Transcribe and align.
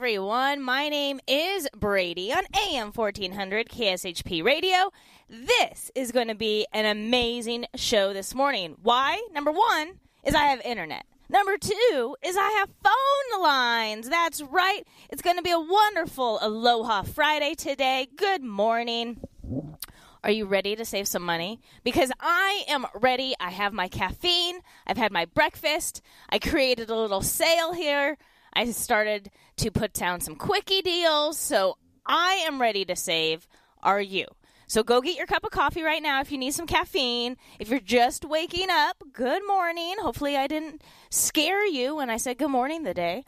everyone. 0.00 0.62
My 0.62 0.88
name 0.88 1.20
is 1.28 1.68
Brady 1.76 2.32
on 2.32 2.44
AM 2.70 2.90
1400 2.90 3.68
KSHP 3.68 4.42
Radio. 4.42 4.90
This 5.28 5.90
is 5.94 6.10
going 6.10 6.28
to 6.28 6.34
be 6.34 6.66
an 6.72 6.86
amazing 6.86 7.66
show 7.74 8.14
this 8.14 8.34
morning. 8.34 8.76
Why? 8.82 9.22
Number 9.34 9.52
one 9.52 10.00
is 10.24 10.34
I 10.34 10.44
have 10.44 10.62
internet. 10.62 11.04
Number 11.28 11.58
two 11.58 12.16
is 12.22 12.34
I 12.34 12.48
have 12.60 12.70
phone 12.82 13.42
lines. 13.42 14.08
That's 14.08 14.40
right. 14.40 14.86
It's 15.10 15.20
going 15.20 15.36
to 15.36 15.42
be 15.42 15.50
a 15.50 15.60
wonderful 15.60 16.38
Aloha 16.40 17.02
Friday 17.02 17.54
today. 17.54 18.08
Good 18.16 18.42
morning. 18.42 19.20
Are 20.24 20.30
you 20.30 20.46
ready 20.46 20.76
to 20.76 20.84
save 20.86 21.08
some 21.08 21.24
money? 21.24 21.60
Because 21.84 22.10
I 22.18 22.64
am 22.68 22.86
ready. 22.94 23.34
I 23.38 23.50
have 23.50 23.74
my 23.74 23.88
caffeine. 23.88 24.60
I've 24.86 24.96
had 24.96 25.12
my 25.12 25.26
breakfast. 25.26 26.00
I 26.30 26.38
created 26.38 26.88
a 26.88 26.96
little 26.96 27.20
sale 27.20 27.74
here. 27.74 28.16
I 28.52 28.70
started 28.72 29.30
to 29.60 29.70
put 29.70 29.92
down 29.92 30.20
some 30.20 30.36
quickie 30.36 30.82
deals. 30.82 31.38
So 31.38 31.76
I 32.06 32.44
am 32.46 32.60
ready 32.60 32.84
to 32.86 32.96
save. 32.96 33.46
Are 33.82 34.00
you? 34.00 34.26
So 34.66 34.82
go 34.82 35.00
get 35.00 35.16
your 35.16 35.26
cup 35.26 35.44
of 35.44 35.50
coffee 35.50 35.82
right 35.82 36.02
now 36.02 36.20
if 36.20 36.30
you 36.30 36.38
need 36.38 36.54
some 36.54 36.66
caffeine. 36.66 37.36
If 37.58 37.70
you're 37.70 37.80
just 37.80 38.24
waking 38.24 38.68
up, 38.70 39.02
good 39.12 39.42
morning. 39.46 39.96
Hopefully, 39.98 40.36
I 40.36 40.46
didn't 40.46 40.82
scare 41.10 41.66
you 41.66 41.96
when 41.96 42.08
I 42.08 42.18
said 42.18 42.38
good 42.38 42.50
morning 42.50 42.84
the 42.84 42.94
day. 42.94 43.24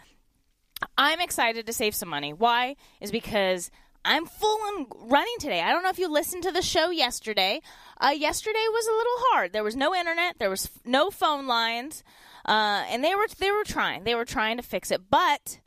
I'm 0.97 1.21
excited 1.21 1.67
to 1.67 1.73
save 1.73 1.95
some 1.95 2.09
money. 2.09 2.33
Why? 2.33 2.77
Is 3.01 3.11
because 3.11 3.71
I'm 4.05 4.27
full 4.27 4.59
on 4.69 4.87
running 5.09 5.37
today. 5.39 5.61
I 5.61 5.73
don't 5.73 5.83
know 5.83 5.91
if 5.91 5.99
you 5.99 6.09
listened 6.09 6.45
to 6.45 6.53
the 6.53 6.63
show 6.63 6.91
yesterday. 6.91 7.61
Uh, 8.01 8.11
yesterday 8.11 8.65
was 8.71 8.87
a 8.87 8.97
little 8.97 9.19
hard. 9.31 9.53
There 9.53 9.65
was 9.65 9.77
no 9.77 9.95
internet. 9.95 10.39
There 10.39 10.51
was 10.51 10.71
no 10.85 11.11
phone 11.11 11.47
lines, 11.47 12.03
uh, 12.47 12.85
and 12.89 13.03
they 13.03 13.15
were 13.15 13.27
they 13.39 13.51
were 13.51 13.65
trying. 13.65 14.05
They 14.05 14.15
were 14.15 14.25
trying 14.25 14.57
to 14.59 14.63
fix 14.63 14.91
it. 14.91 15.03
But 15.11 15.61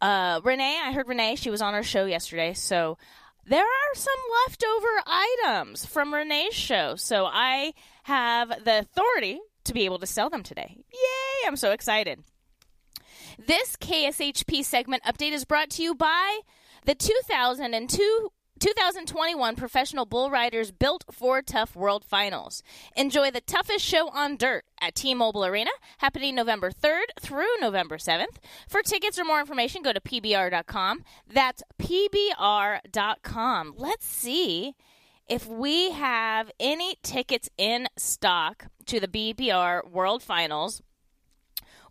uh, 0.00 0.40
Renee, 0.44 0.78
I 0.82 0.92
heard 0.92 1.08
Renee. 1.08 1.36
She 1.36 1.50
was 1.50 1.62
on 1.62 1.74
our 1.74 1.82
show 1.82 2.04
yesterday, 2.04 2.54
so 2.54 2.98
there 3.46 3.64
are 3.64 3.94
some 3.94 4.14
leftover 4.46 5.02
items 5.06 5.86
from 5.86 6.12
Renee's 6.12 6.54
show. 6.54 6.96
So 6.96 7.26
I 7.26 7.72
have 8.04 8.64
the 8.64 8.80
authority 8.80 9.40
to 9.64 9.72
be 9.72 9.84
able 9.84 9.98
to 9.98 10.06
sell 10.06 10.30
them 10.30 10.42
today. 10.42 10.76
Yay! 10.92 11.46
I'm 11.46 11.56
so 11.56 11.72
excited. 11.72 12.22
This 13.38 13.76
KSHP 13.76 14.64
segment 14.64 15.02
update 15.04 15.32
is 15.32 15.44
brought 15.44 15.70
to 15.70 15.82
you 15.82 15.94
by 15.94 16.40
the 16.84 16.94
2002 16.94 18.32
2021 18.58 19.54
Professional 19.56 20.06
Bull 20.06 20.30
Riders 20.30 20.70
Built 20.72 21.04
Ford 21.10 21.46
Tough 21.46 21.76
World 21.76 22.04
Finals. 22.04 22.62
Enjoy 22.96 23.30
the 23.30 23.40
toughest 23.42 23.84
show 23.84 24.08
on 24.08 24.36
dirt 24.36 24.64
at 24.80 24.94
T-Mobile 24.94 25.44
Arena, 25.44 25.70
happening 25.98 26.34
November 26.34 26.70
3rd 26.70 27.04
through 27.20 27.60
November 27.60 27.98
7th. 27.98 28.38
For 28.68 28.82
tickets 28.82 29.18
or 29.18 29.24
more 29.24 29.40
information, 29.40 29.82
go 29.82 29.92
to 29.92 30.00
pbr.com. 30.00 31.04
That's 31.30 31.62
pbr.com. 31.78 33.74
Let's 33.76 34.06
see 34.06 34.74
if 35.28 35.46
we 35.46 35.90
have 35.90 36.50
any 36.58 36.96
tickets 37.02 37.50
in 37.58 37.88
stock 37.96 38.66
to 38.86 39.00
the 39.00 39.08
PBR 39.08 39.90
World 39.90 40.22
Finals. 40.22 40.82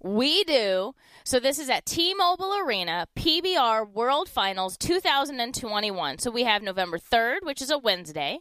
We 0.01 0.43
do. 0.43 0.93
So 1.23 1.39
this 1.39 1.57
is 1.59 1.69
at 1.69 1.85
T-Mobile 1.85 2.53
Arena, 2.57 3.07
PBR 3.15 3.89
World 3.91 4.29
Finals 4.29 4.77
2021. 4.77 6.19
So 6.19 6.29
we 6.29 6.43
have 6.43 6.61
November 6.61 6.99
3rd, 6.99 7.43
which 7.43 7.61
is 7.61 7.71
a 7.71 7.77
Wednesday, 7.77 8.39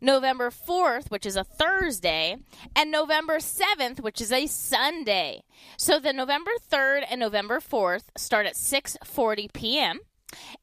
November 0.00 0.50
4th, 0.50 1.10
which 1.10 1.26
is 1.26 1.36
a 1.36 1.44
Thursday, 1.44 2.36
and 2.76 2.90
November 2.90 3.38
7th, 3.38 4.00
which 4.00 4.20
is 4.20 4.32
a 4.32 4.46
Sunday. 4.46 5.42
So 5.76 5.98
the 5.98 6.12
November 6.12 6.52
3rd 6.70 7.04
and 7.10 7.20
November 7.20 7.60
4th 7.60 8.04
start 8.16 8.46
at 8.46 8.54
6:40 8.54 9.52
p.m. 9.52 10.00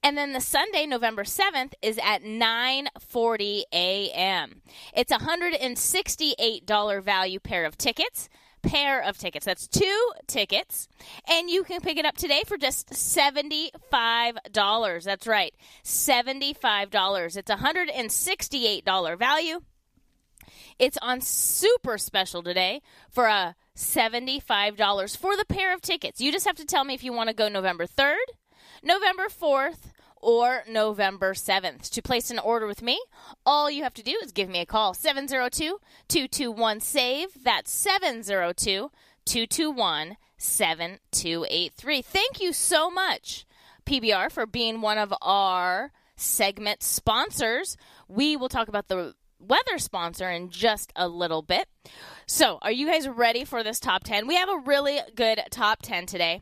And 0.02 0.18
then 0.18 0.32
the 0.32 0.40
Sunday, 0.40 0.86
November 0.86 1.24
7th, 1.24 1.74
is 1.82 2.00
at 2.02 2.24
9:40 2.24 3.64
a.m. 3.74 4.62
It's 4.96 5.12
a 5.12 5.18
$168 5.18 7.04
value 7.04 7.40
pair 7.40 7.66
of 7.66 7.78
tickets 7.78 8.30
pair 8.62 9.02
of 9.02 9.18
tickets. 9.18 9.46
That's 9.46 9.68
two 9.68 10.12
tickets, 10.28 10.88
and 11.28 11.50
you 11.50 11.64
can 11.64 11.82
pick 11.82 11.98
it 11.98 12.06
up 12.06 12.18
today 12.18 12.44
for 12.46 12.58
just 12.58 12.90
$75. 12.90 13.72
That's 15.04 15.28
right, 15.28 15.54
$75. 15.84 17.38
It's 17.38 17.50
a 17.50 17.56
$168 17.56 19.18
value. 19.18 19.62
It's 20.80 20.98
on 21.02 21.22
super 21.22 21.98
special 21.98 22.44
today 22.44 22.82
for 23.10 23.26
a 23.26 23.56
$75 23.76 25.18
for 25.18 25.36
the 25.36 25.46
pair 25.46 25.74
of 25.74 25.82
tickets. 25.82 26.22
You 26.22 26.32
just 26.32 26.46
have 26.46 26.58
to 26.58 26.66
tell 26.66 26.84
me 26.84 26.94
if 26.94 27.04
you 27.04 27.14
want 27.14 27.30
to 27.30 27.36
go 27.36 27.50
November 27.50 27.88
3rd, 27.88 28.18
November 28.84 29.28
4th, 29.28 29.92
or 30.22 30.64
November 30.68 31.34
7th. 31.34 31.90
To 31.92 32.02
place 32.02 32.30
an 32.30 32.40
order 32.40 32.68
with 32.68 32.82
me, 32.82 33.02
all 33.46 33.70
you 33.70 33.84
have 33.84 33.94
to 33.96 34.04
do 34.04 34.18
is 34.24 34.32
give 34.32 34.50
me 34.50 34.60
a 34.60 34.66
call 34.66 34.94
702 34.94 35.80
221 36.08 36.80
SAVE. 36.80 37.30
That's 37.44 37.72
702 37.72 38.92
221 39.26 40.18
7283. 40.38 42.02
Thank 42.02 42.42
you 42.42 42.54
so 42.54 42.90
much, 42.90 43.46
PBR, 43.86 44.32
for 44.32 44.46
being 44.46 44.82
one 44.82 44.98
of 44.98 45.14
our 45.22 45.92
segment 46.16 46.84
sponsors. 46.84 47.78
We 48.08 48.36
will 48.36 48.50
talk 48.50 48.68
about 48.68 48.88
the 48.88 49.16
weather 49.40 49.78
sponsor 49.78 50.30
in 50.30 50.50
just 50.50 50.92
a 50.96 51.08
little 51.08 51.42
bit. 51.42 51.68
So, 52.26 52.60
are 52.62 52.72
you 52.72 52.88
guys 52.88 53.08
ready 53.08 53.46
for 53.46 53.64
this 53.64 53.80
top 53.80 54.04
10? 54.04 54.28
We 54.28 54.36
have 54.36 54.50
a 54.50 54.62
really 54.66 55.00
good 55.16 55.42
top 55.52 55.82
10 55.82 56.06
today. 56.06 56.42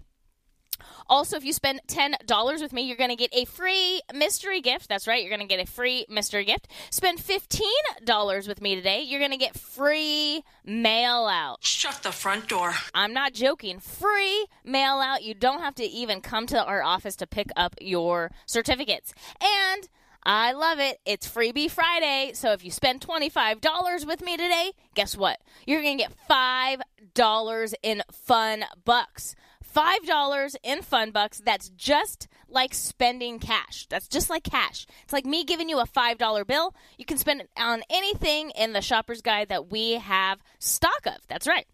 Also, 1.07 1.37
if 1.37 1.43
you 1.43 1.53
spend 1.53 1.81
$10 1.87 2.61
with 2.61 2.73
me, 2.73 2.83
you're 2.83 2.97
going 2.97 3.09
to 3.09 3.15
get 3.15 3.33
a 3.33 3.45
free 3.45 4.01
mystery 4.13 4.61
gift. 4.61 4.89
That's 4.89 5.07
right, 5.07 5.21
you're 5.21 5.35
going 5.35 5.47
to 5.47 5.55
get 5.55 5.65
a 5.65 5.69
free 5.69 6.05
mystery 6.09 6.45
gift. 6.45 6.67
Spend 6.89 7.19
$15 7.19 8.47
with 8.47 8.61
me 8.61 8.75
today, 8.75 9.01
you're 9.01 9.19
going 9.19 9.31
to 9.31 9.37
get 9.37 9.57
free 9.57 10.43
mail 10.65 11.27
out. 11.27 11.63
Shut 11.63 12.03
the 12.03 12.11
front 12.11 12.47
door. 12.49 12.73
I'm 12.93 13.13
not 13.13 13.33
joking. 13.33 13.79
Free 13.79 14.47
mail 14.63 14.95
out. 14.95 15.23
You 15.23 15.33
don't 15.33 15.61
have 15.61 15.75
to 15.75 15.83
even 15.83 16.21
come 16.21 16.47
to 16.47 16.63
our 16.63 16.83
office 16.83 17.15
to 17.17 17.27
pick 17.27 17.49
up 17.55 17.75
your 17.79 18.31
certificates. 18.45 19.13
And 19.41 19.87
I 20.27 20.53
love 20.53 20.79
it. 20.79 20.99
It's 21.05 21.29
Freebie 21.29 21.69
Friday. 21.69 22.31
So 22.33 22.51
if 22.51 22.65
you 22.65 22.71
spend 22.71 23.01
$25 23.01 24.07
with 24.07 24.23
me 24.23 24.37
today, 24.37 24.71
guess 24.95 25.15
what? 25.15 25.39
You're 25.67 25.83
going 25.83 25.99
to 25.99 26.03
get 26.03 26.13
$5 26.27 27.73
in 27.83 28.01
fun 28.11 28.65
bucks. 28.85 29.35
$5 29.75 30.55
in 30.63 30.81
fun 30.81 31.11
bucks. 31.11 31.41
That's 31.43 31.69
just 31.69 32.27
like 32.47 32.73
spending 32.73 33.39
cash. 33.39 33.87
That's 33.89 34.07
just 34.07 34.29
like 34.29 34.43
cash. 34.43 34.85
It's 35.03 35.13
like 35.13 35.25
me 35.25 35.43
giving 35.43 35.69
you 35.69 35.79
a 35.79 35.87
$5 35.87 36.47
bill. 36.47 36.73
You 36.97 37.05
can 37.05 37.17
spend 37.17 37.41
it 37.41 37.49
on 37.57 37.83
anything 37.89 38.51
in 38.51 38.73
the 38.73 38.81
shopper's 38.81 39.21
guide 39.21 39.49
that 39.49 39.69
we 39.69 39.93
have 39.93 40.39
stock 40.59 41.05
of. 41.05 41.17
That's 41.27 41.47
right. 41.47 41.67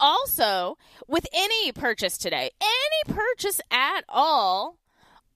Also, 0.00 0.76
with 1.06 1.26
any 1.32 1.70
purchase 1.70 2.18
today, 2.18 2.50
any 2.60 3.14
purchase 3.16 3.60
at 3.70 4.02
all, 4.08 4.78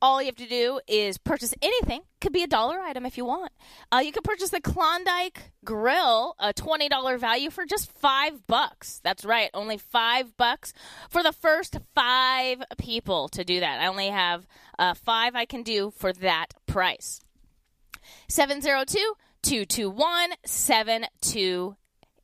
all 0.00 0.20
you 0.20 0.26
have 0.26 0.36
to 0.36 0.46
do 0.46 0.80
is 0.86 1.18
purchase 1.18 1.54
anything. 1.62 2.02
Could 2.20 2.32
be 2.32 2.42
a 2.42 2.46
dollar 2.46 2.78
item 2.78 3.06
if 3.06 3.16
you 3.16 3.24
want. 3.24 3.52
Uh, 3.92 4.02
you 4.04 4.12
can 4.12 4.22
purchase 4.22 4.50
the 4.50 4.60
Klondike 4.60 5.52
Grill, 5.64 6.34
a 6.38 6.52
twenty 6.52 6.88
dollar 6.88 7.18
value 7.18 7.50
for 7.50 7.64
just 7.64 7.90
five 7.92 8.46
bucks. 8.46 9.00
That's 9.02 9.24
right, 9.24 9.50
only 9.54 9.78
five 9.78 10.36
bucks 10.36 10.72
for 11.08 11.22
the 11.22 11.32
first 11.32 11.78
five 11.94 12.62
people 12.78 13.28
to 13.28 13.44
do 13.44 13.60
that. 13.60 13.80
I 13.80 13.86
only 13.86 14.08
have 14.08 14.46
uh, 14.78 14.94
five 14.94 15.34
I 15.34 15.44
can 15.44 15.62
do 15.62 15.90
for 15.90 16.12
that 16.12 16.54
price. 16.66 17.20
702 18.28 19.14
221 19.42 20.30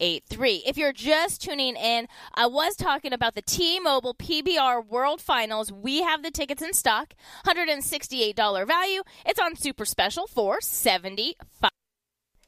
7283. 0.03 0.65
If 0.67 0.77
you're 0.77 0.93
just 0.93 1.43
tuning 1.43 1.77
in, 1.77 2.09
I 2.35 2.47
was 2.47 2.75
talking 2.77 3.13
about 3.13 3.35
the 3.35 3.43
T 3.43 3.79
Mobile 3.79 4.15
PBR 4.15 4.87
World 4.87 5.21
Finals. 5.21 5.71
We 5.73 6.03
have 6.03 6.23
the 6.23 6.31
tickets 6.31 6.63
in 6.63 6.73
stock, 6.73 7.15
$168 7.47 8.67
value. 8.67 9.03
It's 9.25 9.41
on 9.41 9.55
super 9.57 9.85
special 9.85 10.27
for 10.27 10.59
$75. 10.59 11.35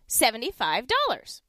$75. 0.08 1.40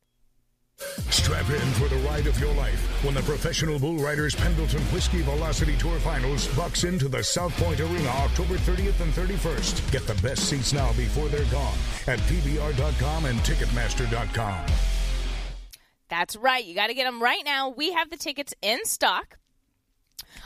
Strap 1.10 1.50
in 1.50 1.72
for 1.72 1.88
the 1.88 1.96
ride 2.08 2.28
of 2.28 2.38
your 2.38 2.54
life 2.56 3.04
when 3.04 3.14
the 3.14 3.22
Professional 3.22 3.80
Bull 3.80 3.98
Riders 3.98 4.36
Pendleton 4.36 4.82
Whiskey 4.92 5.22
Velocity 5.22 5.78
Tour 5.78 5.98
Finals 6.00 6.48
bucks 6.50 6.84
into 6.84 7.08
the 7.08 7.24
South 7.24 7.56
Point 7.58 7.80
Arena 7.80 8.10
October 8.10 8.56
30th 8.56 9.00
and 9.00 9.14
31st. 9.14 9.92
Get 9.92 10.06
the 10.06 10.22
best 10.22 10.50
seats 10.50 10.74
now 10.74 10.92
before 10.94 11.30
they're 11.30 11.46
gone 11.46 11.78
at 12.08 12.20
PBR.com 12.20 13.26
and 13.26 13.40
Ticketmaster.com. 13.40 14.66
That's 16.18 16.38
right. 16.38 16.64
You 16.64 16.74
got 16.76 16.88
to 16.88 16.94
get 16.94 17.04
them 17.04 17.22
right 17.22 17.44
now. 17.44 17.68
We 17.68 17.92
have 17.92 18.10
the 18.10 18.16
tickets 18.16 18.54
in 18.62 18.86
stock. 18.86 19.38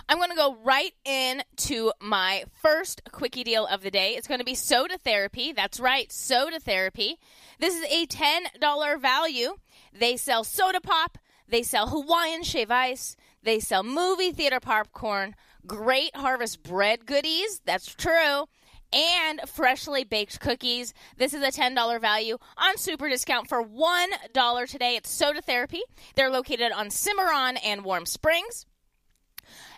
I'm 0.08 0.18
going 0.18 0.32
to 0.32 0.36
go 0.36 0.58
right 0.64 0.94
in 1.06 1.44
to 1.58 1.94
my 2.02 2.46
first 2.64 3.04
quickie 3.12 3.44
deal 3.44 3.68
of 3.68 3.84
the 3.84 3.92
day. 3.92 4.16
It's 4.16 4.28
going 4.28 4.40
to 4.40 4.46
be 4.46 4.56
soda 4.56 4.98
therapy. 4.98 5.54
That's 5.54 5.80
right, 5.80 6.12
soda 6.12 6.60
therapy. 6.60 7.20
This 7.60 7.76
is 7.76 7.84
a 7.84 8.08
$10 8.08 9.00
value. 9.00 9.58
They 9.94 10.18
sell 10.18 10.44
soda 10.44 10.82
pop, 10.82 11.20
they 11.48 11.62
sell 11.62 11.88
Hawaiian 11.88 12.42
shave 12.42 12.72
ice, 12.72 13.16
they 13.44 13.60
sell 13.60 13.84
movie 13.84 14.32
theater 14.32 14.60
popcorn, 14.60 15.36
great 15.68 16.16
harvest 16.16 16.64
bread 16.64 17.06
goodies. 17.06 17.62
That's 17.64 17.94
true. 17.94 18.46
And 18.92 19.42
freshly 19.48 20.04
baked 20.04 20.40
cookies. 20.40 20.94
This 21.18 21.34
is 21.34 21.44
a 21.44 21.52
$10 21.52 22.02
value 22.02 22.38
on 22.58 22.78
super 22.78 23.08
discount 23.08 23.48
for 23.48 23.64
$1 23.64 24.68
today. 24.70 24.96
It's 24.96 25.12
Soda 25.12 25.42
Therapy. 25.42 25.82
They're 26.16 26.32
located 26.32 26.72
on 26.72 26.90
Cimarron 26.90 27.58
and 27.58 27.84
Warm 27.84 28.06
Springs 28.06 28.66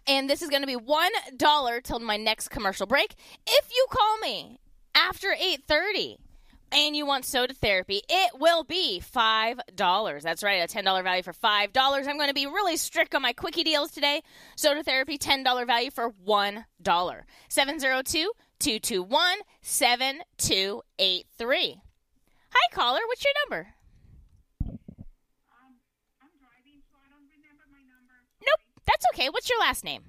and 0.08 0.30
this 0.30 0.42
is 0.42 0.50
going 0.50 0.64
to 0.64 0.68
be 0.68 0.76
one 0.76 1.12
dollar 1.38 1.82
till 1.82 2.00
my 2.00 2.18
next 2.18 2.50
commercial 2.50 2.88
break. 2.88 3.16
If 3.48 3.70
you 3.72 3.86
call 3.90 4.18
me 4.18 4.60
after 4.96 5.36
eight 5.40 5.64
thirty 5.68 6.18
and 6.72 6.96
you 6.96 7.06
want 7.06 7.26
soda 7.26 7.54
therapy, 7.54 8.02
it 8.10 8.40
will 8.40 8.64
be 8.64 9.00
five 9.00 9.60
dollars. 9.76 10.24
That's 10.24 10.44
right, 10.44 10.64
a 10.64 10.68
ten 10.68 10.84
dollar 10.84 11.04
value 11.04 11.24
for 11.24 11.34
five 11.34 11.74
dollars. 11.74 12.08
I'm 12.08 12.18
going 12.18 12.30
to 12.30 12.34
be 12.34 12.48
really 12.48 12.78
strict 12.78 13.14
on 13.16 13.22
my 13.22 13.34
quickie 13.34 13.64
deals 13.64 13.92
today. 13.92 14.22
Soda 14.56 14.84
therapy, 14.84 15.18
ten 15.18 15.44
dollar 15.44 15.66
value 15.66 15.92
for 15.92 16.10
one 16.24 16.66
dollar. 18.62 19.36
702-221-7283. 19.64 21.82
Hi 22.54 22.68
caller, 22.74 23.00
what's 23.08 23.24
your 23.24 23.34
number? 23.46 23.68
Nope, 28.42 28.60
that's 28.86 29.06
okay. 29.14 29.30
What's 29.30 29.50
your 29.50 29.60
last 29.60 29.84
name? 29.84 30.04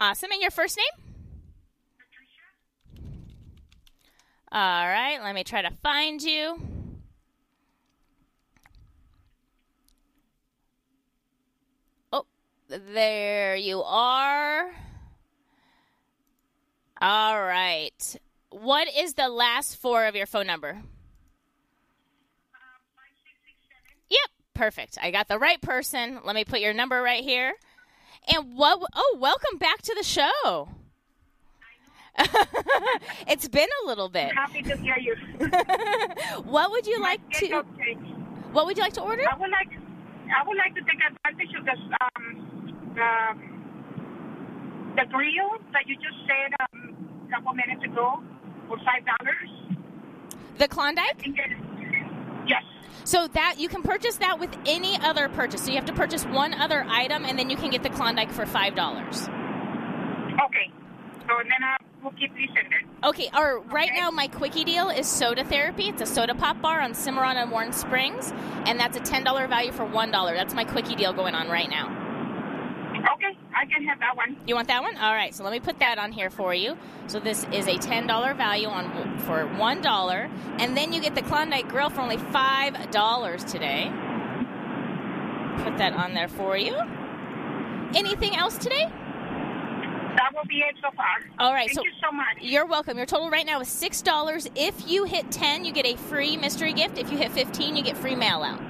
Awesome. 0.00 0.32
And 0.32 0.42
your 0.42 0.50
first 0.50 0.76
name? 0.76 0.84
Patricia. 1.96 2.42
All 4.52 4.86
right, 4.86 5.22
let 5.22 5.34
me 5.34 5.44
try 5.44 5.62
to 5.62 5.70
find 5.82 6.20
you. 6.20 6.60
There 12.92 13.56
you 13.56 13.82
are. 13.82 14.70
All 17.00 17.42
right. 17.42 18.16
What 18.50 18.88
is 18.96 19.14
the 19.14 19.28
last 19.28 19.76
four 19.76 20.06
of 20.06 20.14
your 20.14 20.26
phone 20.26 20.46
number? 20.46 20.82
Yep, 24.08 24.30
perfect. 24.54 24.98
I 25.02 25.10
got 25.10 25.28
the 25.28 25.38
right 25.38 25.60
person. 25.60 26.20
Let 26.24 26.34
me 26.34 26.44
put 26.44 26.60
your 26.60 26.72
number 26.72 27.00
right 27.02 27.22
here. 27.22 27.52
And 28.32 28.56
what? 28.56 28.80
Oh, 28.94 29.18
welcome 29.20 29.58
back 29.58 29.82
to 29.82 29.94
the 29.96 30.04
show. 30.04 30.68
it's 33.26 33.48
been 33.48 33.68
a 33.82 33.86
little 33.88 34.08
bit. 34.08 34.32
Happy 34.32 34.62
to 34.62 34.76
hear 34.76 34.96
you. 34.98 35.16
What 36.44 36.70
would 36.70 36.86
you 36.86 37.00
like 37.00 37.20
to? 37.34 37.64
What 38.52 38.66
would 38.66 38.76
you 38.76 38.82
like 38.82 38.92
to 38.94 39.02
order? 39.02 39.24
I 39.28 39.36
would 39.36 39.50
like, 39.50 39.68
I 39.70 40.46
would 40.46 40.56
like 40.56 40.74
to 40.76 40.80
take 40.82 41.00
advantage 41.10 41.54
of 41.58 41.64
this, 41.64 41.78
um, 42.00 42.43
the, 42.94 43.34
the 44.96 45.04
grill 45.10 45.58
that 45.72 45.86
you 45.86 45.96
just 45.96 46.18
said 46.26 46.54
um, 46.60 47.26
a 47.28 47.30
couple 47.34 47.52
minutes 47.54 47.84
ago 47.84 48.22
for 48.68 48.78
five 48.78 49.04
dollars. 49.04 49.50
The 50.58 50.68
Klondike. 50.68 51.26
Yes. 52.46 52.62
So 53.04 53.26
that 53.28 53.56
you 53.58 53.68
can 53.68 53.82
purchase 53.82 54.16
that 54.16 54.38
with 54.38 54.56
any 54.66 54.96
other 55.00 55.28
purchase. 55.28 55.62
So 55.62 55.70
you 55.70 55.76
have 55.76 55.84
to 55.86 55.92
purchase 55.92 56.24
one 56.24 56.54
other 56.54 56.84
item, 56.88 57.24
and 57.24 57.38
then 57.38 57.50
you 57.50 57.56
can 57.56 57.70
get 57.70 57.82
the 57.82 57.90
Klondike 57.90 58.30
for 58.30 58.46
five 58.46 58.74
dollars. 58.76 59.28
Okay. 59.28 60.70
So 61.26 61.38
and 61.38 61.50
then 61.50 61.62
I 61.62 61.76
will 62.02 62.12
keep 62.12 62.30
listening. 62.32 62.88
Okay, 63.02 63.28
or 63.36 63.60
right 63.60 63.90
Okay. 63.90 64.00
now 64.00 64.10
my 64.10 64.28
quickie 64.28 64.64
deal 64.64 64.88
is 64.90 65.06
soda 65.06 65.44
therapy. 65.44 65.88
It's 65.88 66.02
a 66.02 66.06
soda 66.06 66.34
pop 66.34 66.60
bar 66.62 66.80
on 66.80 66.94
Cimarron 66.94 67.36
and 67.36 67.50
Warm 67.50 67.72
Springs, 67.72 68.32
and 68.66 68.78
that's 68.78 68.96
a 68.96 69.00
ten 69.00 69.24
dollar 69.24 69.46
value 69.48 69.72
for 69.72 69.84
one 69.84 70.10
dollar. 70.10 70.34
That's 70.34 70.54
my 70.54 70.64
quickie 70.64 70.94
deal 70.94 71.12
going 71.12 71.34
on 71.34 71.48
right 71.48 71.68
now. 71.68 72.03
I 73.56 73.66
can 73.66 73.84
have 73.86 74.00
that 74.00 74.16
one. 74.16 74.36
You 74.46 74.54
want 74.54 74.68
that 74.68 74.82
one? 74.82 74.96
All 74.96 75.14
right. 75.14 75.34
So 75.34 75.44
let 75.44 75.52
me 75.52 75.60
put 75.60 75.78
that 75.78 75.98
on 75.98 76.12
here 76.12 76.30
for 76.30 76.52
you. 76.54 76.76
So 77.06 77.20
this 77.20 77.46
is 77.52 77.66
a 77.68 77.76
ten 77.78 78.06
dollar 78.06 78.34
value 78.34 78.68
on 78.68 79.18
for 79.20 79.46
one 79.56 79.80
dollar, 79.80 80.28
and 80.58 80.76
then 80.76 80.92
you 80.92 81.00
get 81.00 81.14
the 81.14 81.22
Klondike 81.22 81.68
Grill 81.68 81.90
for 81.90 82.00
only 82.00 82.16
five 82.18 82.90
dollars 82.90 83.44
today. 83.44 83.90
Put 85.62 85.78
that 85.78 85.92
on 85.94 86.14
there 86.14 86.28
for 86.28 86.56
you. 86.56 86.76
Anything 87.94 88.34
else 88.36 88.58
today? 88.58 88.86
That 90.16 90.30
will 90.34 90.44
be 90.48 90.58
it 90.58 90.74
so 90.80 90.90
far. 90.96 91.06
All 91.38 91.52
right, 91.52 91.66
Thank 91.66 91.76
so- 91.78 91.84
you 91.84 91.90
so 92.02 92.12
much. 92.12 92.26
You're 92.40 92.66
welcome. 92.66 92.96
Your 92.96 93.06
total 93.06 93.30
right 93.30 93.46
now 93.46 93.60
is 93.60 93.68
six 93.68 94.02
dollars. 94.02 94.48
If 94.54 94.88
you 94.88 95.04
hit 95.04 95.30
ten, 95.30 95.64
you 95.64 95.72
get 95.72 95.86
a 95.86 95.96
free 95.96 96.36
mystery 96.36 96.72
gift. 96.72 96.98
If 96.98 97.10
you 97.10 97.18
hit 97.18 97.30
fifteen, 97.32 97.76
you 97.76 97.82
get 97.82 97.96
free 97.96 98.14
mail 98.16 98.42
out. 98.42 98.60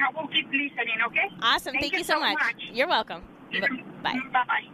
I 0.00 0.20
will 0.20 0.28
keep 0.28 0.46
listening. 0.46 0.98
Okay. 1.06 1.28
Awesome. 1.42 1.74
Thank, 1.74 1.92
you 1.92 2.04
so, 2.04 2.20
much. 2.20 2.38
You're 2.72 2.88
welcome. 2.88 3.22
Bye. 4.02 4.18
Bye 4.32 4.44
bye. 4.46 4.64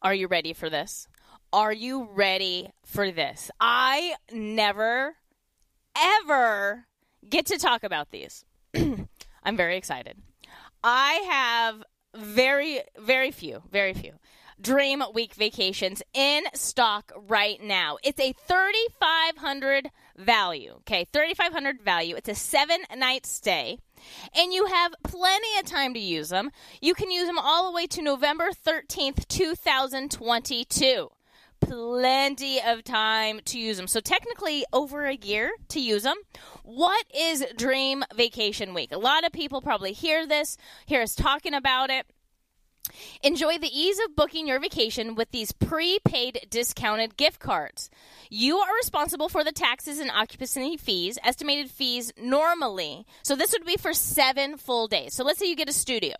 Are 0.05 0.13
you 0.13 0.27
ready 0.27 0.53
for 0.53 0.69
this? 0.69 1.07
Are 1.51 1.73
you 1.73 2.07
ready 2.13 2.69
for 2.85 3.09
this? 3.09 3.49
I 3.59 4.13
never, 4.31 5.15
ever 5.97 6.85
get 7.27 7.47
to 7.47 7.57
talk 7.57 7.83
about 7.83 8.11
these. 8.11 8.45
I'm 8.75 9.57
very 9.57 9.77
excited. 9.77 10.21
I 10.83 11.13
have 11.27 11.83
very, 12.15 12.81
very 12.99 13.31
few, 13.31 13.63
very 13.71 13.95
few 13.95 14.11
Dream 14.61 15.01
Week 15.15 15.33
vacations 15.33 16.03
in 16.13 16.43
stock 16.53 17.11
right 17.27 17.59
now. 17.63 17.97
It's 18.03 18.19
a 18.19 18.33
3500 18.47 19.89
value. 20.17 20.75
Okay, 20.81 21.07
3500 21.11 21.81
value. 21.81 22.15
It's 22.15 22.29
a 22.29 22.35
7 22.35 22.77
night 22.95 23.25
stay. 23.25 23.79
And 24.35 24.53
you 24.53 24.65
have 24.65 24.93
plenty 25.03 25.57
of 25.59 25.65
time 25.65 25.93
to 25.93 25.99
use 25.99 26.29
them. 26.29 26.51
You 26.81 26.93
can 26.93 27.11
use 27.11 27.27
them 27.27 27.39
all 27.39 27.69
the 27.69 27.75
way 27.75 27.87
to 27.87 28.01
November 28.01 28.49
13th, 28.51 29.27
2022 29.27 31.09
plenty 31.61 32.61
of 32.61 32.83
time 32.83 33.39
to 33.45 33.59
use 33.59 33.77
them. 33.77 33.87
So 33.87 33.99
technically 33.99 34.65
over 34.71 35.05
a 35.05 35.15
year 35.15 35.51
to 35.69 35.79
use 35.79 36.03
them. 36.03 36.17
What 36.63 37.05
is 37.15 37.45
Dream 37.57 38.03
Vacation 38.13 38.73
Week? 38.73 38.91
A 38.91 38.97
lot 38.97 39.25
of 39.25 39.31
people 39.31 39.61
probably 39.61 39.93
hear 39.93 40.27
this, 40.27 40.57
hear 40.85 41.01
us 41.01 41.15
talking 41.15 41.53
about 41.53 41.89
it. 41.89 42.05
Enjoy 43.23 43.57
the 43.57 43.71
ease 43.71 43.99
of 43.99 44.15
booking 44.15 44.47
your 44.47 44.59
vacation 44.59 45.15
with 45.15 45.31
these 45.31 45.51
prepaid 45.51 46.47
discounted 46.49 47.17
gift 47.17 47.39
cards. 47.39 47.89
You 48.29 48.57
are 48.57 48.75
responsible 48.75 49.29
for 49.29 49.43
the 49.43 49.51
taxes 49.51 49.99
and 49.99 50.11
occupancy 50.11 50.77
fees, 50.77 51.17
estimated 51.23 51.69
fees 51.69 52.11
normally. 52.17 53.05
So 53.23 53.35
this 53.35 53.51
would 53.51 53.65
be 53.65 53.77
for 53.77 53.93
seven 53.93 54.57
full 54.57 54.87
days. 54.87 55.13
So 55.13 55.23
let's 55.23 55.39
say 55.39 55.47
you 55.47 55.55
get 55.55 55.69
a 55.69 55.73
studio 55.73 56.15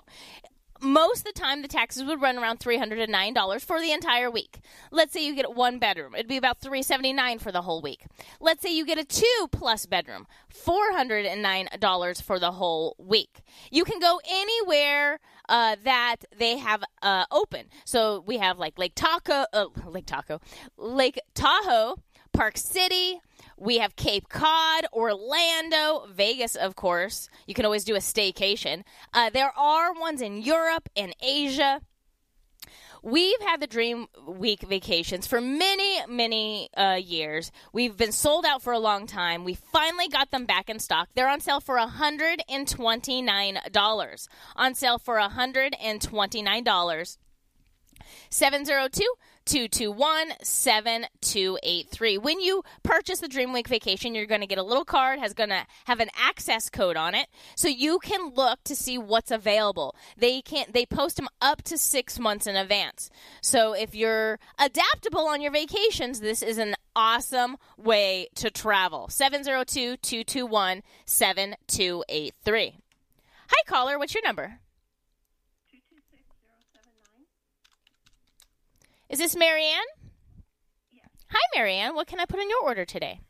most 0.82 1.20
of 1.20 1.34
the 1.34 1.40
time 1.40 1.62
the 1.62 1.68
taxes 1.68 2.04
would 2.04 2.22
run 2.22 2.38
around 2.38 2.60
$309 2.60 3.62
for 3.62 3.80
the 3.80 3.92
entire 3.92 4.30
week. 4.30 4.60
Let's 4.92 5.14
say 5.14 5.26
you 5.26 5.36
get 5.36 5.54
one 5.54 5.80
bedroom 5.80 6.16
it'd 6.16 6.28
be 6.28 6.38
about 6.38 6.60
379 6.60 7.40
for 7.40 7.52
the 7.52 7.62
whole 7.62 7.82
week. 7.82 8.06
Let's 8.40 8.62
say 8.62 8.76
you 8.76 8.86
get 8.86 8.98
a 8.98 9.06
two 9.06 9.48
plus 9.52 9.86
bedroom 9.86 10.28
$409 10.54 12.22
for 12.22 12.40
the 12.40 12.52
whole 12.52 12.96
week. 13.00 13.42
You 13.72 13.84
can 13.86 14.00
go 14.00 14.20
anywhere 14.30 15.20
uh, 15.48 15.76
that 15.84 16.18
they 16.38 16.58
have 16.58 16.84
uh, 17.02 17.26
open. 17.32 17.66
So 17.86 18.24
we 18.26 18.38
have 18.38 18.58
like 18.58 18.78
lake 18.78 18.94
taco 18.96 19.46
uh, 19.54 19.66
lake 19.86 20.06
taco 20.06 20.40
lake 20.78 21.20
tahoe 21.34 21.98
park 22.36 22.58
city 22.58 23.22
we 23.58 23.78
have 23.78 23.96
Cape 23.96 24.28
Cod, 24.28 24.86
Orlando, 24.92 26.08
Vegas, 26.12 26.56
of 26.56 26.76
course. 26.76 27.30
You 27.48 27.54
can 27.54 27.64
always 27.64 27.86
do 27.86 27.96
a 27.96 28.00
staycation. 28.00 28.84
Uh, 29.14 29.30
there 29.30 29.58
are 29.58 29.94
ones 29.94 30.22
in 30.22 30.42
Europe 30.42 30.90
and 30.96 31.16
Asia. 31.22 31.80
We've 33.02 33.42
had 33.42 33.62
the 33.62 33.68
Dream 33.68 34.08
Week 34.28 34.62
vacations 34.62 35.28
for 35.28 35.40
many, 35.40 36.00
many 36.08 36.70
uh, 36.76 37.00
years. 37.02 37.52
We've 37.72 37.96
been 37.96 38.12
sold 38.12 38.44
out 38.46 38.62
for 38.64 38.74
a 38.74 38.80
long 38.80 39.08
time. 39.08 39.46
We 39.46 39.54
finally 39.54 40.08
got 40.08 40.32
them 40.32 40.46
back 40.46 40.70
in 40.70 40.80
stock. 40.80 41.10
They're 41.14 41.30
on 41.30 41.40
sale 41.40 41.60
for 41.60 41.78
$129. 41.78 44.28
On 44.56 44.76
sale 44.76 44.98
for 44.98 45.20
$129. 45.20 47.18
702 48.30 49.04
221 49.46 50.34
7283. 50.42 52.18
When 52.18 52.40
you 52.40 52.64
purchase 52.84 53.20
the 53.20 53.28
Dream 53.28 53.54
Week 53.54 53.68
vacation, 53.68 54.16
you're 54.16 54.26
going 54.26 54.42
to 54.42 54.48
get 54.48 54.58
a 54.58 54.64
little 54.64 54.86
card, 54.86 55.20
has 55.20 55.34
going 55.34 55.50
to 55.50 55.66
have 55.86 56.00
an 56.00 56.10
access 56.16 56.70
code 56.70 56.98
on 56.98 57.14
it, 57.14 57.28
so 57.56 57.68
you 57.68 58.00
can 58.00 58.34
look 58.34 58.64
to 58.64 58.76
see 58.76 58.98
what's 58.98 59.32
available. 59.32 59.96
They 60.18 60.42
can 60.42 60.66
they 60.72 60.86
post 60.86 61.18
them 61.18 61.28
up 61.42 61.62
to 61.64 61.78
6 61.78 62.20
months 62.20 62.48
in 62.48 62.56
advance. 62.56 63.10
So 63.42 63.74
if 63.74 63.94
you're 63.94 64.40
adaptable 64.58 65.28
on 65.28 65.42
your 65.42 65.52
vacations, 65.52 66.20
this 66.20 66.42
is 66.42 66.58
an 66.58 66.76
awesome 66.96 67.58
way 67.78 68.28
to 68.36 68.50
travel. 68.50 69.10
702 69.10 69.98
221 69.98 70.82
7283. 71.06 72.76
Hi 73.48 73.64
caller, 73.68 74.00
what's 74.00 74.16
your 74.16 74.24
number? 74.24 74.60
Is 79.16 79.20
this 79.20 79.36
Marianne? 79.38 79.80
Yes. 80.92 81.06
Hi, 81.32 81.40
Marianne. 81.56 81.96
What 81.96 82.06
can 82.06 82.20
I 82.20 82.26
put 82.26 82.42
in 82.42 82.50
your 82.50 82.62
order 82.64 82.84
today? 82.84 83.22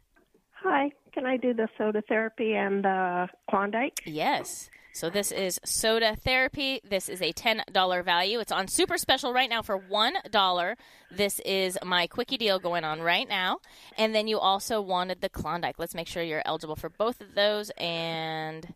Hi, 0.63 0.89
can 1.13 1.27
I 1.27 1.38
do 1.38 1.54
the 1.54 1.68
soda 1.77 2.01
therapy 2.10 2.56
and 2.56 2.84
the 2.84 3.27
Klondike? 3.48 4.01
Yes. 4.04 4.72
So 4.94 5.12
this 5.12 5.32
is 5.32 5.60
soda 5.63 6.15
therapy. 6.15 6.82
This 6.84 7.08
is 7.08 7.22
a 7.22 7.32
ten 7.34 7.62
dollar 7.72 8.01
value. 8.01 8.39
It's 8.39 8.51
on 8.51 8.68
super 8.68 8.98
special 8.98 9.32
right 9.32 9.48
now 9.48 9.62
for 9.62 9.77
one 9.77 10.15
dollar. 10.32 10.75
This 11.12 11.39
is 11.46 11.77
my 11.86 12.08
quickie 12.08 12.38
deal 12.38 12.58
going 12.58 12.84
on 12.84 13.00
right 13.00 13.30
now. 13.30 13.60
And 13.96 14.15
then 14.15 14.27
you 14.27 14.39
also 14.39 14.82
wanted 14.82 15.22
the 15.22 15.30
Klondike. 15.30 15.77
Let's 15.77 15.94
make 15.94 16.08
sure 16.08 16.24
you're 16.24 16.42
eligible 16.46 16.75
for 16.75 16.89
both 16.89 17.22
of 17.22 17.36
those. 17.36 17.70
And 17.77 18.74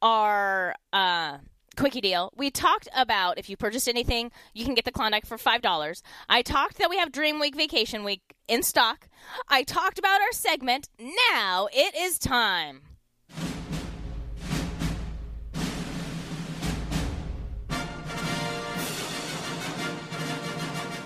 our 0.00 0.76
uh, 0.92 1.38
quickie 1.76 2.00
deal. 2.00 2.32
We 2.36 2.50
talked 2.50 2.88
about 2.94 3.38
if 3.38 3.48
you 3.48 3.56
purchase 3.56 3.88
anything, 3.88 4.30
you 4.54 4.64
can 4.64 4.74
get 4.74 4.84
the 4.84 4.92
Klondike 4.92 5.26
for 5.26 5.36
$5. 5.36 6.02
I 6.28 6.42
talked 6.42 6.78
that 6.78 6.90
we 6.90 6.98
have 6.98 7.12
Dream 7.12 7.40
Week 7.40 7.54
Vacation 7.54 8.04
Week 8.04 8.22
in 8.48 8.62
stock. 8.62 9.08
I 9.48 9.62
talked 9.62 9.98
about 9.98 10.20
our 10.20 10.32
segment. 10.32 10.88
Now 11.30 11.68
it 11.72 11.94
is 11.94 12.18
time. 12.18 12.82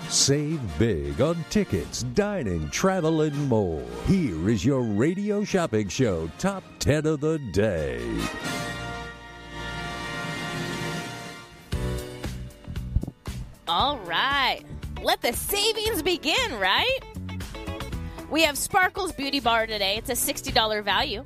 Save 0.08 0.60
big 0.78 1.20
on 1.20 1.44
tickets, 1.50 2.04
dining, 2.14 2.70
travel, 2.70 3.20
and 3.22 3.48
more. 3.48 3.84
Here 4.06 4.48
is 4.48 4.64
your 4.64 4.80
radio 4.80 5.44
shopping 5.44 5.88
show 5.88 6.30
top 6.38 6.62
10 6.78 7.06
of 7.06 7.20
the 7.20 7.38
day. 7.52 8.00
All 13.68 13.98
right. 13.98 14.60
Let 15.02 15.22
the 15.22 15.32
savings 15.32 16.00
begin, 16.00 16.58
right? 16.60 16.98
We 18.30 18.42
have 18.42 18.56
Sparkles 18.56 19.10
Beauty 19.12 19.40
Bar 19.40 19.66
today. 19.66 19.96
It's 19.96 20.08
a 20.08 20.12
$60 20.12 20.84
value. 20.84 21.24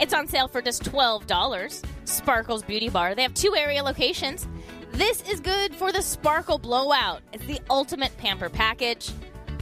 It's 0.00 0.14
on 0.14 0.26
sale 0.26 0.48
for 0.48 0.62
just 0.62 0.84
$12. 0.84 1.84
Sparkles 2.04 2.62
Beauty 2.62 2.88
Bar. 2.88 3.14
They 3.14 3.22
have 3.22 3.34
two 3.34 3.54
area 3.54 3.82
locations. 3.82 4.48
This 4.92 5.22
is 5.28 5.40
good 5.40 5.74
for 5.74 5.92
the 5.92 6.00
sparkle 6.00 6.56
blowout. 6.58 7.20
It's 7.32 7.44
the 7.44 7.60
ultimate 7.68 8.16
pamper 8.16 8.48
package. 8.48 9.10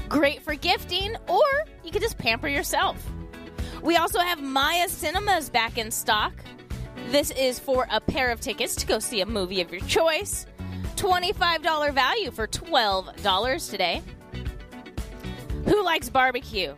Great 0.08 0.40
for 0.42 0.54
gifting, 0.54 1.16
or 1.28 1.44
you 1.84 1.90
could 1.90 2.02
just 2.02 2.16
pamper 2.16 2.48
yourself. 2.48 2.96
We 3.82 3.96
also 3.96 4.20
have 4.20 4.40
Maya 4.40 4.88
Cinemas 4.88 5.50
back 5.50 5.78
in 5.78 5.90
stock. 5.90 6.32
This 7.08 7.32
is 7.32 7.58
for 7.58 7.88
a 7.90 8.00
pair 8.00 8.30
of 8.30 8.40
tickets 8.40 8.76
to 8.76 8.86
go 8.86 9.00
see 9.00 9.20
a 9.20 9.26
movie 9.26 9.60
of 9.60 9.72
your 9.72 9.80
choice. 9.82 10.46
$25 10.96 11.92
value 11.92 12.30
for 12.30 12.46
$12 12.46 13.70
today. 13.70 14.02
Who 15.66 15.82
likes 15.84 16.08
barbecue? 16.08 16.74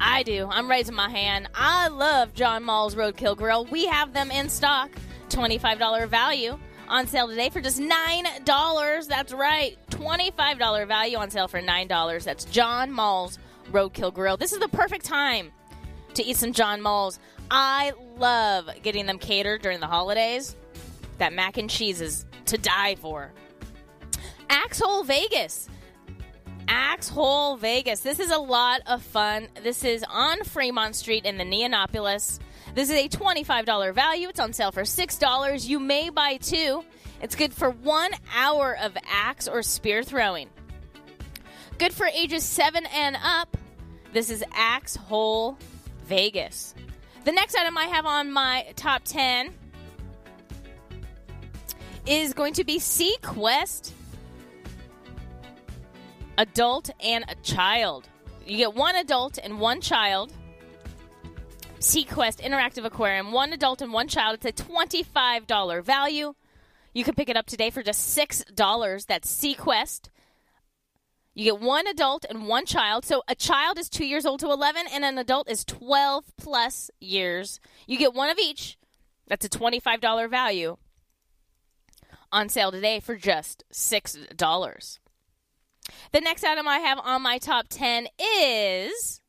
I 0.00 0.22
do. 0.22 0.48
I'm 0.50 0.68
raising 0.68 0.94
my 0.94 1.08
hand. 1.08 1.48
I 1.54 1.88
love 1.88 2.34
John 2.34 2.64
Mull's 2.64 2.94
Roadkill 2.94 3.36
Grill. 3.36 3.64
We 3.66 3.86
have 3.86 4.12
them 4.12 4.30
in 4.30 4.48
stock. 4.48 4.90
$25 5.28 6.08
value 6.08 6.58
on 6.88 7.06
sale 7.06 7.28
today 7.28 7.48
for 7.50 7.60
just 7.60 7.80
$9. 7.80 9.08
That's 9.08 9.32
right. 9.32 9.76
$25 9.90 10.86
value 10.86 11.16
on 11.16 11.30
sale 11.30 11.48
for 11.48 11.60
$9. 11.60 12.24
That's 12.24 12.44
John 12.44 12.92
Mull's 12.92 13.38
Roadkill 13.72 14.12
Grill. 14.12 14.36
This 14.36 14.52
is 14.52 14.58
the 14.58 14.68
perfect 14.68 15.04
time 15.04 15.50
to 16.14 16.24
eat 16.24 16.36
some 16.36 16.52
John 16.52 16.80
Mull's. 16.80 17.18
I 17.50 17.92
love 18.18 18.68
getting 18.82 19.06
them 19.06 19.18
catered 19.18 19.62
during 19.62 19.80
the 19.80 19.86
holidays. 19.86 20.56
That 21.18 21.32
mac 21.32 21.56
and 21.56 21.70
cheese 21.70 22.00
is 22.00 22.26
to 22.46 22.58
die 22.58 22.96
for. 22.96 23.32
Axhole 24.48 25.04
Vegas. 25.04 25.68
Axhole 26.66 27.58
Vegas. 27.58 28.00
This 28.00 28.20
is 28.20 28.30
a 28.30 28.38
lot 28.38 28.80
of 28.86 29.02
fun. 29.02 29.48
This 29.62 29.84
is 29.84 30.04
on 30.08 30.42
Fremont 30.44 30.96
Street 30.96 31.24
in 31.24 31.38
the 31.38 31.44
Neonopolis. 31.44 32.38
This 32.74 32.90
is 32.90 32.96
a 32.96 33.08
$25 33.08 33.94
value. 33.94 34.28
It's 34.28 34.40
on 34.40 34.52
sale 34.52 34.72
for 34.72 34.82
$6. 34.82 35.68
You 35.68 35.78
may 35.78 36.10
buy 36.10 36.38
two. 36.38 36.84
It's 37.22 37.36
good 37.36 37.52
for 37.52 37.70
one 37.70 38.10
hour 38.34 38.76
of 38.76 38.96
axe 39.06 39.46
or 39.48 39.62
spear 39.62 40.02
throwing. 40.02 40.48
Good 41.78 41.92
for 41.92 42.06
ages 42.06 42.44
seven 42.44 42.86
and 42.86 43.16
up. 43.22 43.56
This 44.12 44.30
is 44.30 44.44
Axe 44.52 44.96
Hole 44.96 45.58
Vegas. 46.06 46.74
The 47.24 47.32
next 47.32 47.56
item 47.56 47.76
I 47.76 47.86
have 47.86 48.06
on 48.06 48.30
my 48.30 48.66
top 48.76 49.02
10 49.04 49.52
is 52.06 52.34
going 52.34 52.54
to 52.54 52.64
be 52.64 52.78
SeaQuest 52.78 53.92
Adult 56.36 56.90
and 57.00 57.24
a 57.28 57.34
Child. 57.36 58.08
You 58.44 58.56
get 58.56 58.74
one 58.74 58.96
adult 58.96 59.38
and 59.42 59.60
one 59.60 59.80
child. 59.80 60.32
SeaQuest 61.78 62.40
Interactive 62.40 62.84
Aquarium, 62.84 63.30
one 63.30 63.52
adult 63.52 63.82
and 63.82 63.92
one 63.92 64.08
child. 64.08 64.40
It's 64.42 64.60
a 64.60 64.64
$25 64.64 65.84
value. 65.84 66.34
You 66.92 67.04
can 67.04 67.14
pick 67.14 67.28
it 67.28 67.36
up 67.36 67.46
today 67.46 67.70
for 67.70 67.82
just 67.82 68.18
$6. 68.18 69.06
That's 69.06 69.32
SeaQuest. 69.32 70.08
You 71.34 71.44
get 71.44 71.60
one 71.60 71.86
adult 71.86 72.24
and 72.28 72.48
one 72.48 72.66
child. 72.66 73.04
So 73.04 73.22
a 73.28 73.34
child 73.34 73.78
is 73.78 73.88
two 73.88 74.06
years 74.06 74.26
old 74.26 74.40
to 74.40 74.50
11, 74.50 74.86
and 74.92 75.04
an 75.04 75.18
adult 75.18 75.48
is 75.48 75.64
12 75.64 76.24
plus 76.36 76.90
years. 77.00 77.60
You 77.86 77.96
get 77.96 78.14
one 78.14 78.30
of 78.30 78.38
each. 78.38 78.76
That's 79.28 79.46
a 79.46 79.48
$25 79.48 80.28
value 80.28 80.78
on 82.32 82.48
sale 82.48 82.72
today 82.72 82.98
for 82.98 83.16
just 83.16 83.62
$6. 83.72 84.98
The 86.12 86.20
next 86.20 86.44
item 86.44 86.68
I 86.68 86.78
have 86.78 86.98
on 86.98 87.22
my 87.22 87.38
top 87.38 87.66
10 87.68 88.08
is 88.18 89.20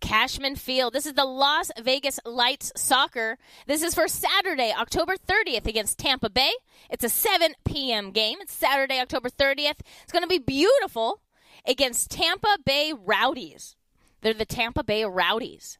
Cashman 0.00 0.56
Field. 0.56 0.92
This 0.92 1.06
is 1.06 1.14
the 1.14 1.24
Las 1.24 1.70
Vegas 1.80 2.18
Lights 2.26 2.72
Soccer. 2.76 3.38
This 3.66 3.82
is 3.82 3.94
for 3.94 4.08
Saturday, 4.08 4.74
October 4.76 5.14
30th 5.16 5.66
against 5.66 5.98
Tampa 5.98 6.28
Bay. 6.28 6.52
It's 6.90 7.04
a 7.04 7.08
7 7.08 7.54
p.m. 7.64 8.10
game. 8.10 8.38
It's 8.40 8.52
Saturday, 8.52 9.00
October 9.00 9.30
30th. 9.30 9.80
It's 10.02 10.12
going 10.12 10.24
to 10.24 10.28
be 10.28 10.38
beautiful 10.38 11.22
against 11.64 12.10
Tampa 12.10 12.58
Bay 12.64 12.92
Rowdies. 12.92 13.76
They're 14.20 14.34
the 14.34 14.44
Tampa 14.44 14.82
Bay 14.84 15.04
Rowdies. 15.04 15.78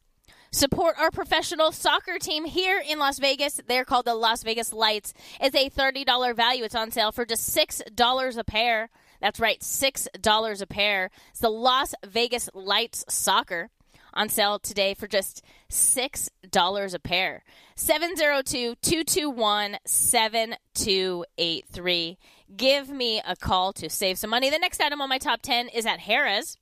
Support 0.55 0.97
our 0.99 1.09
professional 1.09 1.71
soccer 1.71 2.19
team 2.19 2.45
here 2.45 2.79
in 2.87 2.99
Las 2.99 3.17
Vegas. 3.17 3.59
They're 3.67 3.85
called 3.85 4.05
the 4.05 4.13
Las 4.13 4.43
Vegas 4.43 4.71
Lights. 4.71 5.11
It's 5.41 5.55
a 5.55 5.67
$30 5.67 6.35
value. 6.35 6.63
It's 6.63 6.75
on 6.75 6.91
sale 6.91 7.11
for 7.11 7.25
just 7.25 7.57
$6 7.57 8.37
a 8.37 8.43
pair. 8.43 8.91
That's 9.19 9.39
right, 9.39 9.59
$6 9.61 10.61
a 10.61 10.67
pair. 10.67 11.09
It's 11.31 11.39
the 11.39 11.49
Las 11.49 11.95
Vegas 12.05 12.51
Lights 12.53 13.03
Soccer 13.09 13.71
on 14.13 14.29
sale 14.29 14.59
today 14.59 14.93
for 14.93 15.07
just 15.07 15.43
$6 15.71 16.29
a 16.93 16.99
pair. 16.99 17.43
702 17.75 18.75
221 18.79 19.77
7283. 19.87 22.17
Give 22.55 22.89
me 22.89 23.23
a 23.25 23.35
call 23.35 23.73
to 23.73 23.89
save 23.89 24.19
some 24.19 24.29
money. 24.29 24.51
The 24.51 24.59
next 24.59 24.79
item 24.79 25.01
on 25.01 25.09
my 25.09 25.17
top 25.17 25.41
10 25.41 25.69
is 25.69 25.87
at 25.87 26.01
Harrah's. 26.01 26.59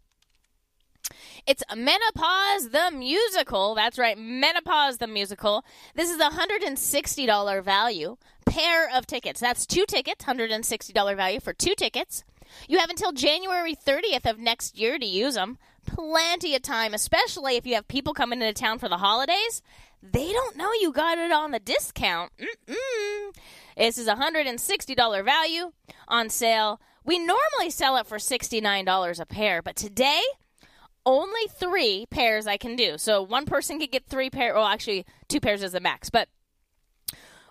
It's 1.48 1.64
Menopause 1.76 2.70
the 2.70 2.92
Musical. 2.92 3.76
That's 3.76 3.98
right, 3.98 4.18
Menopause 4.18 4.98
the 4.98 5.08
Musical. 5.08 5.66
This 5.96 6.10
is 6.10 6.20
a 6.20 6.30
$160 6.30 7.64
value. 7.64 8.18
Pair 8.46 8.90
of 8.96 9.08
tickets. 9.08 9.40
That's 9.40 9.66
two 9.66 9.86
tickets, 9.86 10.26
$160 10.26 11.16
value 11.16 11.40
for 11.40 11.54
two 11.54 11.76
tickets. 11.76 12.24
You 12.68 12.80
have 12.80 12.90
until 12.90 13.12
January 13.12 13.76
30th 13.76 14.30
of 14.30 14.40
next 14.40 14.78
year 14.78 15.00
to 15.00 15.06
use 15.06 15.36
them. 15.36 15.58
Plenty 15.86 16.56
of 16.56 16.62
time, 16.62 16.94
especially 16.94 17.56
if 17.56 17.66
you 17.66 17.76
have 17.76 17.88
people 17.88 18.14
coming 18.14 18.42
into 18.42 18.54
town 18.54 18.78
for 18.78 18.90
the 18.90 18.98
holidays. 18.98 19.62
They 20.04 20.32
don't 20.32 20.58
know 20.58 20.72
you 20.80 20.92
got 20.92 21.18
it 21.18 21.32
on 21.32 21.52
the 21.52 21.60
discount. 21.60 22.32
Mm-mm. 22.40 23.36
This 23.78 23.98
is 23.98 24.08
a 24.08 24.16
$160 24.16 25.26
value 25.26 25.72
on 26.08 26.30
sale. 26.30 26.82
We 27.04 27.18
normally 27.18 27.70
sell 27.70 27.98
it 27.98 28.06
for 28.06 28.18
$69 28.18 29.20
a 29.20 29.26
pair, 29.26 29.62
but 29.62 29.76
today 29.76 30.22
only 31.06 31.42
three 31.58 32.06
pairs 32.10 32.48
I 32.48 32.58
can 32.58 32.76
do. 32.76 32.98
So 32.98 33.22
one 33.22 33.46
person 33.46 33.80
could 33.80 33.92
get 33.92 34.06
three 34.06 34.30
pairs. 34.30 34.54
Well, 34.56 34.66
actually, 34.66 35.06
two 35.28 35.40
pairs 35.40 35.64
is 35.64 35.72
the 35.72 35.80
max, 35.80 36.10
but 36.10 36.28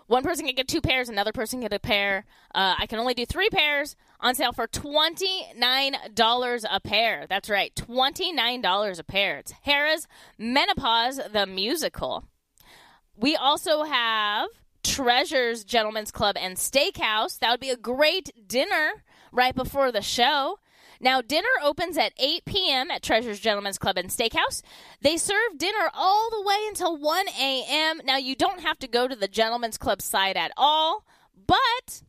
one 0.07 0.23
person 0.23 0.45
can 0.45 0.55
get 0.55 0.67
two 0.67 0.81
pairs, 0.81 1.07
another 1.07 1.31
person 1.31 1.61
get 1.61 1.71
a 1.71 1.79
pair. 1.79 2.25
Uh, 2.53 2.75
I 2.77 2.85
can 2.85 2.99
only 2.99 3.13
do 3.13 3.25
three 3.25 3.49
pairs 3.49 3.95
on 4.19 4.35
sale 4.35 4.51
for 4.51 4.67
$29 4.67 6.65
a 6.69 6.79
pair. 6.81 7.25
That's 7.29 7.49
right, 7.49 7.73
$29 7.75 8.99
a 8.99 9.03
pair. 9.03 9.37
It's 9.37 9.53
Harrah's 9.65 10.07
Menopause 10.37 11.21
the 11.31 11.45
Musical. 11.45 12.25
We 13.15 13.37
also 13.37 13.83
have 13.83 14.49
Treasures 14.83 15.63
Gentlemen's 15.63 16.11
Club 16.11 16.35
and 16.37 16.57
Steakhouse. 16.57 17.39
That 17.39 17.51
would 17.51 17.59
be 17.59 17.69
a 17.69 17.77
great 17.77 18.31
dinner 18.47 19.03
right 19.31 19.55
before 19.55 19.93
the 19.93 20.01
show. 20.01 20.59
Now, 21.01 21.19
dinner 21.21 21.49
opens 21.63 21.97
at 21.97 22.13
8 22.19 22.45
p.m. 22.45 22.91
at 22.91 23.01
Treasures 23.01 23.39
Gentlemen's 23.39 23.79
Club 23.79 23.97
and 23.97 24.09
Steakhouse. 24.09 24.61
They 25.01 25.17
serve 25.17 25.57
dinner 25.57 25.89
all 25.95 26.29
the 26.29 26.43
way 26.43 26.57
until 26.67 26.95
1 26.95 27.27
a.m. 27.29 28.01
Now, 28.05 28.17
you 28.17 28.35
don't 28.35 28.61
have 28.61 28.77
to 28.79 28.87
go 28.87 29.07
to 29.07 29.15
the 29.15 29.27
Gentlemen's 29.27 29.79
Club 29.79 30.03
side 30.03 30.37
at 30.37 30.51
all, 30.55 31.03
but 31.47 32.03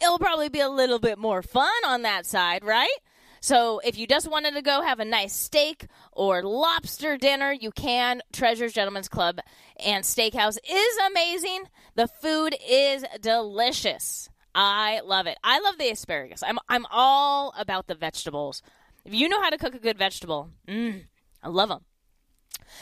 it'll 0.00 0.20
probably 0.20 0.48
be 0.48 0.60
a 0.60 0.68
little 0.68 1.00
bit 1.00 1.18
more 1.18 1.42
fun 1.42 1.84
on 1.84 2.02
that 2.02 2.26
side, 2.26 2.64
right? 2.64 2.88
So 3.40 3.80
if 3.80 3.98
you 3.98 4.06
just 4.06 4.30
wanted 4.30 4.54
to 4.54 4.62
go 4.62 4.82
have 4.82 5.00
a 5.00 5.04
nice 5.04 5.32
steak 5.32 5.86
or 6.12 6.42
lobster 6.42 7.16
dinner, 7.16 7.52
you 7.52 7.70
can. 7.70 8.22
Treasures 8.32 8.72
Gentlemen's 8.72 9.08
Club 9.08 9.40
and 9.84 10.04
Steakhouse 10.04 10.58
is 10.68 10.96
amazing. 11.06 11.64
The 11.96 12.08
food 12.08 12.56
is 12.68 13.04
delicious. 13.20 14.28
I 14.56 15.02
love 15.04 15.26
it. 15.26 15.36
I 15.44 15.60
love 15.60 15.76
the 15.76 15.90
asparagus. 15.90 16.42
I'm 16.42 16.58
I'm 16.68 16.86
all 16.90 17.52
about 17.58 17.88
the 17.88 17.94
vegetables. 17.94 18.62
If 19.04 19.12
you 19.12 19.28
know 19.28 19.40
how 19.42 19.50
to 19.50 19.58
cook 19.58 19.74
a 19.74 19.78
good 19.78 19.98
vegetable, 19.98 20.50
mm, 20.66 21.02
I 21.42 21.48
love 21.48 21.68
them. 21.68 21.84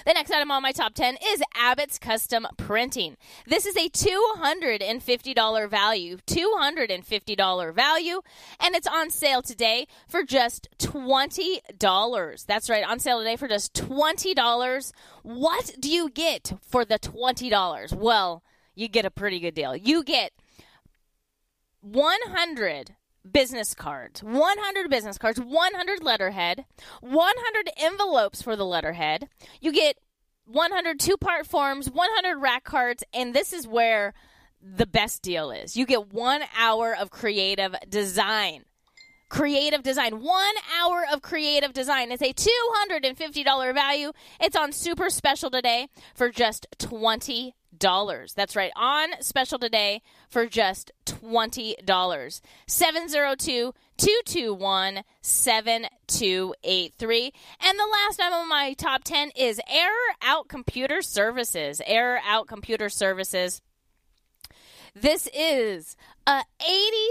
The 0.07 0.15
next 0.15 0.31
item 0.31 0.51
on 0.51 0.63
my 0.63 0.73
top 0.73 0.95
10 0.95 1.19
is 1.23 1.43
Abbott's 1.55 1.99
Custom 1.99 2.47
Printing. 2.57 3.17
This 3.47 3.67
is 3.67 3.77
a 3.77 3.91
$250 3.91 5.69
value, 5.69 6.17
$250 6.27 7.75
value, 7.75 8.21
and 8.61 8.75
it's 8.75 8.87
on 8.87 9.11
sale 9.11 9.43
today 9.43 9.87
for 10.09 10.23
just 10.23 10.69
$20. 10.79 12.47
That's 12.47 12.71
right, 12.71 12.85
on 12.85 12.99
sale 12.99 13.19
today 13.19 13.37
for 13.37 13.49
just 13.49 13.75
$20. 13.75 14.93
What 15.23 15.75
do 15.79 15.91
you 15.91 16.09
get 16.09 16.53
for 16.63 16.85
the 16.85 16.99
$20? 16.99 17.93
Well, 17.93 18.43
you 18.75 18.89
get 18.89 19.05
a 19.05 19.11
pretty 19.11 19.39
good 19.39 19.55
deal. 19.55 19.77
You 19.77 20.03
get 20.03 20.33
100 21.85 22.97
business 23.31 23.75
cards, 23.75 24.23
100 24.23 24.91
business 24.91 25.19
cards, 25.19 25.39
100 25.39 26.03
letterhead, 26.03 26.65
100 27.03 27.71
envelopes 27.77 28.41
for 28.41 28.57
the 28.57 28.65
letterhead. 28.65 29.29
You 29.61 29.71
get 29.71 29.97
100 30.47 30.99
two 30.99 31.17
part 31.19 31.47
forms, 31.47 31.91
100 31.91 32.39
rack 32.39 32.65
cards, 32.65 33.05
and 33.13 33.35
this 33.35 33.53
is 33.53 33.69
where 33.69 34.15
the 34.63 34.87
best 34.87 35.21
deal 35.23 35.51
is. 35.51 35.77
You 35.77 35.85
get 35.85 36.13
one 36.13 36.43
hour 36.59 36.97
of 36.99 37.11
creative 37.11 37.75
design. 37.89 38.65
Creative 39.29 39.83
design. 39.83 40.23
One 40.23 40.55
hour 40.81 41.05
of 41.13 41.21
creative 41.21 41.75
design. 41.75 42.13
It's 42.13 42.23
a 42.23 42.33
$250 42.33 43.75
value. 43.75 44.13
It's 44.41 44.57
on 44.57 44.73
super 44.73 45.11
special 45.11 45.51
today 45.51 45.89
for 46.15 46.31
just 46.31 46.67
$20. 46.79 47.53
That's 48.35 48.57
right, 48.57 48.73
on 48.77 49.11
special 49.21 49.59
today 49.59 50.03
for 50.29 50.47
just 50.47 50.93
$20. 51.07 52.41
702 52.67 53.73
221 53.97 55.03
7283. 55.23 57.33
And 57.61 57.79
the 57.79 57.89
last 57.91 58.21
item 58.21 58.35
on 58.35 58.49
my 58.49 58.75
top 58.75 59.05
10 59.05 59.31
is 59.37 59.61
Error 59.69 59.93
Out 60.23 60.49
Computer 60.49 61.01
Services. 61.03 61.81
Error 61.87 62.19
Out 62.27 62.49
Computer 62.49 62.89
Services. 62.89 63.61
This 64.97 65.29
is 65.35 65.97
a 66.25 66.45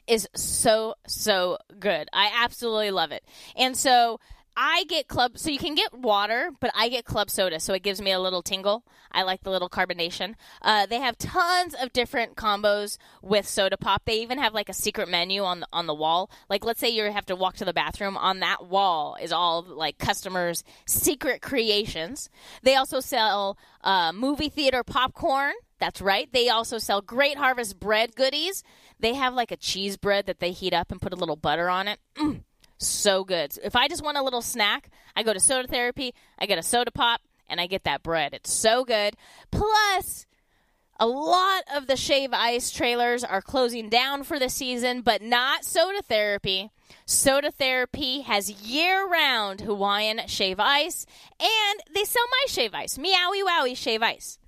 is 0.06 0.28
so 0.34 0.94
so 1.06 1.58
good. 1.78 2.08
I 2.12 2.30
absolutely 2.42 2.90
love 2.90 3.12
it. 3.12 3.24
And 3.56 3.76
so 3.76 4.20
I 4.56 4.84
get 4.84 5.08
club 5.08 5.36
so 5.36 5.50
you 5.50 5.58
can 5.58 5.74
get 5.74 5.92
water, 5.92 6.50
but 6.60 6.70
I 6.76 6.88
get 6.88 7.04
club 7.04 7.28
soda, 7.28 7.58
so 7.58 7.74
it 7.74 7.82
gives 7.82 8.00
me 8.00 8.12
a 8.12 8.20
little 8.20 8.42
tingle. 8.42 8.84
I 9.10 9.22
like 9.22 9.42
the 9.42 9.50
little 9.50 9.68
carbonation. 9.68 10.34
Uh, 10.62 10.86
they 10.86 11.00
have 11.00 11.18
tons 11.18 11.74
of 11.74 11.92
different 11.92 12.36
combos 12.36 12.96
with 13.20 13.48
soda 13.48 13.76
pop. 13.76 14.04
They 14.04 14.20
even 14.22 14.38
have 14.38 14.54
like 14.54 14.68
a 14.68 14.74
secret 14.74 15.08
menu 15.08 15.42
on 15.42 15.60
the 15.60 15.68
on 15.72 15.86
the 15.86 15.94
wall. 15.94 16.30
Like 16.48 16.64
let's 16.64 16.78
say 16.78 16.88
you 16.88 17.10
have 17.10 17.26
to 17.26 17.36
walk 17.36 17.56
to 17.56 17.64
the 17.64 17.72
bathroom, 17.72 18.16
on 18.16 18.40
that 18.40 18.66
wall 18.66 19.16
is 19.20 19.32
all 19.32 19.62
like 19.62 19.98
customers' 19.98 20.62
secret 20.86 21.42
creations. 21.42 22.30
They 22.62 22.76
also 22.76 23.00
sell 23.00 23.58
uh, 23.82 24.12
movie 24.12 24.48
theater 24.50 24.84
popcorn. 24.84 25.54
That's 25.80 26.00
right. 26.00 26.32
They 26.32 26.48
also 26.48 26.78
sell 26.78 27.00
Great 27.00 27.36
Harvest 27.36 27.80
bread 27.80 28.14
goodies. 28.14 28.62
They 29.00 29.14
have 29.14 29.34
like 29.34 29.50
a 29.50 29.56
cheese 29.56 29.96
bread 29.96 30.26
that 30.26 30.40
they 30.40 30.52
heat 30.52 30.72
up 30.72 30.90
and 30.90 31.00
put 31.00 31.12
a 31.12 31.16
little 31.16 31.36
butter 31.36 31.68
on 31.68 31.88
it. 31.88 31.98
Mm, 32.16 32.42
so 32.78 33.24
good. 33.24 33.56
If 33.62 33.76
I 33.76 33.88
just 33.88 34.04
want 34.04 34.18
a 34.18 34.22
little 34.22 34.42
snack, 34.42 34.90
I 35.16 35.22
go 35.22 35.32
to 35.32 35.40
soda 35.40 35.68
therapy, 35.68 36.14
I 36.38 36.46
get 36.46 36.58
a 36.58 36.62
soda 36.62 36.90
pop, 36.90 37.20
and 37.48 37.60
I 37.60 37.66
get 37.66 37.84
that 37.84 38.02
bread. 38.02 38.34
It's 38.34 38.52
so 38.52 38.84
good. 38.84 39.16
Plus, 39.50 40.26
a 41.00 41.06
lot 41.06 41.64
of 41.74 41.86
the 41.86 41.96
Shave 41.96 42.32
Ice 42.32 42.70
trailers 42.70 43.24
are 43.24 43.42
closing 43.42 43.88
down 43.88 44.22
for 44.22 44.38
the 44.38 44.48
season, 44.48 45.02
but 45.02 45.22
not 45.22 45.64
Soda 45.64 46.02
Therapy. 46.02 46.70
Soda 47.04 47.50
Therapy 47.50 48.20
has 48.20 48.50
year 48.50 49.06
round 49.08 49.62
Hawaiian 49.62 50.20
Shave 50.28 50.60
Ice, 50.60 51.04
and 51.40 51.80
they 51.92 52.04
sell 52.04 52.24
my 52.30 52.44
Shave 52.46 52.74
Ice, 52.74 52.96
Meowie 52.96 53.42
Wowie 53.44 53.76
Shave 53.76 54.02
Ice. 54.02 54.38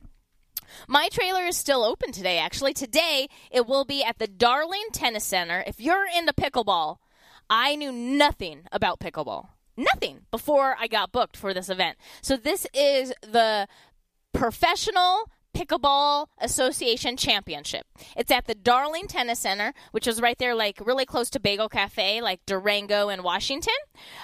My 0.89 1.09
trailer 1.11 1.45
is 1.45 1.57
still 1.57 1.85
open 1.85 2.13
today, 2.13 2.39
actually. 2.39 2.75
Today, 2.75 3.29
it 3.51 3.67
will 3.67 3.85
be 3.85 4.03
at 4.05 4.19
the 4.19 4.27
Darling 4.27 4.87
Tennis 4.93 5.25
Center. 5.25 5.63
If 5.67 5.81
you're 5.81 6.07
into 6.17 6.33
pickleball, 6.33 6.99
I 7.49 7.77
knew 7.77 7.93
nothing 7.93 8.63
about 8.73 9.01
pickleball. 9.01 9.49
Nothing 9.77 10.23
before 10.31 10.77
I 10.79 10.87
got 10.87 11.13
booked 11.13 11.37
for 11.37 11.53
this 11.53 11.69
event. 11.69 11.99
So, 12.23 12.37
this 12.37 12.67
is 12.75 13.13
the 13.21 13.69
Professional 14.33 15.31
Pickleball 15.57 16.27
Association 16.39 17.17
Championship. 17.17 17.87
It's 18.15 18.31
at 18.31 18.47
the 18.47 18.55
Darling 18.55 19.07
Tennis 19.07 19.39
Center, 19.39 19.73
which 19.93 20.07
is 20.07 20.21
right 20.21 20.37
there, 20.39 20.55
like 20.55 20.79
really 20.85 21.07
close 21.07 21.31
to 21.31 21.41
Bagel 21.41 21.71
Cafe, 21.71 22.21
like 22.21 22.45
Durango 22.45 23.09
and 23.09 23.25
Washington. 23.25 23.75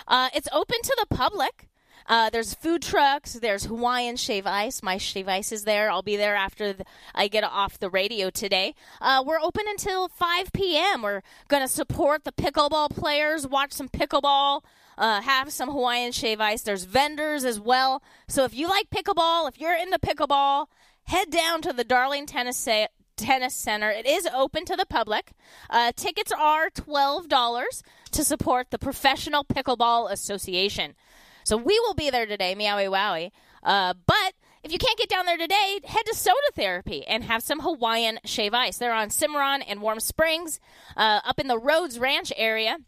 Uh, 0.07 0.28
it's 0.35 0.48
open 0.52 0.76
to 0.83 0.96
the 1.00 1.14
public. 1.14 1.68
Uh, 2.07 2.31
there's 2.31 2.55
food 2.55 2.83
trucks. 2.83 3.35
There's 3.35 3.65
Hawaiian 3.65 4.17
Shave 4.17 4.47
Ice. 4.47 4.83
My 4.83 4.99
Shave 4.99 5.29
Ice 5.29 5.53
is 5.53 5.65
there. 5.65 5.91
I'll 5.91 6.03
be 6.03 6.17
there 6.17 6.35
after 6.35 6.73
the, 6.73 6.85
I 7.15 7.29
get 7.29 7.45
off 7.45 7.79
the 7.79 7.91
radio 7.91 8.31
today. 8.31 8.75
Uh, 9.01 9.23
we're 9.27 9.41
open 9.41 9.65
until 9.69 10.09
5 10.09 10.53
p.m. 10.53 11.03
We're 11.03 11.23
going 11.49 11.62
to 11.62 11.69
support 11.69 12.25
the 12.25 12.33
pickleball 12.33 12.91
players, 12.91 13.47
watch 13.47 13.73
some 13.73 13.88
pickleball, 13.88 14.62
uh, 14.99 15.21
have 15.23 15.53
some 15.53 15.71
Hawaiian 15.71 16.12
Shave 16.12 16.41
Ice. 16.41 16.62
There's 16.62 16.85
vendors 16.85 17.45
as 17.45 17.59
well. 17.59 18.03
So 18.29 18.45
if 18.45 18.55
you 18.55 18.69
like 18.69 18.91
pickleball, 18.91 19.49
if 19.49 19.61
you're 19.61 19.77
into 19.77 19.99
pickleball, 19.99 20.67
head 21.05 21.31
down 21.31 21.62
to 21.62 21.73
the 21.73 21.85
Darling 21.85 22.27
Tennis 22.27 22.57
Sa- 22.57 22.87
Tennis 23.17 23.55
Center. 23.55 23.91
It 23.91 24.07
is 24.07 24.27
open 24.35 24.65
to 24.65 24.77
the 24.77 24.87
public. 24.87 25.33
Uh, 25.71 25.93
tickets 25.95 26.33
are 26.33 26.71
$12 26.71 27.83
to 28.11 28.25
support 28.25 28.71
the 28.71 28.79
Professional 28.79 29.45
Pickleball 29.45 30.11
Association. 30.11 30.95
So 31.44 31.57
we 31.57 31.78
will 31.81 31.94
be 31.94 32.11
there 32.11 32.26
today, 32.26 32.55
meowie 32.55 32.88
wowie. 32.88 33.31
Uh, 33.62 33.94
but 34.07 34.35
if 34.62 34.72
you 34.72 34.78
can't 34.78 34.98
get 34.98 35.09
down 35.09 35.26
there 35.26 35.37
today, 35.37 35.81
head 35.85 36.07
to 36.07 36.14
Soda 36.14 36.37
Therapy 36.55 37.05
and 37.07 37.24
have 37.24 37.42
some 37.42 37.61
Hawaiian 37.61 38.20
Shave 38.24 38.55
Ice. 38.55 38.78
They're 38.78 38.92
on 38.92 39.11
Cimarron 39.11 39.62
and 39.62 39.81
Warm 39.81 40.00
Springs, 40.00 40.61
uh, 40.96 41.20
up 41.24 41.38
in 41.38 41.48
the 41.48 41.59
Rhodes 41.59 41.98
Ranch 41.98 42.33
area. 42.37 42.78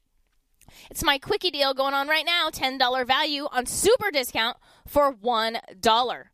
It's 0.91 1.05
my 1.05 1.19
quickie 1.19 1.51
deal 1.51 1.75
going 1.75 1.95
on 1.95 2.09
right 2.09 2.25
now, 2.25 2.49
$10 2.51 3.07
value 3.07 3.47
on 3.51 3.67
super 3.67 4.11
discount 4.11 4.57
for 4.87 5.13
$1. 5.13 6.25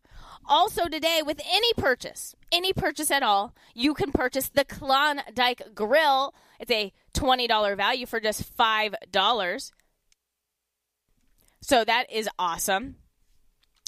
Also 0.46 0.88
today, 0.88 1.20
with 1.24 1.40
any 1.50 1.72
purchase, 1.74 2.34
any 2.50 2.72
purchase 2.72 3.10
at 3.10 3.22
all, 3.22 3.54
you 3.74 3.94
can 3.94 4.10
purchase 4.10 4.48
the 4.48 4.64
Klondike 4.64 5.74
Grill. 5.74 6.34
It's 6.58 6.70
a 6.70 6.92
$20 7.14 7.76
value 7.76 8.06
for 8.06 8.20
just 8.20 8.56
$5. 8.56 9.72
So 11.60 11.84
that 11.84 12.10
is 12.10 12.28
awesome. 12.38 12.96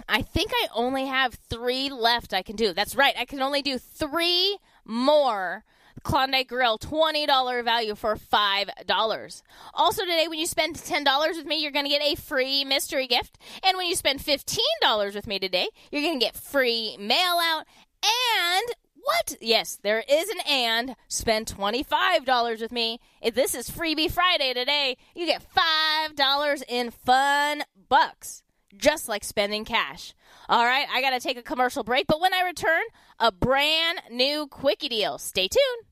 I 0.08 0.22
think 0.22 0.50
I 0.54 0.68
only 0.74 1.06
have 1.06 1.34
three 1.48 1.90
left 1.90 2.34
I 2.34 2.42
can 2.42 2.56
do. 2.56 2.72
That's 2.72 2.94
right. 2.94 3.14
I 3.18 3.24
can 3.24 3.40
only 3.40 3.62
do 3.62 3.78
three 3.78 4.58
more 4.84 5.64
Klondike 6.02 6.48
Grill 6.48 6.78
$20 6.78 7.64
value 7.64 7.94
for 7.94 8.16
$5. 8.16 9.42
Also, 9.74 10.02
today, 10.02 10.26
when 10.28 10.38
you 10.38 10.46
spend 10.46 10.76
$10 10.76 11.36
with 11.36 11.46
me, 11.46 11.62
you're 11.62 11.70
going 11.70 11.84
to 11.84 11.90
get 11.90 12.02
a 12.02 12.14
free 12.16 12.64
mystery 12.64 13.06
gift. 13.06 13.38
And 13.64 13.76
when 13.76 13.86
you 13.86 13.94
spend 13.94 14.20
$15 14.20 14.58
with 15.14 15.26
me 15.26 15.38
today, 15.38 15.68
you're 15.90 16.02
going 16.02 16.18
to 16.18 16.24
get 16.24 16.36
free 16.36 16.96
mail 16.98 17.38
out 17.40 17.64
and 18.02 18.74
what? 19.02 19.36
Yes, 19.40 19.78
there 19.82 20.04
is 20.08 20.28
an 20.28 20.40
and. 20.48 20.96
Spend 21.08 21.46
$25 21.46 22.60
with 22.60 22.72
me. 22.72 23.00
If 23.20 23.34
this 23.34 23.54
is 23.54 23.70
Freebie 23.70 24.10
Friday 24.10 24.54
today, 24.54 24.96
you 25.14 25.26
get 25.26 25.44
$5 25.54 26.62
in 26.68 26.90
fun 26.90 27.64
bucks, 27.88 28.42
just 28.76 29.08
like 29.08 29.24
spending 29.24 29.64
cash. 29.64 30.14
All 30.48 30.64
right, 30.64 30.86
I 30.92 31.00
got 31.00 31.10
to 31.10 31.20
take 31.20 31.36
a 31.36 31.42
commercial 31.42 31.84
break, 31.84 32.06
but 32.06 32.20
when 32.20 32.34
I 32.34 32.42
return, 32.42 32.82
a 33.18 33.30
brand 33.32 34.00
new 34.10 34.46
quickie 34.46 34.88
deal. 34.88 35.18
Stay 35.18 35.48
tuned. 35.48 35.91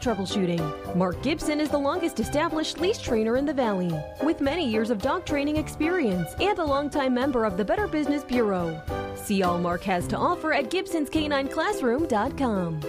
troubleshooting. 0.00 0.96
Mark 0.96 1.22
Gibson 1.22 1.60
is 1.60 1.68
the 1.68 1.78
longest 1.78 2.18
established 2.20 2.80
leash 2.80 2.98
trainer 2.98 3.36
in 3.36 3.44
the 3.44 3.52
Valley, 3.52 3.92
with 4.22 4.40
many 4.40 4.66
years 4.68 4.90
of 4.90 5.02
dog 5.02 5.26
training 5.26 5.56
experience 5.56 6.34
and 6.40 6.58
a 6.58 6.64
longtime 6.64 7.14
member 7.14 7.44
of 7.44 7.56
the 7.56 7.64
Better 7.64 7.86
Business 7.86 8.24
Bureau. 8.24 8.82
See 9.14 9.42
all 9.42 9.58
Mark 9.58 9.84
has 9.84 10.08
to 10.08 10.16
offer 10.16 10.52
at 10.52 10.70
Gibson'sCanineClassroom.com. 10.70 12.80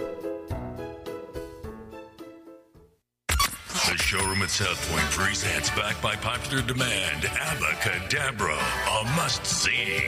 The 3.92 3.98
showroom 3.98 4.42
at 4.42 4.50
South 4.50 4.90
Point 4.90 5.04
presents, 5.10 5.68
back 5.70 6.00
by 6.00 6.16
popular 6.16 6.62
demand, 6.62 7.24
Abacadabra, 7.24 8.56
a 8.56 9.04
must 9.16 9.44
see. 9.44 9.98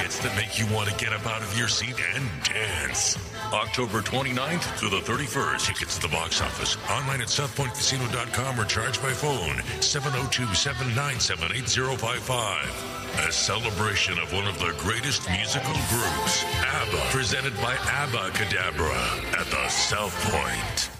Hits 0.00 0.18
that 0.20 0.34
make 0.34 0.58
you 0.58 0.66
want 0.74 0.88
to 0.88 0.94
get 0.96 1.12
up 1.12 1.26
out 1.26 1.42
of 1.42 1.58
your 1.58 1.68
seat 1.68 1.94
and 2.14 2.24
dance. 2.44 3.18
October 3.52 4.00
29th 4.00 4.62
through 4.78 4.90
the 4.90 5.04
31st. 5.04 5.66
Tickets 5.66 5.96
to 5.96 6.02
the 6.02 6.08
box 6.08 6.40
office. 6.40 6.76
Online 6.90 7.20
at 7.20 7.28
southpointcasino.com 7.28 8.58
or 8.58 8.64
charged 8.64 9.02
by 9.02 9.10
phone 9.10 9.60
702 9.82 10.54
797 10.54 11.52
8055. 11.52 13.00
A 13.28 13.32
celebration 13.32 14.18
of 14.18 14.32
one 14.32 14.46
of 14.46 14.58
the 14.58 14.72
greatest 14.78 15.28
musical 15.28 15.74
groups, 15.90 16.44
ABBA, 16.64 17.02
presented 17.10 17.54
by 17.56 17.74
ABBA 17.74 18.30
Cadabra 18.30 19.38
at 19.38 19.46
the 19.46 19.68
South 19.68 20.14
Point. 20.30 20.99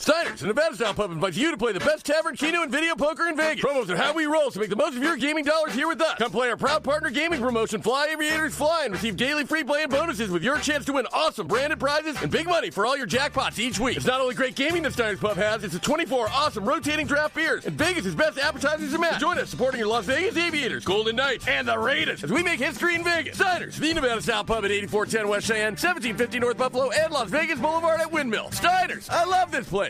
Steiner's, 0.00 0.42
a 0.42 0.46
Nevada 0.46 0.74
style 0.74 0.94
pub, 0.94 1.12
invites 1.12 1.36
you 1.36 1.50
to 1.50 1.58
play 1.58 1.72
the 1.72 1.80
best 1.80 2.06
tavern, 2.06 2.34
keno, 2.34 2.62
and 2.62 2.72
video 2.72 2.94
poker 2.94 3.28
in 3.28 3.36
Vegas. 3.36 3.62
Promos 3.62 3.90
are 3.90 3.98
how 3.98 4.14
we 4.14 4.24
roll, 4.24 4.50
so 4.50 4.58
make 4.58 4.70
the 4.70 4.76
most 4.76 4.96
of 4.96 5.02
your 5.02 5.14
gaming 5.18 5.44
dollars 5.44 5.74
here 5.74 5.86
with 5.86 6.00
us. 6.00 6.16
Come 6.16 6.30
play 6.30 6.48
our 6.48 6.56
proud 6.56 6.82
partner 6.82 7.10
gaming 7.10 7.38
promotion, 7.38 7.82
Fly 7.82 8.06
Aviators 8.06 8.54
Fly, 8.54 8.84
and 8.84 8.94
receive 8.94 9.18
daily 9.18 9.44
free 9.44 9.62
play 9.62 9.82
and 9.82 9.90
bonuses 9.90 10.30
with 10.30 10.42
your 10.42 10.56
chance 10.56 10.86
to 10.86 10.94
win 10.94 11.06
awesome 11.12 11.46
branded 11.46 11.78
prizes 11.78 12.16
and 12.22 12.32
big 12.32 12.46
money 12.46 12.70
for 12.70 12.86
all 12.86 12.96
your 12.96 13.06
jackpots 13.06 13.58
each 13.58 13.78
week. 13.78 13.98
It's 13.98 14.06
not 14.06 14.22
only 14.22 14.34
great 14.34 14.54
gaming 14.54 14.82
that 14.84 14.94
Steiner's 14.94 15.20
Pub 15.20 15.36
has, 15.36 15.64
it's 15.64 15.74
a 15.74 15.78
24 15.78 16.28
awesome 16.30 16.64
rotating 16.64 17.06
draft 17.06 17.34
beers 17.34 17.66
and 17.66 17.76
Vegas' 17.76 18.14
best 18.14 18.38
appetizers 18.38 18.94
and 18.94 19.02
match. 19.02 19.20
Join 19.20 19.38
us 19.38 19.50
supporting 19.50 19.80
your 19.80 19.88
Las 19.88 20.06
Vegas 20.06 20.34
Aviators, 20.38 20.82
Golden 20.82 21.14
Knights, 21.14 21.46
and 21.46 21.68
the 21.68 21.78
Raiders 21.78 22.24
as 22.24 22.32
we 22.32 22.42
make 22.42 22.58
history 22.58 22.94
in 22.94 23.04
Vegas. 23.04 23.36
Steiner's, 23.36 23.76
the 23.76 23.92
Nevada 23.92 24.22
style 24.22 24.44
pub 24.44 24.64
at 24.64 24.70
8410 24.70 25.28
West 25.28 25.46
Cheyenne, 25.46 25.72
1750 25.72 26.38
North 26.38 26.56
Buffalo, 26.56 26.90
and 26.90 27.12
Las 27.12 27.28
Vegas 27.28 27.58
Boulevard 27.58 28.00
at 28.00 28.10
Windmill. 28.10 28.50
Steiner's, 28.52 29.06
I 29.10 29.24
love 29.24 29.50
this 29.50 29.68
place. 29.68 29.89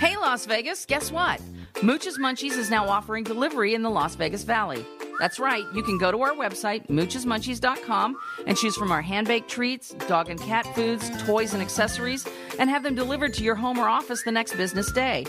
Hey, 0.00 0.16
Las 0.16 0.44
Vegas, 0.46 0.84
guess 0.84 1.12
what? 1.12 1.40
Mooch's 1.80 2.18
Munchies 2.18 2.58
is 2.58 2.68
now 2.68 2.88
offering 2.88 3.22
delivery 3.22 3.72
in 3.72 3.82
the 3.82 3.88
Las 3.88 4.16
Vegas 4.16 4.42
Valley. 4.42 4.84
That's 5.20 5.38
right, 5.38 5.64
you 5.72 5.82
can 5.82 5.96
go 5.96 6.10
to 6.10 6.20
our 6.22 6.32
website, 6.32 6.86
moochesmunchies.com, 6.88 8.16
and 8.46 8.56
choose 8.58 8.76
from 8.76 8.90
our 8.90 9.00
hand 9.00 9.28
baked 9.28 9.48
treats, 9.48 9.94
dog 10.08 10.28
and 10.28 10.40
cat 10.40 10.66
foods, 10.74 11.08
toys, 11.24 11.54
and 11.54 11.62
accessories, 11.62 12.26
and 12.58 12.68
have 12.68 12.82
them 12.82 12.96
delivered 12.96 13.32
to 13.34 13.44
your 13.44 13.54
home 13.54 13.78
or 13.78 13.88
office 13.88 14.24
the 14.24 14.32
next 14.32 14.56
business 14.56 14.90
day. 14.90 15.24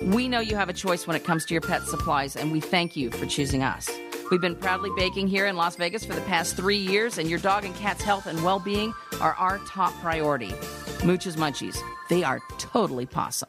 We 0.00 0.28
know 0.28 0.40
you 0.40 0.54
have 0.54 0.68
a 0.68 0.74
choice 0.74 1.06
when 1.06 1.16
it 1.16 1.24
comes 1.24 1.44
to 1.46 1.54
your 1.54 1.60
pet 1.60 1.82
supplies, 1.82 2.36
and 2.36 2.52
we 2.52 2.60
thank 2.60 2.96
you 2.96 3.10
for 3.10 3.26
choosing 3.26 3.64
us. 3.64 3.90
We've 4.30 4.40
been 4.40 4.56
proudly 4.56 4.90
baking 4.96 5.26
here 5.26 5.46
in 5.46 5.56
Las 5.56 5.74
Vegas 5.74 6.04
for 6.04 6.14
the 6.14 6.22
past 6.22 6.56
three 6.56 6.78
years, 6.78 7.18
and 7.18 7.28
your 7.28 7.40
dog 7.40 7.64
and 7.64 7.74
cat's 7.74 8.02
health 8.02 8.26
and 8.26 8.42
well 8.44 8.60
being 8.60 8.94
are 9.20 9.34
our 9.34 9.58
top 9.66 9.92
priority. 9.94 10.54
Mooch's 11.04 11.36
Munchies, 11.36 11.76
they 12.08 12.22
are 12.22 12.40
totally 12.58 13.04
possum. 13.04 13.48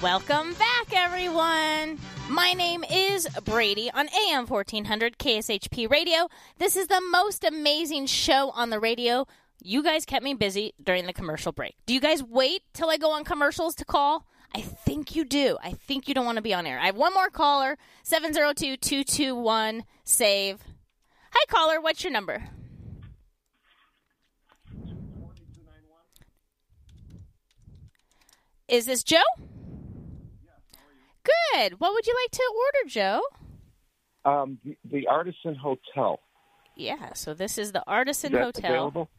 Welcome 0.00 0.54
back, 0.54 0.92
everyone. 0.92 1.98
My 2.28 2.52
name 2.52 2.84
is 2.84 3.26
Brady 3.44 3.90
on 3.90 4.08
AM 4.08 4.46
1400 4.46 5.18
KSHP 5.18 5.90
Radio. 5.90 6.28
This 6.56 6.76
is 6.76 6.86
the 6.86 7.02
most 7.10 7.42
amazing 7.42 8.06
show 8.06 8.50
on 8.50 8.70
the 8.70 8.78
radio. 8.78 9.26
You 9.60 9.82
guys 9.82 10.04
kept 10.04 10.22
me 10.22 10.34
busy 10.34 10.72
during 10.80 11.06
the 11.06 11.12
commercial 11.12 11.50
break. 11.50 11.74
Do 11.84 11.94
you 11.94 12.00
guys 12.00 12.22
wait 12.22 12.62
till 12.74 12.90
I 12.90 12.96
go 12.96 13.10
on 13.10 13.24
commercials 13.24 13.74
to 13.74 13.84
call? 13.84 14.24
I 14.54 14.60
think 14.60 15.16
you 15.16 15.24
do. 15.24 15.58
I 15.64 15.72
think 15.72 16.06
you 16.06 16.14
don't 16.14 16.24
want 16.24 16.36
to 16.36 16.42
be 16.42 16.54
on 16.54 16.64
air. 16.64 16.78
I 16.78 16.86
have 16.86 16.96
one 16.96 17.12
more 17.12 17.28
caller 17.28 17.76
702 18.04 18.76
221 18.76 19.82
SAVE. 20.04 20.60
Hi, 21.32 21.44
caller. 21.48 21.80
What's 21.80 22.04
your 22.04 22.12
number? 22.12 22.44
Is 28.68 28.86
this 28.86 29.02
Joe? 29.02 29.22
Good. 31.52 31.80
What 31.80 31.92
would 31.92 32.06
you 32.06 32.14
like 32.24 32.30
to 32.32 32.52
order, 32.56 32.88
Joe? 32.88 33.22
Um, 34.24 34.58
the, 34.64 34.76
the 34.90 35.06
Artisan 35.08 35.54
Hotel. 35.54 36.20
Yeah, 36.76 37.12
so 37.14 37.34
this 37.34 37.58
is 37.58 37.72
the 37.72 37.82
Artisan 37.86 38.34
Is 38.34 38.40
Hotel. 38.40 38.70
available? 38.70 39.10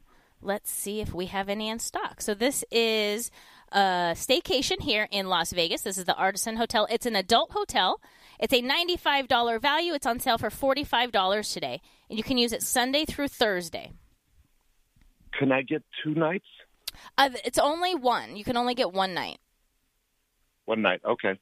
Let's 0.41 0.71
see 0.71 1.01
if 1.01 1.13
we 1.13 1.25
have 1.25 1.49
any 1.49 1.67
in 1.67 1.79
stock. 1.79 2.21
So 2.21 2.33
this 2.33 2.63
is 2.71 3.29
a 3.73 4.13
staycation 4.15 4.81
here 4.81 5.07
in 5.11 5.27
Las 5.27 5.51
Vegas. 5.51 5.81
This 5.81 5.97
is 5.97 6.05
the 6.05 6.15
Artisan 6.15 6.55
Hotel. 6.55 6.87
It's 6.89 7.05
an 7.05 7.15
adult 7.15 7.51
hotel. 7.51 7.99
It's 8.39 8.53
a 8.53 8.61
$95 8.61 9.61
value. 9.61 9.93
It's 9.93 10.05
on 10.07 10.19
sale 10.19 10.37
for 10.37 10.49
$45 10.49 11.53
today. 11.53 11.81
And 12.09 12.17
you 12.17 12.23
can 12.23 12.37
use 12.37 12.53
it 12.53 12.63
Sunday 12.63 13.03
through 13.03 13.27
Thursday. 13.27 13.91
Can 15.37 15.51
I 15.51 15.61
get 15.61 15.83
two 16.03 16.13
nights? 16.15 16.47
Uh, 17.17 17.29
it's 17.43 17.59
only 17.59 17.93
one. 17.95 18.37
You 18.37 18.45
can 18.45 18.55
only 18.55 18.75
get 18.75 18.93
one 18.93 19.13
night. 19.13 19.39
One 20.65 20.81
night. 20.81 21.01
Okay, 21.05 21.37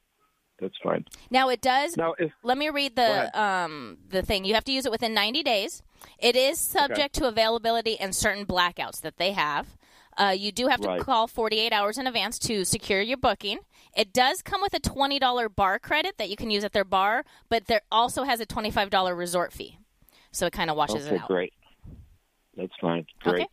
that's 0.60 0.76
fine. 0.82 1.04
Now 1.30 1.48
it 1.48 1.60
does. 1.60 1.96
Now, 1.96 2.14
if 2.18 2.32
Let 2.42 2.58
me 2.58 2.68
read 2.70 2.96
the 2.96 3.40
um 3.40 3.98
the 4.08 4.22
thing. 4.22 4.44
You 4.44 4.54
have 4.54 4.64
to 4.64 4.72
use 4.72 4.86
it 4.86 4.92
within 4.92 5.14
90 5.14 5.42
days. 5.42 5.82
It 6.18 6.36
is 6.36 6.58
subject 6.58 7.14
to 7.16 7.26
availability 7.26 7.98
and 7.98 8.14
certain 8.14 8.46
blackouts 8.46 9.00
that 9.02 9.16
they 9.16 9.32
have. 9.32 9.76
Uh, 10.16 10.34
you 10.36 10.50
do 10.50 10.66
have 10.66 10.80
to 10.80 10.88
Right. 10.88 11.00
call 11.00 11.28
48 11.28 11.72
hours 11.72 11.96
in 11.96 12.08
advance 12.08 12.40
to 12.40 12.64
secure 12.64 13.00
your 13.00 13.16
booking. 13.16 13.60
It 13.96 14.12
does 14.12 14.42
come 14.42 14.60
with 14.60 14.74
a 14.74 14.80
$20 14.80 15.48
bar 15.48 15.78
credit 15.78 16.18
that 16.18 16.28
you 16.28 16.34
can 16.34 16.50
use 16.50 16.64
at 16.64 16.72
their 16.72 16.84
bar, 16.84 17.24
but 17.48 17.66
there 17.66 17.82
also 17.92 18.24
has 18.24 18.40
a 18.40 18.46
$25 18.46 19.16
resort 19.16 19.52
fee. 19.52 19.78
So 20.32 20.46
it 20.46 20.52
kind 20.52 20.70
of 20.70 20.76
washes 20.76 21.06
okay, 21.06 21.14
it 21.16 21.22
out. 21.22 21.28
great. 21.28 21.52
That's 22.56 22.72
fine. 22.80 23.06
Great. 23.20 23.42
Okay. 23.42 23.48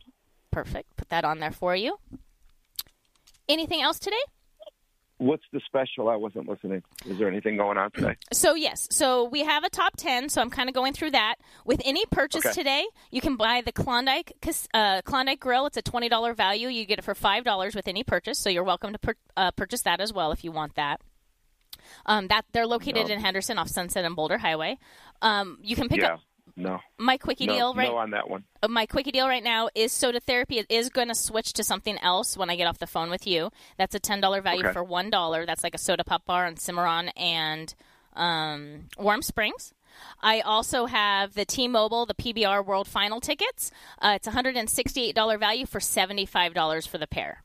Perfect. 0.50 0.96
Put 0.96 1.08
that 1.10 1.24
on 1.24 1.38
there 1.38 1.52
for 1.52 1.76
you. 1.76 2.00
Anything 3.48 3.80
else 3.80 4.00
today? 4.00 4.16
What's 5.18 5.44
the 5.50 5.60
special? 5.64 6.10
I 6.10 6.16
wasn't 6.16 6.46
listening. 6.46 6.82
Is 7.06 7.18
there 7.18 7.26
anything 7.26 7.56
going 7.56 7.78
on 7.78 7.90
today? 7.90 8.16
So 8.34 8.54
yes, 8.54 8.86
so 8.90 9.24
we 9.24 9.44
have 9.44 9.64
a 9.64 9.70
top 9.70 9.96
ten. 9.96 10.28
So 10.28 10.42
I'm 10.42 10.50
kind 10.50 10.68
of 10.68 10.74
going 10.74 10.92
through 10.92 11.12
that. 11.12 11.36
With 11.64 11.80
any 11.86 12.04
purchase 12.10 12.44
Okay. 12.44 12.52
today, 12.52 12.84
you 13.10 13.22
can 13.22 13.36
buy 13.36 13.62
the 13.64 13.72
Klondike 13.72 14.34
uh, 14.74 15.00
Klondike 15.02 15.40
Grill. 15.40 15.64
It's 15.66 15.78
a 15.78 15.82
twenty 15.82 16.10
dollar 16.10 16.34
value. 16.34 16.68
You 16.68 16.84
get 16.84 16.98
it 16.98 17.04
for 17.04 17.14
five 17.14 17.44
dollars 17.44 17.74
with 17.74 17.88
any 17.88 18.04
purchase. 18.04 18.38
So 18.38 18.50
you're 18.50 18.62
welcome 18.64 18.92
to 18.94 19.14
uh, 19.38 19.50
purchase 19.52 19.82
that 19.82 20.00
as 20.00 20.12
well 20.12 20.32
if 20.32 20.44
you 20.44 20.52
want 20.52 20.74
that. 20.74 21.00
Um, 22.04 22.28
that 22.28 22.44
they're 22.52 22.66
located 22.66 23.08
No. 23.08 23.14
in 23.14 23.20
Henderson 23.20 23.58
off 23.58 23.68
Sunset 23.68 24.04
and 24.04 24.16
Boulder 24.16 24.38
Highway. 24.38 24.76
Um, 25.22 25.58
you 25.62 25.76
can 25.76 25.88
pick 25.88 26.00
yeah. 26.00 26.14
up 26.14 26.20
No. 26.58 26.80
my 26.98 27.18
quickie 27.18 27.46
no, 27.46 27.52
deal 27.54 27.74
right 27.74 27.88
No 27.88 27.96
on 27.98 28.10
that 28.12 28.30
one. 28.30 28.44
uh, 28.62 28.68
my 28.68 28.86
quickie 28.86 29.12
deal 29.12 29.28
right 29.28 29.44
now 29.44 29.68
is 29.74 29.92
soda 29.92 30.20
therapy. 30.20 30.58
It 30.58 30.66
is 30.70 30.88
going 30.88 31.08
to 31.08 31.14
switch 31.14 31.52
to 31.54 31.62
something 31.64 31.98
else 31.98 32.36
when 32.36 32.48
I 32.48 32.56
get 32.56 32.66
off 32.66 32.78
the 32.78 32.86
phone 32.86 33.10
with 33.10 33.26
you. 33.26 33.50
That's 33.76 33.94
a 33.94 34.00
ten 34.00 34.20
dollar 34.20 34.40
value 34.40 34.64
Okay. 34.64 34.72
for 34.72 34.82
one 34.82 35.10
dollar. 35.10 35.44
That's 35.44 35.62
like 35.62 35.74
a 35.74 35.78
soda 35.78 36.02
pop 36.04 36.24
bar 36.24 36.46
on 36.46 36.56
Cimarron 36.56 37.08
and 37.10 37.74
um, 38.14 38.88
Warm 38.98 39.20
Springs. 39.22 39.74
I 40.22 40.40
also 40.40 40.84
have 40.86 41.32
the 41.34 41.44
T-Mobile, 41.46 42.04
the 42.06 42.14
PBR 42.14 42.64
World 42.66 42.86
Final 42.86 43.20
tickets. 43.20 43.70
Uh, 44.00 44.12
it's 44.16 44.26
hundred 44.26 44.56
and 44.56 44.68
sixty-eight 44.70 45.14
dollar 45.14 45.36
value 45.38 45.66
for 45.66 45.80
seventy-five 45.80 46.54
dollars 46.54 46.86
for 46.86 46.96
the 46.98 47.06
pair. 47.06 47.42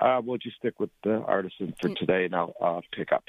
Uh, 0.00 0.20
we'll 0.24 0.38
just 0.38 0.56
stick 0.56 0.78
with 0.78 0.90
the 1.04 1.14
Artisan 1.26 1.74
for 1.80 1.88
today, 1.94 2.24
and 2.26 2.34
I'll 2.34 2.54
uh, 2.60 2.80
pick 2.92 3.12
up. 3.12 3.24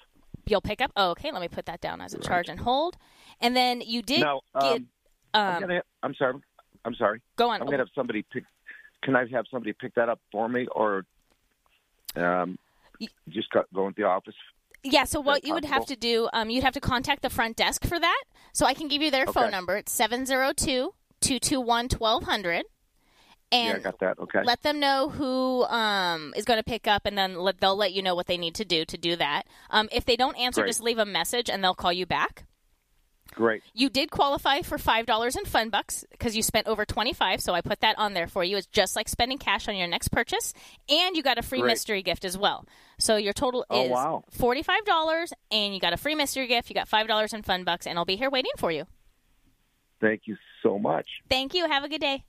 You'll 0.45 0.61
pick 0.61 0.81
up. 0.81 0.91
Oh, 0.95 1.11
okay. 1.11 1.31
Let 1.31 1.41
me 1.41 1.47
put 1.47 1.65
that 1.67 1.81
down 1.81 2.01
as 2.01 2.13
a 2.13 2.19
charge 2.19 2.49
and 2.49 2.59
hold. 2.59 2.97
And 3.41 3.55
then 3.55 3.81
you 3.81 4.01
did 4.01 4.21
Now, 4.21 4.41
get. 4.59 4.75
um, 4.75 4.87
I'm, 5.33 5.63
Um, 5.63 5.81
I'm 6.03 6.15
sorry. 6.15 6.33
I'm 6.85 6.95
sorry. 6.95 7.21
Go 7.35 7.49
on. 7.49 7.61
I'm 7.61 7.67
gonna 7.67 7.77
have 7.79 7.89
somebody 7.93 8.23
pick. 8.23 8.43
Can 9.03 9.15
I 9.15 9.25
have 9.27 9.45
somebody 9.51 9.73
pick 9.73 9.93
that 9.95 10.09
up 10.09 10.19
for 10.31 10.49
me, 10.49 10.67
or 10.71 11.05
um, 12.15 12.57
just 13.29 13.49
go, 13.51 13.63
go 13.73 13.87
into 13.87 14.01
the 14.01 14.07
office? 14.07 14.35
Yeah, 14.83 15.03
so 15.03 15.19
what 15.19 15.43
you 15.45 15.53
would 15.53 15.65
have 15.65 15.85
to 15.87 15.95
do, 15.95 16.29
um, 16.31 16.49
you'd 16.49 16.63
have 16.63 16.73
to 16.73 16.79
contact 16.79 17.21
the 17.21 17.29
front 17.29 17.57
desk 17.57 17.85
for 17.85 17.99
that. 17.99 18.23
So 18.53 18.65
I 18.65 18.73
can 18.73 18.87
give 18.87 19.01
you 19.01 19.11
their 19.11 19.25
phone 19.27 19.51
number. 19.51 19.75
It's 19.77 19.91
702 19.91 20.93
221 21.21 21.89
1200. 21.89 22.65
Yeah, 23.51 23.57
I 23.57 23.61
And 23.75 23.83
got 23.83 23.99
that. 23.99 24.19
Okay. 24.19 24.43
let 24.43 24.61
them 24.61 24.79
know 24.79 25.09
who 25.09 25.63
um, 25.65 26.33
is 26.35 26.45
going 26.45 26.59
to 26.59 26.63
pick 26.63 26.87
up, 26.87 27.05
and 27.05 27.17
then 27.17 27.35
let, 27.35 27.59
they'll 27.59 27.75
let 27.75 27.93
you 27.93 28.01
know 28.01 28.15
what 28.15 28.27
they 28.27 28.37
need 28.37 28.55
to 28.55 28.65
do 28.65 28.85
to 28.85 28.97
do 28.97 29.15
that. 29.15 29.43
Um, 29.69 29.89
if 29.91 30.05
they 30.05 30.15
don't 30.15 30.37
answer, 30.37 30.61
Great. 30.61 30.69
just 30.69 30.81
leave 30.83 30.97
a 30.99 31.05
message 31.05 31.49
and 31.49 31.63
they'll 31.63 31.73
call 31.75 31.91
you 31.93 32.05
back. 32.05 32.45
Great. 33.35 33.61
You 33.75 33.89
did 33.89 34.09
qualify 34.09 34.63
for 34.63 34.79
five 34.79 35.05
dollars 35.05 35.35
in 35.35 35.45
fun 35.45 35.69
bucks 35.69 36.03
because 36.11 36.35
you 36.35 36.41
spent 36.41 36.65
over 36.65 36.83
twenty 36.83 37.13
five, 37.13 37.41
so 37.41 37.53
I 37.53 37.61
put 37.61 37.79
that 37.81 37.95
on 37.99 38.15
there 38.15 38.27
for 38.27 38.43
you. 38.43 38.57
It's 38.57 38.65
just 38.65 38.95
like 38.95 39.07
spending 39.07 39.37
cash 39.37 39.67
on 39.67 39.75
your 39.77 39.87
next 39.87 40.07
purchase, 40.07 40.51
and 40.89 41.15
you 41.15 41.21
got 41.21 41.37
a 41.37 41.43
free 41.43 41.59
Great. 41.59 41.69
mystery 41.69 42.01
gift 42.01 42.25
as 42.25 42.37
well. 42.39 42.65
So 42.97 43.17
your 43.17 43.33
total 43.33 43.65
Oh, 43.69 43.83
is 43.85 43.91
wow. 43.91 44.23
forty 44.31 44.63
five 44.63 44.83
dollars, 44.83 45.31
and 45.51 45.75
you 45.75 45.79
got 45.79 45.93
a 45.93 45.97
free 45.97 46.15
mystery 46.15 46.47
gift. 46.47 46.69
You 46.71 46.73
got 46.73 46.87
five 46.87 47.07
dollars 47.07 47.31
in 47.31 47.43
fun 47.43 47.63
bucks, 47.63 47.85
and 47.85 47.99
I'll 47.99 48.03
be 48.05 48.15
here 48.15 48.31
waiting 48.31 48.51
for 48.57 48.71
you. 48.71 48.87
Thank 50.01 50.21
you 50.25 50.35
so 50.63 50.79
much. 50.79 51.05
Thank 51.29 51.53
you. 51.53 51.67
Have 51.69 51.83
a 51.83 51.87
good 51.89 52.01
day. 52.01 52.23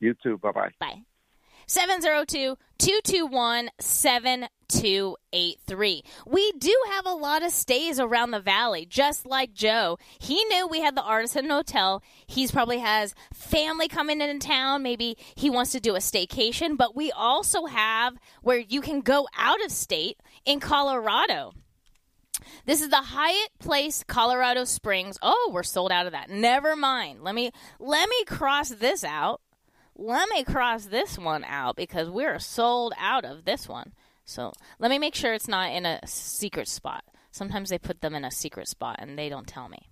You 0.00 0.14
too. 0.22 0.38
Bye 0.38 0.52
bye. 0.52 0.70
Bye. 0.80 1.02
702 1.70 2.58
221 2.78 3.70
7283. 3.78 6.02
We 6.26 6.52
do 6.58 6.76
have 6.90 7.06
a 7.06 7.12
lot 7.12 7.44
of 7.44 7.52
stays 7.52 8.00
around 8.00 8.32
the 8.32 8.40
valley, 8.40 8.86
just 8.86 9.24
like 9.24 9.52
Joe. 9.52 9.96
He 10.18 10.42
knew 10.46 10.66
we 10.66 10.80
had 10.80 10.96
the 10.96 11.04
Artisan 11.04 11.48
Hotel. 11.48 12.02
He's 12.26 12.50
probably 12.50 12.78
has 12.78 13.14
family 13.32 13.86
coming 13.86 14.20
in 14.20 14.40
town. 14.40 14.82
Maybe 14.82 15.16
he 15.36 15.48
wants 15.48 15.70
to 15.70 15.78
do 15.78 15.94
a 15.94 16.00
staycation, 16.00 16.76
but 16.76 16.96
we 16.96 17.12
also 17.12 17.66
have 17.66 18.16
where 18.42 18.58
you 18.58 18.80
can 18.80 19.00
go 19.00 19.28
out 19.38 19.64
of 19.64 19.70
state 19.70 20.16
in 20.44 20.58
Colorado. 20.58 21.52
This 22.66 22.82
is 22.82 22.88
the 22.88 22.96
Hyatt 22.96 23.50
Place, 23.60 24.02
Colorado 24.02 24.64
Springs. 24.64 25.18
Oh, 25.22 25.50
we're 25.52 25.62
sold 25.62 25.92
out 25.92 26.06
of 26.06 26.12
that. 26.12 26.30
Never 26.30 26.74
mind. 26.74 27.22
Let 27.22 27.36
me 27.36 27.52
let 27.78 28.08
me 28.08 28.24
cross 28.24 28.70
this 28.70 29.04
out. 29.04 29.40
Let 30.02 30.30
me 30.30 30.44
cross 30.44 30.86
this 30.86 31.18
one 31.18 31.44
out 31.44 31.76
because 31.76 32.08
we're 32.08 32.38
sold 32.38 32.94
out 32.98 33.26
of 33.26 33.44
this 33.44 33.68
one. 33.68 33.92
So 34.24 34.54
let 34.78 34.90
me 34.90 34.98
make 34.98 35.14
sure 35.14 35.34
it's 35.34 35.46
not 35.46 35.72
in 35.72 35.84
a 35.84 36.00
secret 36.06 36.68
spot. 36.68 37.04
Sometimes 37.30 37.68
they 37.68 37.78
put 37.78 38.00
them 38.00 38.14
in 38.14 38.24
a 38.24 38.30
secret 38.30 38.66
spot 38.66 38.96
and 38.98 39.18
they 39.18 39.28
don't 39.28 39.46
tell 39.46 39.68
me. 39.68 39.90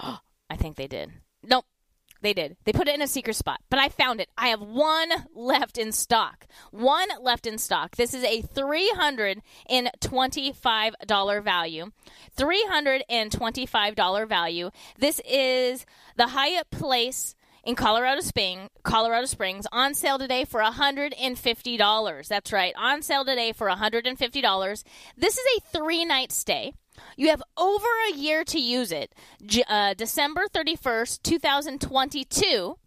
Oh, 0.00 0.20
I 0.50 0.54
think 0.54 0.76
they 0.76 0.86
did. 0.86 1.10
Nope. 1.42 1.64
They 2.22 2.34
did. 2.34 2.56
They 2.64 2.72
put 2.72 2.86
it 2.86 2.94
in 2.94 3.02
a 3.02 3.08
secret 3.08 3.34
spot, 3.34 3.58
but 3.68 3.80
I 3.80 3.88
found 3.88 4.20
it. 4.20 4.28
I 4.38 4.46
have 4.48 4.60
one 4.60 5.10
left 5.34 5.76
in 5.76 5.90
stock. 5.90 6.46
One 6.70 7.08
left 7.20 7.48
in 7.48 7.58
stock. 7.58 7.96
This 7.96 8.14
is 8.14 8.22
a 8.22 8.42
$325 8.42 11.42
value. 11.42 11.90
$325 12.38 14.28
value. 14.28 14.70
This 14.98 15.20
is 15.28 15.84
the 16.16 16.28
Hyatt 16.28 16.70
Place 16.70 17.34
in 17.66 17.74
Colorado 17.74 18.20
Spring, 18.20 18.70
Colorado 18.84 19.26
Springs, 19.26 19.66
on 19.72 19.92
sale 19.92 20.18
today 20.18 20.44
for 20.44 20.60
$150. 20.60 22.28
That's 22.28 22.52
right, 22.52 22.72
on 22.78 23.02
sale 23.02 23.24
today 23.24 23.52
for 23.52 23.68
$150. 23.68 24.84
This 25.16 25.36
is 25.36 25.44
a 25.58 25.76
three-night 25.76 26.30
stay. 26.30 26.72
You 27.16 27.28
have 27.30 27.42
over 27.56 27.86
a 28.10 28.16
year 28.16 28.44
to 28.44 28.60
use 28.60 28.92
it. 28.92 29.12
Uh, 29.68 29.94
December 29.94 30.44
31st, 30.54 31.22
2022. 31.24 32.78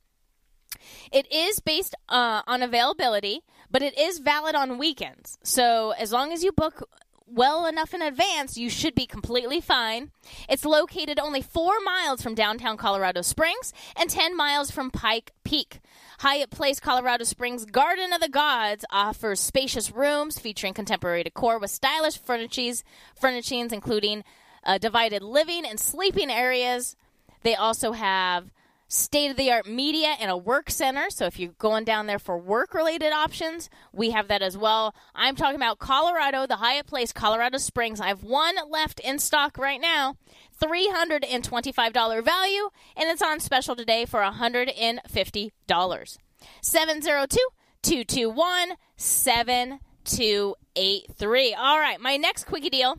It 1.12 1.32
is 1.32 1.60
based 1.60 1.94
uh, 2.08 2.42
on 2.48 2.64
availability, 2.64 3.42
but 3.70 3.82
it 3.82 4.00
is 4.00 4.20
valid 4.20 4.56
on 4.56 4.78
weekends. 4.78 5.38
So 5.44 5.92
as 5.92 6.14
long 6.14 6.32
as 6.32 6.42
you 6.42 6.54
book 6.54 6.88
well 7.32 7.66
enough 7.66 7.94
in 7.94 8.02
advance, 8.02 8.58
you 8.58 8.70
should 8.70 8.96
be 8.96 9.06
completely 9.06 9.62
fine. 9.62 10.12
It's 10.48 10.66
located 10.66 11.20
only 11.20 11.42
four 11.42 11.80
miles 11.84 12.22
from 12.22 12.36
downtown 12.36 12.78
Colorado 12.78 13.22
Springs 13.22 13.74
and 13.96 14.10
10 14.10 14.36
miles 14.36 14.72
from 14.72 14.92
Pike 14.92 15.32
Peak. 15.44 15.80
Hyatt 16.20 16.50
Place 16.50 16.80
Colorado 16.80 17.24
Springs 17.24 17.66
Garden 17.66 18.12
of 18.14 18.22
the 18.22 18.30
Gods 18.30 18.84
offers 18.92 19.40
spacious 19.40 19.92
rooms 19.92 20.40
featuring 20.40 20.74
contemporary 20.74 21.24
decor 21.24 21.60
with 21.60 21.72
stylish 21.72 22.18
furnishings, 22.18 22.84
furnishings 23.20 23.72
including 23.72 24.24
uh, 24.64 24.78
divided 24.78 25.22
living 25.22 25.66
and 25.66 25.80
sleeping 25.80 26.30
areas. 26.30 26.96
They 27.44 27.56
also 27.56 27.94
have 27.94 28.52
state 28.90 29.32
of 29.32 29.38
the 29.38 29.50
art 29.52 29.68
media 29.68 30.16
and 30.20 30.30
a 30.30 30.36
work 30.36 30.70
center. 30.70 31.10
So 31.10 31.26
if 31.26 31.40
you're 31.40 31.54
going 31.58 31.86
down 31.86 32.08
there 32.08 32.20
for 32.20 32.38
work 32.38 32.74
related 32.74 33.14
options, 33.14 33.70
we 33.94 34.10
have 34.10 34.28
that 34.28 34.42
as 34.42 34.58
well. 34.58 34.94
I'm 35.16 35.38
talking 35.38 35.56
about 35.56 35.80
Colorado, 35.80 36.46
the 36.46 36.58
Hyatt 36.58 36.88
Place, 36.88 37.14
Colorado 37.14 37.58
Springs. 37.60 38.02
I 38.02 38.08
have 38.08 38.24
one 38.24 38.56
left 38.70 39.00
in 39.00 39.20
stock 39.20 39.58
right 39.58 39.80
now. 39.80 40.18
$325 40.62 42.26
value, 42.26 42.70
and 42.98 43.10
it's 43.10 43.22
on 43.22 43.40
special 43.40 43.78
today 43.78 44.04
for 44.06 44.20
$150. 44.20 46.18
702 46.62 47.38
221 47.82 48.76
7283. 48.98 51.54
All 51.54 51.80
right, 51.80 52.02
my 52.02 52.18
next 52.18 52.44
quickie 52.46 52.70
deal 52.70 52.98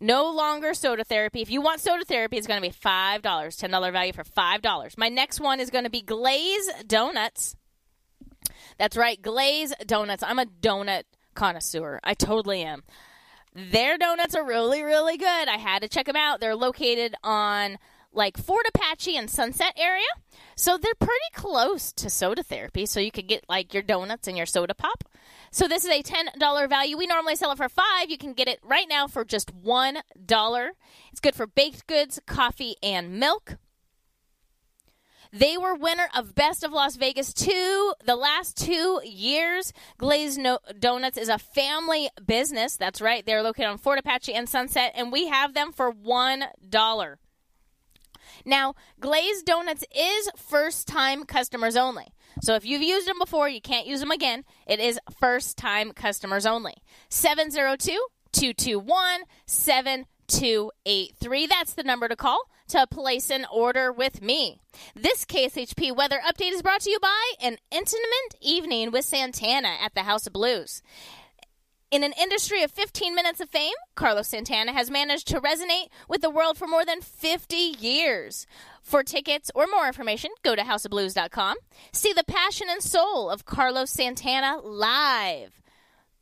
no 0.00 0.30
longer 0.30 0.74
soda 0.74 1.04
therapy. 1.04 1.42
If 1.42 1.50
you 1.50 1.60
want 1.60 1.80
soda 1.80 2.04
therapy, 2.04 2.36
it's 2.36 2.46
going 2.46 2.60
to 2.60 2.68
be 2.68 2.74
$5. 2.74 3.22
$10 3.22 3.92
value 3.92 4.12
for 4.12 4.24
$5. 4.24 4.98
My 4.98 5.08
next 5.08 5.40
one 5.40 5.60
is 5.60 5.70
going 5.70 5.84
to 5.84 5.90
be 5.90 6.02
Glaze 6.02 6.70
Donuts. 6.86 7.56
That's 8.78 8.96
right, 8.96 9.20
Glaze 9.20 9.74
Donuts. 9.84 10.22
I'm 10.22 10.38
a 10.38 10.46
donut 10.46 11.02
connoisseur. 11.34 12.00
I 12.02 12.14
totally 12.14 12.62
am. 12.62 12.82
Their 13.54 13.98
donuts 13.98 14.34
are 14.34 14.46
really, 14.46 14.82
really 14.82 15.16
good. 15.16 15.48
I 15.48 15.56
had 15.56 15.82
to 15.82 15.88
check 15.88 16.06
them 16.06 16.16
out. 16.16 16.40
They're 16.40 16.56
located 16.56 17.14
on 17.22 17.78
like 18.12 18.36
Fort 18.36 18.66
Apache 18.74 19.16
and 19.16 19.30
Sunset 19.30 19.72
area. 19.76 20.06
So 20.56 20.78
they're 20.78 20.94
pretty 20.94 21.14
close 21.34 21.92
to 21.94 22.10
soda 22.10 22.42
therapy. 22.42 22.86
So 22.86 23.00
you 23.00 23.10
could 23.10 23.26
get 23.26 23.44
like 23.48 23.74
your 23.74 23.82
donuts 23.82 24.28
and 24.28 24.36
your 24.36 24.46
soda 24.46 24.74
pop. 24.74 25.04
So 25.52 25.66
this 25.66 25.84
is 25.84 25.90
a 25.90 26.02
$10 26.02 26.68
value. 26.68 26.96
We 26.96 27.06
normally 27.06 27.34
sell 27.34 27.50
it 27.50 27.56
for 27.56 27.68
5. 27.68 28.08
You 28.08 28.16
can 28.18 28.34
get 28.34 28.48
it 28.48 28.60
right 28.62 28.86
now 28.88 29.08
for 29.08 29.24
just 29.24 29.52
$1. 29.54 30.02
It's 31.10 31.20
good 31.20 31.34
for 31.34 31.46
baked 31.46 31.86
goods, 31.86 32.20
coffee, 32.26 32.76
and 32.82 33.18
milk. 33.18 33.56
They 35.32 35.56
were 35.56 35.74
winner 35.74 36.08
of 36.16 36.34
Best 36.34 36.64
of 36.64 36.72
Las 36.72 36.96
Vegas 36.96 37.32
two 37.32 37.94
the 38.04 38.16
last 38.16 38.56
two 38.56 39.00
years. 39.04 39.72
Glazed 39.96 40.40
no- 40.40 40.58
Donuts 40.76 41.16
is 41.16 41.28
a 41.28 41.38
family 41.38 42.08
business. 42.26 42.76
That's 42.76 43.00
right. 43.00 43.24
They're 43.24 43.42
located 43.42 43.66
on 43.66 43.78
Fort 43.78 44.00
Apache 44.00 44.34
and 44.34 44.48
Sunset, 44.48 44.92
and 44.96 45.12
we 45.12 45.28
have 45.28 45.54
them 45.54 45.70
for 45.72 45.88
one 45.90 46.46
dollar. 46.68 47.18
Now, 48.44 48.74
Glazed 48.98 49.46
Donuts 49.46 49.84
is 49.94 50.30
first 50.36 50.88
time 50.88 51.24
customers 51.24 51.76
only. 51.76 52.08
So 52.40 52.54
if 52.54 52.64
you've 52.64 52.82
used 52.82 53.06
them 53.06 53.18
before, 53.18 53.48
you 53.48 53.60
can't 53.60 53.86
use 53.86 54.00
them 54.00 54.10
again. 54.10 54.44
It 54.66 54.80
is 54.80 54.98
first 55.18 55.56
time 55.56 55.92
customers 55.92 56.46
only. 56.46 56.82
702 57.08 57.92
221 58.32 59.20
7283. 59.46 61.46
That's 61.46 61.74
the 61.74 61.82
number 61.82 62.08
to 62.08 62.16
call 62.16 62.42
to 62.68 62.86
place 62.86 63.30
an 63.30 63.46
order 63.52 63.92
with 63.92 64.22
me. 64.22 64.60
This 64.94 65.24
KSHP 65.24 65.94
weather 65.94 66.20
update 66.24 66.52
is 66.52 66.62
brought 66.62 66.82
to 66.82 66.90
you 66.90 67.00
by 67.00 67.32
an 67.42 67.56
intimate 67.72 68.36
evening 68.40 68.92
with 68.92 69.04
Santana 69.04 69.74
at 69.82 69.94
the 69.94 70.04
House 70.04 70.26
of 70.26 70.32
Blues. 70.32 70.82
In 71.90 72.04
an 72.04 72.12
industry 72.16 72.62
of 72.62 72.70
15 72.70 73.16
minutes 73.16 73.40
of 73.40 73.50
fame, 73.50 73.74
Carlos 73.96 74.28
Santana 74.28 74.72
has 74.72 74.92
managed 74.92 75.26
to 75.26 75.40
resonate 75.40 75.88
with 76.08 76.20
the 76.20 76.30
world 76.30 76.56
for 76.56 76.68
more 76.68 76.84
than 76.84 77.00
50 77.00 77.56
years. 77.56 78.46
For 78.80 79.02
tickets 79.02 79.50
or 79.56 79.66
more 79.66 79.88
information, 79.88 80.30
go 80.44 80.54
to 80.54 80.62
houseofblues.com. 80.62 81.56
See 81.90 82.12
the 82.12 82.22
passion 82.22 82.68
and 82.70 82.80
soul 82.80 83.28
of 83.28 83.44
Carlos 83.44 83.90
Santana 83.90 84.60
live. 84.62 85.60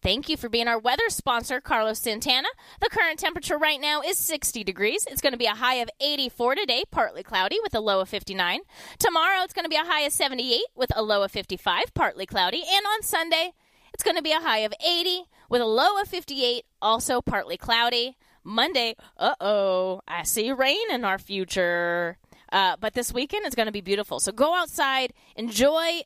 Thank 0.01 0.31
you 0.31 0.39
for 0.39 0.49
being 0.49 0.69
our 0.69 0.79
weather 0.79 1.11
sponsor, 1.11 1.61
Carlos 1.61 1.99
Santana. 1.99 2.49
The 2.81 2.89
current 2.89 3.19
temperature 3.19 3.59
right 3.59 3.79
now 3.79 4.01
is 4.01 4.17
60 4.17 4.65
degrees. 4.65 5.07
It's 5.11 5.21
going 5.21 5.35
to 5.35 5.39
be 5.39 5.45
a 5.45 5.51
high 5.51 5.83
of 5.83 5.91
84 6.01 6.55
today, 6.55 6.85
partly 6.91 7.23
cloudy 7.23 7.59
with 7.63 7.75
a 7.75 7.81
low 7.81 8.01
of 8.01 8.09
59. 8.09 8.61
Tomorrow, 8.99 9.43
it's 9.43 9.53
going 9.53 9.67
to 9.67 9.69
be 9.69 9.77
a 9.77 9.85
high 9.85 10.03
of 10.03 10.15
78 10.15 10.63
with 10.75 10.97
a 10.97 11.03
low 11.03 11.25
of 11.25 11.31
55, 11.31 11.93
partly 11.93 12.25
cloudy. 12.25 12.63
And 12.67 12.87
on 12.87 13.03
Sunday, 13.03 13.53
it's 13.99 14.05
going 14.05 14.17
to 14.17 14.23
be 14.23 14.31
a 14.31 14.39
high 14.39 14.59
of 14.59 14.73
80 14.87 15.25
with 15.49 15.61
a 15.61 15.67
low 15.67 16.01
of 16.01 16.07
58, 16.07 16.65
also 16.81 17.21
partly 17.21 17.57
cloudy. 17.57 18.17
Monday, 18.45 18.95
uh 19.17 19.35
oh, 19.41 20.03
I 20.07 20.23
see 20.23 20.53
rain 20.53 20.89
in 20.93 21.05
our 21.05 21.19
future. 21.19 22.17
Uh, 22.53 22.77
but 22.79 22.95
this 22.95 23.13
weekend 23.13 23.45
is 23.45 23.57
going 23.57 23.67
to 23.67 23.73
be 23.73 23.81
beautiful. 23.81 24.21
So 24.21 24.31
go 24.31 24.55
outside, 24.55 25.13
enjoy 25.35 26.03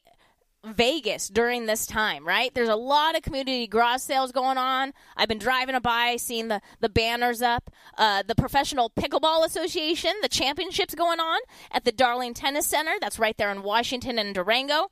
Vegas 0.64 1.28
during 1.28 1.66
this 1.66 1.84
time, 1.84 2.26
right? 2.26 2.50
There's 2.54 2.70
a 2.70 2.76
lot 2.76 3.14
of 3.14 3.20
community 3.20 3.66
garage 3.66 4.00
sales 4.00 4.32
going 4.32 4.56
on. 4.56 4.94
I've 5.14 5.28
been 5.28 5.38
driving 5.38 5.78
by, 5.80 6.16
seeing 6.16 6.48
the, 6.48 6.62
the 6.80 6.88
banners 6.88 7.42
up. 7.42 7.70
Uh, 7.98 8.22
the 8.26 8.34
Professional 8.34 8.88
Pickleball 8.88 9.44
Association, 9.44 10.12
the 10.22 10.30
championships 10.30 10.94
going 10.94 11.20
on 11.20 11.40
at 11.70 11.84
the 11.84 11.92
Darling 11.92 12.32
Tennis 12.32 12.66
Center. 12.66 12.94
That's 13.02 13.18
right 13.18 13.36
there 13.36 13.50
in 13.50 13.62
Washington 13.62 14.18
and 14.18 14.34
Durango. 14.34 14.90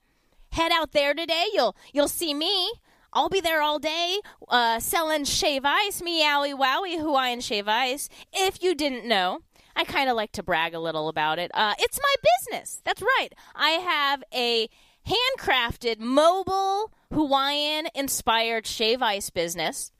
Head 0.53 0.71
out 0.71 0.93
there 0.93 1.15
today. 1.15 1.47
You'll 1.55 1.75
you'll 1.95 2.09
see 2.09 2.35
me. 2.35 2.73
I'll 3.13 3.29
be 3.29 3.41
there 3.41 3.61
all 3.61 3.79
day 3.79 4.21
uh, 4.49 4.81
selling 4.81 5.25
shave 5.25 5.63
ice, 5.65 6.01
meowie 6.01 6.55
wowie 6.55 7.01
Hawaiian 7.01 7.41
shave 7.41 7.69
ice. 7.69 8.09
If 8.33 8.63
you 8.63 8.75
didn't 8.75 9.07
know, 9.07 9.41
I 9.75 9.85
kind 9.85 10.09
of 10.11 10.17
like 10.17 10.33
to 10.33 10.43
brag 10.43 10.75
a 10.75 10.81
little 10.81 11.09
about 11.09 11.39
it. 11.39 11.51
Uh, 11.55 11.75
it's 11.79 11.99
my 11.99 12.15
business. 12.39 12.81
That's 12.85 13.03
right. 13.03 13.31
I 13.55 13.71
have 13.71 14.23
a 14.35 14.69
handcrafted 15.07 15.99
mobile 15.99 16.93
Hawaiian 17.13 17.89
inspired 17.95 18.67
shave 18.67 19.03
ice 19.03 19.31
business. 19.31 19.93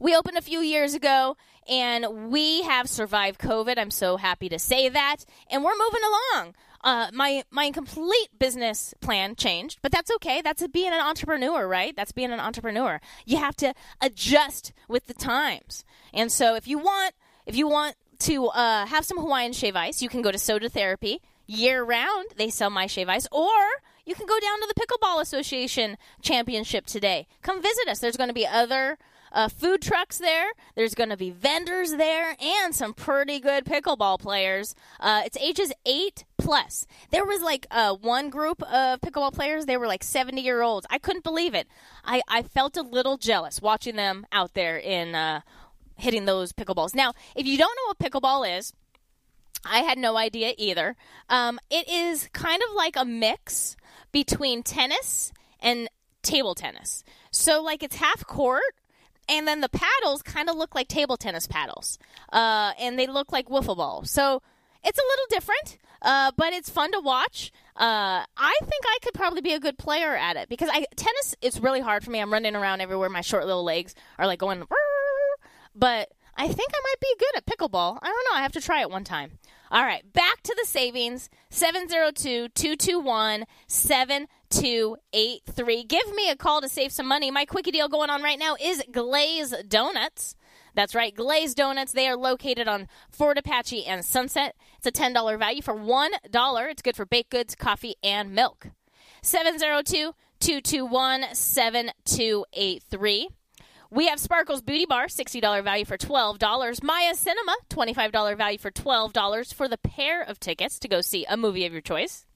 We 0.00 0.14
opened 0.14 0.38
a 0.38 0.42
few 0.42 0.60
years 0.60 0.94
ago 0.94 1.36
and 1.68 2.30
we 2.30 2.62
have 2.62 2.88
survived 2.88 3.40
COVID. 3.40 3.78
I'm 3.78 3.90
so 3.90 4.16
happy 4.16 4.48
to 4.48 4.58
say 4.58 4.88
that. 4.88 5.24
And 5.50 5.64
we're 5.64 5.72
moving 5.72 6.02
along. 6.34 6.54
Uh, 6.86 7.10
my 7.12 7.42
my 7.50 7.72
complete 7.72 8.28
business 8.38 8.94
plan 9.00 9.34
changed, 9.34 9.80
but 9.82 9.90
that's 9.90 10.08
okay. 10.08 10.40
That's 10.40 10.62
a, 10.62 10.68
being 10.68 10.92
an 10.92 11.00
entrepreneur, 11.00 11.66
right? 11.66 11.96
That's 11.96 12.12
being 12.12 12.30
an 12.30 12.38
entrepreneur. 12.38 13.00
You 13.24 13.38
have 13.38 13.56
to 13.56 13.74
adjust 14.00 14.72
with 14.88 15.08
the 15.08 15.14
times. 15.14 15.84
And 16.14 16.30
so, 16.30 16.54
if 16.54 16.68
you 16.68 16.78
want, 16.78 17.16
if 17.44 17.56
you 17.56 17.66
want 17.66 17.96
to 18.20 18.46
uh, 18.46 18.86
have 18.86 19.04
some 19.04 19.18
Hawaiian 19.18 19.52
shave 19.52 19.74
ice, 19.74 20.00
you 20.00 20.08
can 20.08 20.22
go 20.22 20.30
to 20.30 20.38
Soda 20.38 20.68
Therapy 20.68 21.20
year 21.48 21.82
round. 21.82 22.28
They 22.36 22.50
sell 22.50 22.70
my 22.70 22.86
shave 22.86 23.08
ice, 23.08 23.26
or 23.32 23.50
you 24.04 24.14
can 24.14 24.26
go 24.26 24.38
down 24.38 24.60
to 24.60 24.72
the 24.72 24.80
Pickleball 24.80 25.20
Association 25.20 25.96
Championship 26.22 26.86
today. 26.86 27.26
Come 27.42 27.60
visit 27.62 27.88
us. 27.88 27.98
There's 27.98 28.16
going 28.16 28.30
to 28.30 28.34
be 28.34 28.46
other 28.46 28.96
uh, 29.36 29.48
food 29.48 29.82
trucks 29.82 30.16
there. 30.16 30.46
There's 30.74 30.94
going 30.94 31.10
to 31.10 31.16
be 31.16 31.30
vendors 31.30 31.92
there 31.92 32.34
and 32.40 32.74
some 32.74 32.94
pretty 32.94 33.38
good 33.38 33.66
pickleball 33.66 34.18
players. 34.18 34.74
Uh, 34.98 35.22
it's 35.26 35.36
ages 35.36 35.72
eight 35.84 36.24
plus. 36.38 36.86
There 37.10 37.24
was 37.24 37.42
like 37.42 37.66
uh, 37.70 37.94
one 37.94 38.30
group 38.30 38.62
of 38.62 39.00
pickleball 39.02 39.34
players. 39.34 39.66
They 39.66 39.76
were 39.76 39.86
like 39.86 40.02
70 40.02 40.40
year 40.40 40.62
olds. 40.62 40.86
I 40.88 40.98
couldn't 40.98 41.22
believe 41.22 41.54
it. 41.54 41.68
I, 42.02 42.22
I 42.26 42.42
felt 42.42 42.78
a 42.78 42.82
little 42.82 43.18
jealous 43.18 43.60
watching 43.60 43.96
them 43.96 44.26
out 44.32 44.54
there 44.54 44.78
in 44.78 45.14
uh, 45.14 45.42
hitting 45.96 46.24
those 46.24 46.52
pickleballs. 46.52 46.94
Now, 46.94 47.12
if 47.36 47.46
you 47.46 47.58
don't 47.58 47.76
know 47.76 47.88
what 47.88 47.98
pickleball 47.98 48.58
is, 48.58 48.72
I 49.66 49.80
had 49.80 49.98
no 49.98 50.16
idea 50.16 50.54
either. 50.56 50.96
Um, 51.28 51.60
it 51.70 51.86
is 51.88 52.30
kind 52.32 52.62
of 52.62 52.74
like 52.74 52.96
a 52.96 53.04
mix 53.04 53.76
between 54.12 54.62
tennis 54.62 55.30
and 55.60 55.90
table 56.22 56.54
tennis. 56.54 57.04
So, 57.30 57.62
like, 57.62 57.82
it's 57.82 57.96
half 57.96 58.26
court, 58.26 58.62
and 59.28 59.46
then 59.46 59.60
the 59.60 59.68
paddles 59.68 60.22
kind 60.22 60.48
of 60.48 60.56
look 60.56 60.74
like 60.74 60.88
table 60.88 61.16
tennis 61.16 61.46
paddles, 61.46 61.98
uh, 62.32 62.72
and 62.78 62.98
they 62.98 63.06
look 63.06 63.32
like 63.32 63.48
wiffle 63.48 63.76
balls. 63.76 64.10
So, 64.10 64.42
it's 64.84 64.98
a 64.98 65.02
little 65.02 65.26
different, 65.30 65.78
uh, 66.02 66.32
but 66.36 66.52
it's 66.52 66.70
fun 66.70 66.92
to 66.92 67.00
watch. 67.00 67.52
Uh, 67.76 68.24
I 68.36 68.58
think 68.60 68.84
I 68.86 68.98
could 69.02 69.14
probably 69.14 69.40
be 69.40 69.52
a 69.52 69.60
good 69.60 69.76
player 69.76 70.14
at 70.16 70.36
it 70.36 70.48
because 70.48 70.70
I 70.72 70.86
tennis. 70.96 71.34
It's 71.42 71.58
really 71.58 71.80
hard 71.80 72.04
for 72.04 72.10
me. 72.10 72.20
I'm 72.20 72.32
running 72.32 72.56
around 72.56 72.80
everywhere. 72.80 73.08
My 73.08 73.20
short 73.20 73.46
little 73.46 73.64
legs 73.64 73.94
are 74.18 74.26
like 74.26 74.38
going. 74.38 74.64
But 75.74 76.10
I 76.36 76.48
think 76.48 76.70
I 76.74 76.80
might 76.82 77.00
be 77.00 77.14
good 77.18 77.36
at 77.36 77.46
pickleball. 77.46 77.98
I 78.00 78.06
don't 78.06 78.26
know. 78.30 78.38
I 78.38 78.42
have 78.42 78.52
to 78.52 78.60
try 78.60 78.80
it 78.80 78.90
one 78.90 79.04
time. 79.04 79.38
All 79.68 79.82
right, 79.82 80.04
back 80.12 80.42
to 80.42 80.54
the 80.60 80.66
savings 80.66 81.28
702 81.50 82.50
221 82.50 83.46
7283. 83.66 85.84
Give 85.84 86.14
me 86.14 86.30
a 86.30 86.36
call 86.36 86.60
to 86.60 86.68
save 86.68 86.92
some 86.92 87.08
money. 87.08 87.32
My 87.32 87.44
quickie 87.44 87.72
deal 87.72 87.88
going 87.88 88.10
on 88.10 88.22
right 88.22 88.38
now 88.38 88.54
is 88.60 88.84
Glaze 88.92 89.52
Donuts. 89.66 90.36
That's 90.74 90.94
right, 90.94 91.12
Glaze 91.12 91.54
Donuts. 91.54 91.92
They 91.92 92.06
are 92.06 92.16
located 92.16 92.68
on 92.68 92.86
Fort 93.10 93.38
Apache 93.38 93.86
and 93.86 94.04
Sunset. 94.04 94.54
It's 94.78 94.86
a 94.86 94.92
$10 94.92 95.38
value 95.38 95.62
for 95.62 95.74
$1. 95.74 96.70
It's 96.70 96.82
good 96.82 96.96
for 96.96 97.06
baked 97.06 97.30
goods, 97.30 97.56
coffee, 97.56 97.96
and 98.04 98.32
milk. 98.32 98.68
702 99.22 100.12
221 100.38 101.34
7283. 101.34 103.28
We 103.90 104.08
have 104.08 104.18
Sparkles 104.18 104.62
Beauty 104.62 104.84
Bar, 104.84 105.06
$60 105.06 105.62
value 105.62 105.84
for 105.84 105.96
$12. 105.96 106.82
Maya 106.82 107.14
Cinema, 107.14 107.56
$25 107.70 108.36
value 108.36 108.58
for 108.58 108.70
$12 108.70 109.54
for 109.54 109.68
the 109.68 109.78
pair 109.78 110.22
of 110.22 110.40
tickets 110.40 110.78
to 110.80 110.88
go 110.88 111.00
see 111.00 111.24
a 111.28 111.36
movie 111.36 111.66
of 111.66 111.72
your 111.72 111.82
choice. 111.82 112.26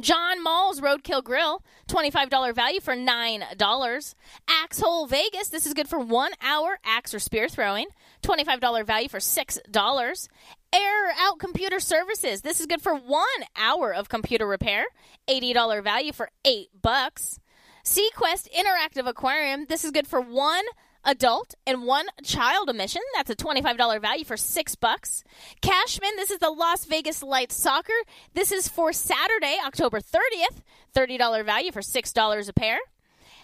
John 0.00 0.44
Mull's 0.44 0.80
Roadkill 0.80 1.24
Grill, 1.24 1.64
$25 1.88 2.54
value 2.54 2.80
for 2.80 2.94
$9. 2.94 4.14
Axe 4.48 4.80
Hole 4.80 5.06
Vegas, 5.08 5.48
this 5.48 5.66
is 5.66 5.74
good 5.74 5.88
for 5.88 5.98
one 5.98 6.30
hour 6.40 6.78
axe 6.84 7.12
or 7.12 7.18
spear 7.18 7.48
throwing, 7.48 7.88
$25 8.22 8.86
value 8.86 9.08
for 9.08 9.18
$6. 9.18 10.28
Air 10.72 11.12
Out 11.18 11.40
Computer 11.40 11.80
Services, 11.80 12.42
this 12.42 12.60
is 12.60 12.66
good 12.66 12.80
for 12.80 12.94
one 12.94 13.26
hour 13.56 13.92
of 13.92 14.08
computer 14.08 14.46
repair, 14.46 14.84
$80 15.28 15.82
value 15.82 16.12
for 16.12 16.30
8 16.44 16.68
bucks. 16.80 17.40
SeaQuest 17.88 18.48
Interactive 18.52 19.08
Aquarium. 19.08 19.64
This 19.66 19.82
is 19.82 19.92
good 19.92 20.06
for 20.06 20.20
one 20.20 20.64
adult 21.04 21.54
and 21.66 21.84
one 21.84 22.04
child 22.22 22.68
admission. 22.68 23.00
That's 23.16 23.30
a 23.30 23.34
$25 23.34 24.02
value 24.02 24.26
for 24.26 24.36
6 24.36 24.74
bucks. 24.74 25.24
Cashman, 25.62 26.10
this 26.16 26.30
is 26.30 26.38
the 26.38 26.50
Las 26.50 26.84
Vegas 26.84 27.22
Lights 27.22 27.56
Soccer. 27.56 27.94
This 28.34 28.52
is 28.52 28.68
for 28.68 28.92
Saturday, 28.92 29.56
October 29.66 30.00
30th. 30.00 30.60
$30 30.94 31.46
value 31.46 31.72
for 31.72 31.80
$6 31.80 32.48
a 32.48 32.52
pair. 32.52 32.78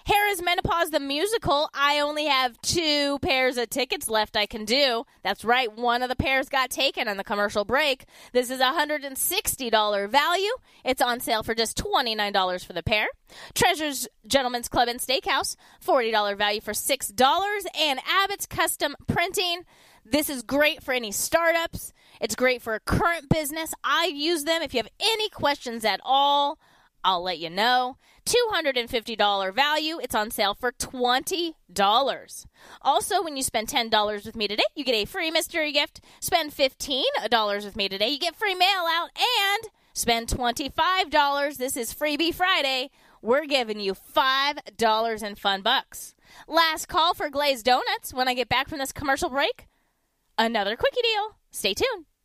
Harrah's 0.07 0.43
Menopause 0.43 0.91
the 0.91 1.01
Musical, 1.01 1.71
I 1.73 2.01
only 2.01 2.27
have 2.27 2.61
two 2.61 3.19
pairs 3.21 3.57
of 3.57 3.71
tickets 3.71 4.11
left 4.11 4.37
I 4.37 4.45
can 4.45 4.67
do. 4.67 5.05
That's 5.23 5.47
right, 5.47 5.75
one 5.75 6.03
of 6.03 6.11
the 6.11 6.17
pairs 6.17 6.51
got 6.51 6.69
taken 6.69 7.09
on 7.09 7.17
the 7.17 7.25
commercial 7.25 7.65
break. 7.65 8.05
This 8.33 8.51
is 8.51 8.61
a 8.61 8.65
$160 8.65 10.11
value. 10.11 10.51
It's 10.85 11.01
on 11.01 11.21
sale 11.21 11.43
for 11.43 11.55
just 11.55 11.79
$29 11.79 12.67
for 12.67 12.75
the 12.75 12.83
pair. 12.83 13.07
Treasures 13.55 14.07
Gentlemen's 14.27 14.69
Club 14.69 14.89
and 14.89 15.01
Steakhouse, 15.01 15.57
$40 15.83 16.37
value 16.37 16.61
for 16.61 16.73
$6. 16.73 17.67
And 17.75 18.01
Abbott's 18.07 18.47
Custom 18.47 18.97
Printing. 19.07 19.63
This 20.05 20.29
is 20.29 20.43
great 20.43 20.83
for 20.83 20.93
any 20.93 21.13
startups. 21.13 21.95
It's 22.21 22.35
great 22.35 22.61
for 22.61 22.75
a 22.75 22.81
current 22.81 23.31
business. 23.31 23.73
I 23.83 24.13
use 24.15 24.45
them. 24.45 24.61
If 24.61 24.75
you 24.75 24.79
have 24.79 24.91
any 25.01 25.31
questions 25.31 25.83
at 25.83 26.01
all, 26.05 26.59
I'll 27.05 27.23
let 27.23 27.39
you 27.39 27.51
know. 27.51 27.99
$250 28.27 29.55
value. 29.55 29.99
It's 30.03 30.15
on 30.15 30.31
sale 30.31 30.55
for 30.55 30.73
$20. 30.73 32.47
Also, 32.81 33.23
when 33.23 33.37
you 33.37 33.43
spend 33.43 33.69
$10 33.69 34.25
with 34.25 34.35
me 34.35 34.49
today, 34.49 34.65
you 34.75 34.85
get 34.85 34.95
a 34.95 35.05
free 35.05 35.31
mystery 35.31 35.73
gift. 35.73 36.01
Spend 36.21 36.53
$15 36.53 37.05
with 37.65 37.77
me 37.77 37.89
today, 37.89 38.09
you 38.09 38.19
get 38.19 38.35
free 38.37 38.55
mail 38.55 38.87
out. 38.89 39.11
And 39.17 39.71
spend 39.93 40.29
$25. 40.29 41.57
This 41.59 41.77
is 41.77 41.93
Freebie 41.93 42.35
Friday. 42.35 42.91
We're 43.21 43.47
giving 43.47 43.81
you 43.81 43.95
$5 43.95 45.23
in 45.23 45.35
fun 45.35 45.63
bucks. 45.63 46.15
Last 46.49 46.89
call 46.89 47.15
for 47.15 47.31
glazed 47.31 47.67
donuts 47.67 48.13
when 48.13 48.29
I 48.29 48.35
get 48.35 48.49
back 48.49 48.69
from 48.69 48.79
this 48.79 48.93
commercial 48.93 49.31
break. 49.31 49.67
Another 50.39 50.77
quickie 50.77 51.03
deal. 51.03 51.37
Stay 51.51 51.75
tuned. 51.75 52.07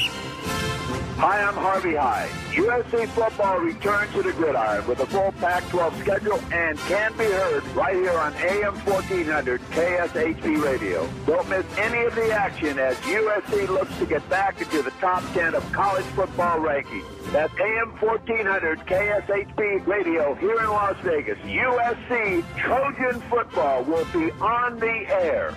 Hi, 0.00 1.42
I'm 1.42 1.54
Harvey 1.54 1.96
Hyde. 1.96 2.30
USC 2.52 3.08
football 3.08 3.58
returns 3.58 4.12
to 4.12 4.22
the 4.22 4.32
gridiron 4.32 4.86
with 4.86 5.00
a 5.00 5.06
full 5.06 5.32
Pac-12 5.32 5.98
schedule 6.00 6.40
and 6.52 6.78
can 6.78 7.12
be 7.16 7.24
heard 7.24 7.66
right 7.68 7.96
here 7.96 8.16
on 8.16 8.32
AM 8.34 8.76
1400 8.86 9.60
KSHP 9.60 10.62
Radio. 10.62 11.08
Don't 11.26 11.48
miss 11.48 11.66
any 11.76 12.04
of 12.04 12.14
the 12.14 12.30
action 12.30 12.78
as 12.78 12.96
USC 12.98 13.68
looks 13.68 13.96
to 13.98 14.06
get 14.06 14.28
back 14.30 14.60
into 14.60 14.80
the 14.82 14.92
top 14.92 15.24
10 15.34 15.56
of 15.56 15.72
college 15.72 16.04
football 16.06 16.60
rankings. 16.60 17.32
That's 17.32 17.52
AM 17.58 17.90
1400 17.98 18.78
KSHP 18.86 19.84
Radio 19.86 20.34
here 20.36 20.60
in 20.60 20.68
Las 20.68 20.96
Vegas. 21.02 21.38
USC 21.38 22.44
Trojan 22.56 23.20
football 23.22 23.82
will 23.82 24.06
be 24.12 24.30
on 24.40 24.78
the 24.78 25.06
air. 25.08 25.56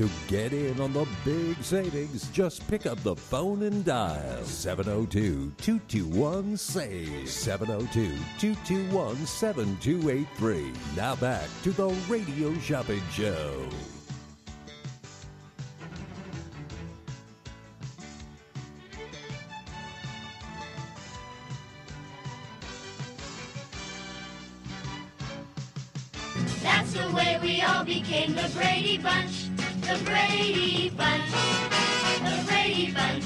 To 0.00 0.08
get 0.28 0.54
in 0.54 0.80
on 0.80 0.94
the 0.94 1.06
big 1.26 1.62
savings, 1.62 2.30
just 2.30 2.66
pick 2.68 2.86
up 2.86 2.98
the 3.02 3.14
phone 3.14 3.64
and 3.64 3.84
dial 3.84 4.42
702 4.44 5.52
221 5.58 6.56
SAVE. 6.56 7.28
702 7.28 8.16
221 8.38 9.26
7283. 9.26 10.72
Now 10.96 11.16
back 11.16 11.46
to 11.64 11.72
the 11.72 11.88
Radio 12.08 12.58
Shopping 12.60 13.02
Show. 13.12 13.68
That's 26.62 26.94
the 26.94 27.12
way 27.14 27.38
we 27.42 27.60
all 27.60 27.84
became 27.84 28.34
the 28.34 28.50
Brady 28.54 28.96
Bunch. 28.96 29.39
The 29.90 30.04
Brady 30.04 30.90
Bunch. 30.90 31.30
The 32.22 32.44
Brady 32.46 32.92
Bunch. 32.92 33.24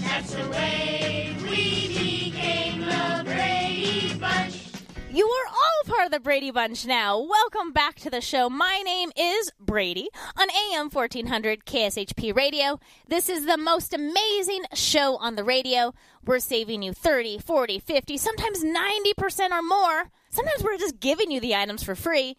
That's 0.00 0.34
the 0.34 0.48
way 0.48 1.36
we 1.42 1.88
became 1.88 2.80
the 2.80 3.22
Brady 3.22 4.14
Bunch. 4.14 4.70
You 5.10 5.26
are 5.26 5.48
all 5.48 5.94
part 5.94 6.06
of 6.06 6.10
the 6.10 6.20
Brady 6.20 6.50
Bunch 6.50 6.86
now. 6.86 7.18
Welcome 7.18 7.70
back 7.72 7.96
to 7.96 8.08
the 8.08 8.22
show. 8.22 8.48
My 8.48 8.80
name 8.82 9.12
is 9.14 9.52
Brady 9.60 10.08
on 10.38 10.48
AM 10.72 10.88
1400 10.88 11.66
KSHP 11.66 12.34
Radio. 12.34 12.80
This 13.08 13.28
is 13.28 13.44
the 13.44 13.58
most 13.58 13.92
amazing 13.92 14.62
show 14.72 15.18
on 15.18 15.36
the 15.36 15.44
radio. 15.44 15.92
We're 16.24 16.38
saving 16.38 16.82
you 16.82 16.94
30, 16.94 17.40
40, 17.40 17.78
50, 17.78 18.16
sometimes 18.16 18.64
90% 18.64 19.50
or 19.50 19.60
more. 19.60 20.10
Sometimes 20.30 20.64
we're 20.64 20.78
just 20.78 20.98
giving 20.98 21.30
you 21.30 21.40
the 21.40 21.54
items 21.54 21.82
for 21.82 21.94
free 21.94 22.38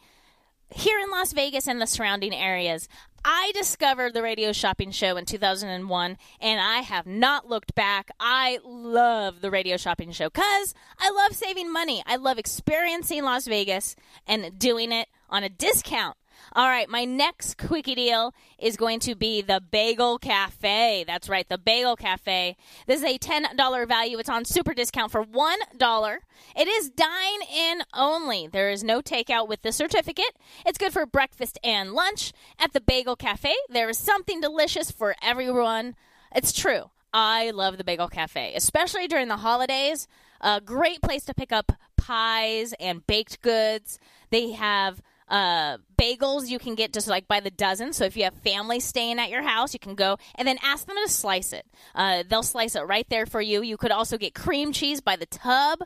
here 0.76 1.00
in 1.00 1.10
Las 1.12 1.34
Vegas 1.34 1.68
and 1.68 1.82
the 1.82 1.88
surrounding 1.88 2.34
areas. 2.34 2.88
I 3.26 3.52
discovered 3.56 4.14
the 4.14 4.22
radio 4.22 4.52
shopping 4.52 4.92
show 4.92 5.16
in 5.16 5.26
2001 5.26 6.18
and 6.42 6.62
I 6.62 6.80
have 6.80 7.06
not 7.06 7.48
looked 7.48 7.74
back. 7.74 8.12
I 8.20 8.60
love 8.66 9.40
the 9.42 9.50
radio 9.50 9.78
shopping 9.78 10.12
show 10.12 10.30
cuz 10.30 10.74
I 11.00 11.10
love 11.10 11.34
saving 11.34 11.72
money. 11.72 12.04
I 12.06 12.18
love 12.18 12.38
experiencing 12.38 13.24
Las 13.24 13.48
Vegas 13.48 13.96
and 14.28 14.60
doing 14.60 14.92
it 14.92 15.08
on 15.30 15.44
a 15.44 15.50
discount. 15.50 16.18
All 16.56 16.68
right, 16.68 16.88
my 16.88 17.04
next 17.04 17.58
quickie 17.58 17.96
deal 17.96 18.32
is 18.60 18.78
going 18.78 19.00
to 19.02 19.16
be 19.16 19.42
the 19.42 19.60
Bagel 19.60 20.20
Cafe. 20.20 21.04
That's 21.08 21.28
right, 21.28 21.50
the 21.50 21.58
Bagel 21.58 21.96
Cafe. 21.96 22.56
This 22.86 23.00
is 23.00 23.06
a 23.06 23.18
$10 23.18 23.88
value. 23.88 24.20
It's 24.20 24.30
on 24.30 24.46
super 24.46 24.76
discount 24.76 25.12
for 25.12 25.26
$1. 25.26 26.18
It 26.56 26.68
is 26.68 26.92
dine 26.92 27.42
in 27.52 27.82
only. 27.96 28.46
There 28.46 28.70
is 28.70 28.84
no 28.84 29.02
takeout 29.02 29.48
with 29.48 29.64
the 29.64 29.72
certificate. 29.72 30.38
It's 30.64 30.78
good 30.78 30.94
for 30.94 31.08
breakfast 31.08 31.58
and 31.64 31.94
lunch. 31.94 32.34
At 32.60 32.74
the 32.74 32.82
Bagel 32.82 33.16
Cafe, 33.16 33.56
there 33.68 33.90
is 33.90 33.98
something 33.98 34.40
delicious 34.40 34.92
for 34.92 35.16
everyone. 35.24 35.96
It's 36.36 36.54
true. 36.54 36.92
I 37.12 37.50
love 37.50 37.80
the 37.80 37.84
Bagel 37.84 38.10
Cafe, 38.10 38.54
especially 38.54 39.08
during 39.08 39.28
the 39.28 39.38
holidays. 39.38 40.08
A 40.40 40.62
great 40.62 41.02
place 41.02 41.26
to 41.26 41.34
pick 41.34 41.52
up 41.52 41.72
pies 41.98 42.76
and 42.80 43.08
baked 43.08 43.42
goods. 43.42 43.98
They 44.30 44.52
have 44.52 45.02
uh, 45.28 45.78
bagels 45.98 46.50
you 46.50 46.60
can 46.60 46.76
get 46.76 46.94
just 46.94 47.08
like 47.08 47.28
by 47.28 47.40
the 47.40 47.52
dozen. 47.52 47.94
So 47.94 48.06
if 48.06 48.18
you 48.18 48.24
have 48.24 48.34
family 48.36 48.80
staying 48.80 49.20
at 49.20 49.30
your 49.30 49.44
house, 49.44 49.74
you 49.74 49.80
can 49.80 49.96
go 49.96 50.18
and 50.36 50.48
then 50.48 50.58
ask 50.64 50.86
them 50.86 50.98
to 51.04 51.12
slice 51.12 51.54
it. 51.54 51.66
Uh, 51.96 52.24
they'll 52.28 52.44
slice 52.44 52.76
it 52.76 52.82
right 52.82 53.08
there 53.10 53.26
for 53.26 53.42
you. 53.42 53.62
You 53.62 53.78
could 53.78 53.92
also 53.92 54.18
get 54.18 54.34
cream 54.34 54.72
cheese 54.74 55.02
by 55.02 55.16
the 55.16 55.26
tub. 55.26 55.80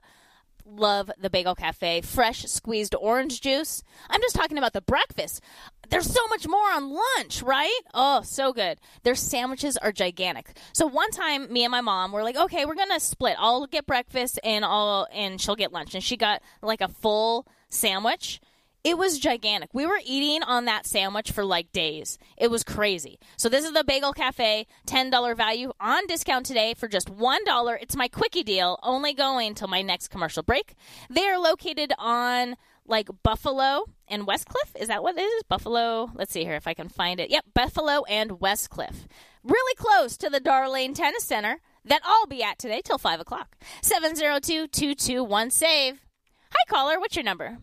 Love 0.69 1.09
the 1.17 1.29
Bagel 1.29 1.55
Cafe. 1.55 2.01
Fresh 2.01 2.43
squeezed 2.43 2.93
orange 2.93 3.39
juice. 3.39 3.83
I'm 4.09 4.21
just 4.21 4.35
talking 4.35 4.57
about 4.57 4.73
the 4.73 4.81
breakfast. 4.81 5.41
There's 5.89 6.11
so 6.11 6.27
much 6.27 6.45
more 6.45 6.69
on 6.71 6.93
lunch, 6.93 7.41
right? 7.41 7.79
Oh, 7.93 8.21
so 8.23 8.51
good. 8.51 8.77
Their 9.03 9.15
sandwiches 9.15 9.77
are 9.77 9.93
gigantic. 9.93 10.57
So 10.73 10.85
one 10.85 11.11
time, 11.11 11.51
me 11.53 11.63
and 11.63 11.71
my 11.71 11.79
mom 11.79 12.11
were 12.11 12.23
like, 12.23 12.35
okay, 12.35 12.65
we're 12.65 12.75
gonna 12.75 12.99
split. 12.99 13.37
I'll 13.39 13.65
get 13.65 13.85
breakfast 13.87 14.41
and 14.43 14.65
I'll 14.65 15.07
and 15.13 15.39
she'll 15.39 15.55
get 15.55 15.71
lunch. 15.71 15.95
And 15.95 16.03
she 16.03 16.17
got 16.17 16.41
like 16.61 16.81
a 16.81 16.89
full 16.89 17.47
sandwich. 17.69 18.41
It 18.87 18.97
was 18.97 19.19
gigantic. 19.19 19.71
We 19.73 19.85
were 19.85 19.99
eating 20.05 20.43
on 20.43 20.63
that 20.63 20.87
sandwich 20.87 21.31
for 21.31 21.43
like 21.43 21.73
days. 21.73 22.17
It 22.37 22.49
was 22.49 22.63
crazy. 22.63 23.19
So 23.35 23.49
this 23.49 23.65
is 23.65 23.73
the 23.73 23.83
Bagel 23.83 24.13
Cafe, 24.13 24.65
$10 24.87 25.35
value 25.35 25.73
on 25.81 26.07
discount 26.07 26.45
today 26.45 26.73
for 26.73 26.87
just 26.87 27.13
$1. 27.13 27.77
It's 27.81 27.97
my 27.97 28.07
quickie 28.07 28.43
deal, 28.43 28.79
only 28.81 29.13
going 29.13 29.55
till 29.55 29.67
my 29.67 29.81
next 29.81 30.07
commercial 30.07 30.41
break. 30.41 30.73
They 31.09 31.27
are 31.27 31.37
located 31.37 31.91
on 31.99 32.55
like 32.85 33.09
Buffalo 33.23 33.87
and 34.07 34.25
Westcliff. 34.25 34.73
Is 34.79 34.87
that 34.87 35.03
what 35.03 35.17
it 35.17 35.21
is? 35.21 35.43
Buffalo. 35.43 36.09
Let's 36.15 36.31
see 36.31 36.45
here 36.45 36.55
if 36.55 36.65
I 36.65 36.73
can 36.73 36.87
find 36.87 37.19
it. 37.19 37.29
Yep, 37.29 37.43
Buffalo 37.53 38.05
and 38.05 38.39
Westcliff. 38.39 39.05
Really 39.43 39.75
close 39.75 40.15
to 40.15 40.29
the 40.29 40.39
Darlene 40.39 40.95
Tennis 40.95 41.25
Center 41.25 41.59
that 41.83 41.99
I'll 42.05 42.25
be 42.25 42.41
at 42.41 42.57
today 42.57 42.79
till 42.85 42.97
5 42.97 43.19
o'clock. 43.19 43.57
702 43.81 44.67
221 44.67 45.49
SAVE. 45.49 45.99
Hi, 46.51 46.63
caller. 46.69 47.01
What's 47.01 47.17
your 47.17 47.25
number? 47.25 47.57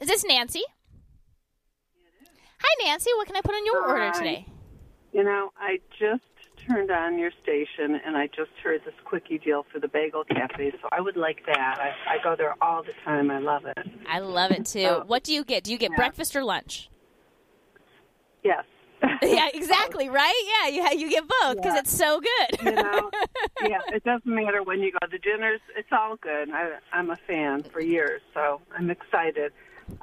Is 0.00 0.08
this 0.08 0.24
Nancy? 0.24 0.62
Hi, 2.58 2.84
Nancy. 2.84 3.10
What 3.16 3.26
can 3.26 3.36
I 3.36 3.40
put 3.42 3.54
on 3.54 3.64
your 3.66 3.86
order 3.86 4.10
today? 4.12 4.46
You 5.12 5.22
know, 5.22 5.50
I 5.58 5.78
just 5.98 6.22
turned 6.68 6.90
on 6.90 7.18
your 7.18 7.30
station 7.42 8.00
and 8.04 8.16
I 8.16 8.26
just 8.28 8.50
heard 8.62 8.80
this 8.84 8.94
quickie 9.04 9.38
deal 9.38 9.64
for 9.72 9.78
the 9.78 9.86
Bagel 9.88 10.24
Cafe, 10.24 10.72
so 10.82 10.88
I 10.90 11.00
would 11.00 11.16
like 11.16 11.44
that. 11.46 11.78
I, 11.78 12.14
I 12.14 12.24
go 12.24 12.34
there 12.36 12.54
all 12.62 12.82
the 12.82 12.92
time. 13.04 13.30
I 13.30 13.38
love 13.38 13.64
it. 13.66 13.78
I 14.08 14.18
love 14.20 14.50
it 14.50 14.66
too. 14.66 14.82
So- 14.82 15.04
what 15.06 15.22
do 15.24 15.32
you 15.32 15.44
get? 15.44 15.62
Do 15.64 15.72
you 15.72 15.78
get 15.78 15.90
Yeah. 15.92 15.96
breakfast 15.96 16.34
or 16.34 16.42
lunch? 16.42 16.90
Yes. 18.42 18.64
yeah, 19.22 19.48
exactly. 19.52 20.08
Right? 20.08 20.32
Yeah, 20.64 20.92
you 20.94 20.98
you 20.98 21.10
get 21.10 21.24
both 21.42 21.56
because 21.56 21.74
Yeah. 21.74 21.80
it's 21.80 21.92
so 21.92 22.20
good. 22.20 22.62
You 22.64 22.72
know, 22.72 23.10
yeah, 23.62 23.80
it 23.92 24.02
doesn't 24.02 24.24
matter 24.26 24.62
when 24.62 24.80
you 24.80 24.92
go. 24.92 24.98
The 25.10 25.18
dinners, 25.18 25.60
it's 25.76 25.88
all 25.92 26.16
good. 26.16 26.50
I, 26.50 26.78
I'm 26.92 27.10
a 27.10 27.16
fan 27.26 27.64
for 27.64 27.80
years, 27.82 28.22
so 28.32 28.62
I'm 28.76 28.88
excited. 28.90 29.52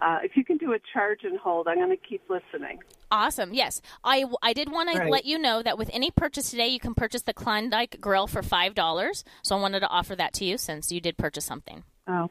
Uh, 0.01 0.17
if 0.23 0.35
you 0.35 0.43
can 0.43 0.57
do 0.57 0.73
a 0.73 0.79
charge 0.93 1.19
and 1.23 1.37
hold, 1.37 1.67
I'm 1.67 1.77
going 1.77 1.89
to 1.89 1.95
keep 1.97 2.23
listening. 2.29 2.79
Awesome. 3.11 3.53
Yes, 3.53 3.81
I, 4.03 4.25
I 4.41 4.53
did 4.53 4.71
want 4.71 4.89
to 4.91 5.03
let 5.09 5.25
you 5.25 5.37
know 5.37 5.61
that 5.61 5.77
with 5.77 5.89
any 5.93 6.09
purchase 6.11 6.49
today, 6.49 6.67
you 6.69 6.79
can 6.79 6.95
purchase 6.95 7.21
the 7.21 7.33
Klondike 7.33 7.99
Grill 8.01 8.25
for 8.25 8.41
five 8.41 8.73
dollars. 8.73 9.23
So 9.43 9.55
I 9.55 9.61
wanted 9.61 9.81
to 9.81 9.87
offer 9.87 10.15
that 10.15 10.33
to 10.35 10.45
you 10.45 10.57
since 10.57 10.91
you 10.91 11.01
did 11.01 11.17
purchase 11.17 11.45
something. 11.45 11.83
Oh, 12.07 12.29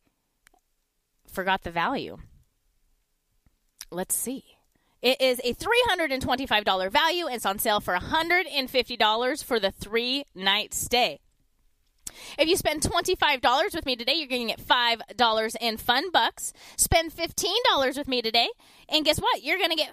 forgot 1.27 1.63
the 1.63 1.73
value. 1.73 2.19
Let's 3.91 4.15
see. 4.15 4.54
It 5.05 5.21
is 5.21 5.39
a 5.45 5.53
$325 5.53 6.91
value. 6.91 7.27
It's 7.29 7.45
on 7.45 7.59
sale 7.59 7.81
for 7.81 7.95
$150 7.95 9.45
for 9.45 9.61
the 9.61 9.71
three 9.71 10.25
night 10.35 10.73
stay. 10.73 11.21
If 12.39 12.49
you 12.49 12.57
spend 12.57 12.81
$25 12.81 13.75
with 13.75 13.85
me 13.85 13.97
today, 13.97 14.15
you're 14.15 14.29
going 14.29 14.49
to 14.49 14.55
get 14.57 14.67
$5 14.67 15.57
in 15.61 15.77
fun 15.77 16.11
bucks. 16.11 16.55
Spend 16.79 17.13
$15 17.15 17.99
with 17.99 18.09
me 18.09 18.23
today, 18.23 18.49
and 18.89 19.05
guess 19.05 19.19
what? 19.19 19.43
You're 19.43 19.59
going 19.59 19.71
to 19.71 19.77
get 19.77 19.93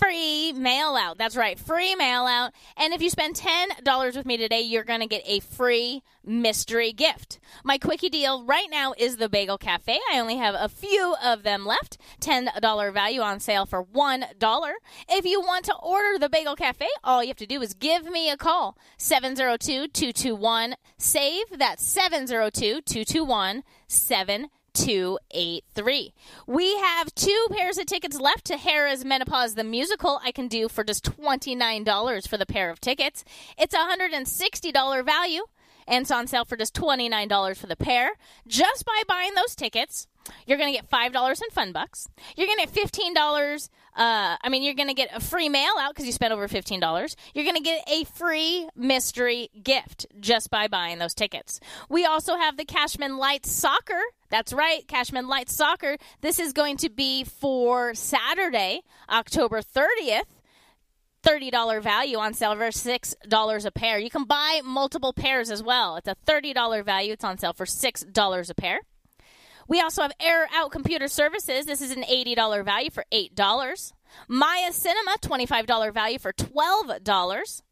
free 0.00 0.52
mail 0.52 0.96
out. 0.96 1.18
That's 1.18 1.36
right, 1.36 1.58
free 1.58 1.94
mail 1.94 2.24
out. 2.26 2.52
And 2.76 2.94
if 2.94 3.02
you 3.02 3.10
spend 3.10 3.36
$10 3.36 4.16
with 4.16 4.26
me 4.26 4.36
today, 4.36 4.62
you're 4.62 4.84
going 4.84 5.00
to 5.00 5.06
get 5.06 5.22
a 5.26 5.40
free 5.40 6.02
mystery 6.24 6.92
gift. 6.92 7.40
My 7.64 7.78
quickie 7.78 8.08
deal 8.08 8.44
right 8.44 8.68
now 8.70 8.94
is 8.96 9.16
the 9.16 9.28
Bagel 9.28 9.58
Cafe. 9.58 9.98
I 10.12 10.18
only 10.18 10.36
have 10.36 10.54
a 10.58 10.68
few 10.68 11.16
of 11.22 11.42
them 11.42 11.66
left. 11.66 11.98
$10 12.20 12.92
value 12.92 13.20
on 13.20 13.40
sale 13.40 13.66
for 13.66 13.84
$1. 13.84 14.72
If 15.08 15.24
you 15.24 15.40
want 15.40 15.64
to 15.66 15.74
order 15.76 16.18
the 16.18 16.28
Bagel 16.28 16.56
Cafe, 16.56 16.88
all 17.04 17.22
you 17.22 17.28
have 17.28 17.36
to 17.38 17.46
do 17.46 17.62
is 17.62 17.74
give 17.74 18.10
me 18.10 18.30
a 18.30 18.36
call. 18.36 18.76
702-221-SAVE. 18.98 21.58
That's 21.58 21.94
702-221-7 21.94 24.48
283. 24.74 26.12
We 26.46 26.76
have 26.76 27.14
two 27.14 27.46
pairs 27.50 27.78
of 27.78 27.86
tickets 27.86 28.18
left 28.18 28.44
to 28.46 28.54
Harrah's 28.54 29.04
Menopause 29.04 29.54
the 29.54 29.64
Musical. 29.64 30.20
I 30.24 30.32
can 30.32 30.48
do 30.48 30.68
for 30.68 30.84
just 30.84 31.04
$29 31.04 32.28
for 32.28 32.36
the 32.36 32.46
pair 32.46 32.70
of 32.70 32.80
tickets. 32.80 33.24
It's 33.58 33.74
a 33.74 33.78
$160 33.78 35.04
value 35.04 35.42
and 35.86 36.02
it's 36.02 36.10
on 36.10 36.26
sale 36.26 36.44
for 36.44 36.56
just 36.56 36.74
$29 36.74 37.56
for 37.56 37.66
the 37.66 37.76
pair. 37.76 38.12
Just 38.46 38.84
by 38.84 39.02
buying 39.08 39.34
those 39.34 39.54
tickets, 39.54 40.06
you're 40.46 40.58
going 40.58 40.72
to 40.72 40.78
get 40.78 40.90
$5 40.90 41.42
in 41.42 41.50
fun 41.50 41.72
bucks. 41.72 42.08
You're 42.36 42.46
going 42.46 42.58
to 42.58 42.72
get 42.72 42.92
$15. 42.92 43.68
Uh, 43.96 44.36
I 44.40 44.48
mean, 44.48 44.62
you're 44.62 44.74
going 44.74 44.88
to 44.88 44.94
get 44.94 45.10
a 45.14 45.20
free 45.20 45.48
mail 45.48 45.72
out 45.78 45.90
because 45.90 46.06
you 46.06 46.12
spent 46.12 46.32
over 46.32 46.46
$15. 46.46 47.16
You're 47.34 47.44
going 47.44 47.56
to 47.56 47.62
get 47.62 47.82
a 47.88 48.04
free 48.04 48.68
mystery 48.76 49.50
gift 49.62 50.06
just 50.20 50.50
by 50.50 50.68
buying 50.68 50.98
those 50.98 51.14
tickets. 51.14 51.60
We 51.88 52.04
also 52.04 52.36
have 52.36 52.56
the 52.56 52.64
Cashman 52.64 53.18
Lights 53.18 53.50
Soccer. 53.50 54.00
That's 54.30 54.52
right, 54.52 54.86
Cashman 54.86 55.26
Lights 55.26 55.54
Soccer. 55.54 55.96
This 56.20 56.38
is 56.38 56.52
going 56.52 56.76
to 56.78 56.88
be 56.88 57.24
for 57.24 57.94
Saturday, 57.94 58.82
October 59.08 59.60
30th. 59.60 60.22
$30 61.22 61.82
value 61.82 62.16
on 62.16 62.32
sale 62.32 62.54
for 62.54 62.68
$6 62.70 63.66
a 63.66 63.70
pair. 63.70 63.98
You 63.98 64.08
can 64.08 64.24
buy 64.24 64.62
multiple 64.64 65.12
pairs 65.12 65.50
as 65.50 65.62
well. 65.62 65.96
It's 65.96 66.08
a 66.08 66.16
$30 66.26 66.82
value. 66.82 67.12
It's 67.12 67.24
on 67.24 67.36
sale 67.36 67.52
for 67.52 67.66
$6 67.66 68.50
a 68.50 68.54
pair. 68.54 68.80
We 69.70 69.80
also 69.80 70.02
have 70.02 70.12
Air 70.18 70.48
Out 70.52 70.72
Computer 70.72 71.06
Services. 71.06 71.64
This 71.64 71.80
is 71.80 71.92
an 71.92 72.02
$80 72.02 72.64
value 72.64 72.90
for 72.90 73.04
$8. 73.12 73.92
Maya 74.26 74.72
Cinema, 74.72 75.14
$25 75.22 75.94
value 75.94 76.18
for 76.18 76.32
$12. 76.32 77.62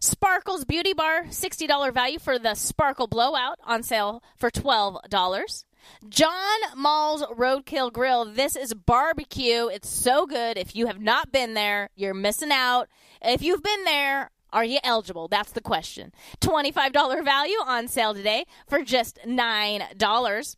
Sparkles 0.00 0.64
Beauty 0.64 0.94
Bar, 0.94 1.26
$60 1.26 1.94
value 1.94 2.18
for 2.18 2.40
the 2.40 2.56
Sparkle 2.56 3.06
Blowout 3.06 3.60
on 3.64 3.84
sale 3.84 4.20
for 4.36 4.50
$12. 4.50 5.64
John 6.08 6.58
Mull's 6.76 7.22
Roadkill 7.22 7.92
Grill. 7.92 8.24
This 8.24 8.56
is 8.56 8.74
barbecue. 8.74 9.68
It's 9.68 9.88
so 9.88 10.26
good. 10.26 10.58
If 10.58 10.74
you 10.74 10.88
have 10.88 11.00
not 11.00 11.30
been 11.30 11.54
there, 11.54 11.88
you're 11.94 12.14
missing 12.14 12.50
out. 12.50 12.88
If 13.22 13.42
you've 13.42 13.62
been 13.62 13.84
there, 13.84 14.32
are 14.52 14.64
you 14.64 14.80
eligible? 14.82 15.28
That's 15.28 15.52
the 15.52 15.60
question. 15.60 16.12
$25 16.40 17.24
value 17.24 17.58
on 17.64 17.86
sale 17.86 18.12
today 18.12 18.44
for 18.66 18.82
just 18.82 19.20
$9. 19.24 20.56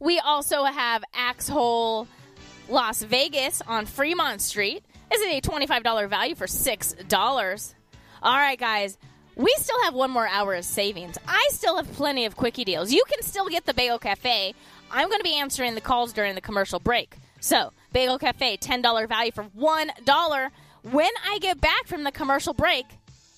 We 0.00 0.18
also 0.18 0.64
have 0.64 1.04
Axe 1.14 1.48
Hole 1.48 2.08
Las 2.68 3.02
Vegas 3.02 3.62
on 3.66 3.86
Fremont 3.86 4.40
Street. 4.40 4.84
This 5.10 5.20
is 5.22 5.26
a 5.26 5.40
$25 5.40 6.08
value 6.08 6.34
for 6.34 6.46
$6. 6.46 7.74
All 8.22 8.36
right, 8.36 8.58
guys. 8.58 8.98
We 9.36 9.54
still 9.58 9.80
have 9.84 9.94
one 9.94 10.10
more 10.10 10.26
hour 10.26 10.54
of 10.54 10.64
savings. 10.64 11.16
I 11.28 11.48
still 11.52 11.76
have 11.76 11.90
plenty 11.92 12.26
of 12.26 12.36
quickie 12.36 12.64
deals. 12.64 12.92
You 12.92 13.04
can 13.08 13.22
still 13.22 13.48
get 13.48 13.66
the 13.66 13.72
Bagel 13.72 14.00
Cafe. 14.00 14.52
I'm 14.90 15.08
going 15.08 15.20
to 15.20 15.24
be 15.24 15.36
answering 15.36 15.76
the 15.76 15.80
calls 15.80 16.12
during 16.12 16.34
the 16.34 16.40
commercial 16.40 16.80
break. 16.80 17.16
So, 17.40 17.72
Bagel 17.92 18.18
Cafe, 18.18 18.56
$10 18.56 19.08
value 19.08 19.30
for 19.30 19.44
$1. 19.44 20.50
When 20.82 21.10
I 21.24 21.38
get 21.38 21.60
back 21.60 21.86
from 21.86 22.02
the 22.02 22.10
commercial 22.10 22.52
break, 22.52 22.86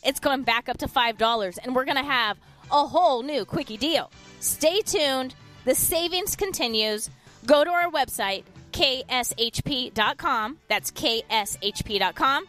it's 0.03 0.21
going 0.21 0.43
back 0.43 0.71
up 0.71 0.79
to 0.79 0.87
$5, 0.87 1.59
and 1.63 1.75
we're 1.75 1.85
going 1.85 1.99
to 1.99 2.03
have 2.03 2.39
a 2.73 2.87
whole 2.87 3.23
new 3.23 3.45
quickie 3.45 3.77
deal. 3.77 4.11
Stay 4.41 4.81
tuned. 4.81 5.35
The 5.65 5.75
savings 5.75 6.37
continues. 6.37 7.11
Go 7.47 7.65
to 7.65 7.71
our 7.71 7.91
website, 7.91 8.45
kshp.com. 8.73 10.59
That's 10.69 10.91
kshp.com. 10.91 12.45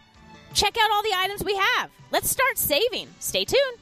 Check 0.54 0.78
out 0.78 0.92
all 0.92 1.04
the 1.04 1.14
items 1.16 1.44
we 1.44 1.56
have. 1.56 1.90
Let's 2.12 2.30
start 2.30 2.58
saving. 2.58 3.08
Stay 3.20 3.46
tuned. 3.46 3.78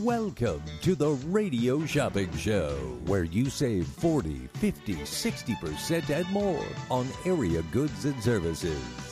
Welcome 0.00 0.62
to 0.82 0.94
the 0.94 1.10
Radio 1.26 1.84
Shopping 1.84 2.30
Show, 2.36 2.76
where 3.06 3.24
you 3.24 3.50
save 3.50 3.88
40, 3.88 4.48
50, 4.54 4.94
60% 4.94 6.10
and 6.10 6.28
more 6.30 6.64
on 6.88 7.08
area 7.24 7.62
goods 7.72 8.04
and 8.04 8.22
services. 8.22 9.11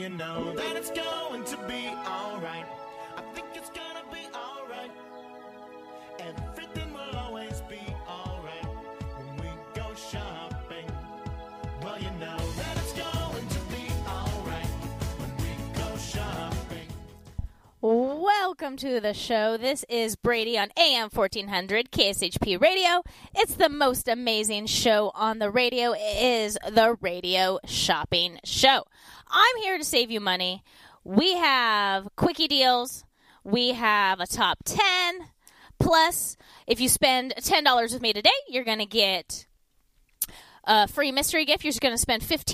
you 0.00 0.08
know 0.08 0.54
that 0.54 0.76
it's 0.76 0.90
going 0.90 1.44
to 1.44 1.58
be 1.68 1.88
alright. 2.06 2.79
Welcome 17.82 18.76
to 18.76 19.00
the 19.00 19.14
show. 19.14 19.56
This 19.56 19.86
is 19.88 20.14
Brady 20.14 20.58
on 20.58 20.68
AM 20.76 21.08
1400 21.08 21.90
KSHP 21.90 22.60
Radio. 22.60 23.02
It's 23.34 23.54
the 23.54 23.70
most 23.70 24.06
amazing 24.06 24.66
show 24.66 25.10
on 25.14 25.38
the 25.38 25.50
radio. 25.50 25.92
It 25.92 26.22
is 26.22 26.58
the 26.68 26.98
Radio 27.00 27.58
Shopping 27.64 28.38
Show. 28.44 28.84
I'm 29.28 29.56
here 29.62 29.78
to 29.78 29.84
save 29.84 30.10
you 30.10 30.20
money. 30.20 30.62
We 31.04 31.36
have 31.36 32.08
quickie 32.16 32.48
deals. 32.48 33.04
We 33.44 33.72
have 33.72 34.20
a 34.20 34.26
top 34.26 34.58
10. 34.66 35.20
Plus, 35.78 36.36
if 36.66 36.80
you 36.80 36.88
spend 36.90 37.32
$10 37.38 37.92
with 37.94 38.02
me 38.02 38.12
today, 38.12 38.28
you're 38.46 38.64
going 38.64 38.80
to 38.80 38.86
get 38.86 39.46
a 40.64 40.86
free 40.86 41.12
mystery 41.12 41.46
gift. 41.46 41.64
You're 41.64 41.72
going 41.80 41.94
to 41.94 41.98
spend 41.98 42.22
$15 42.22 42.52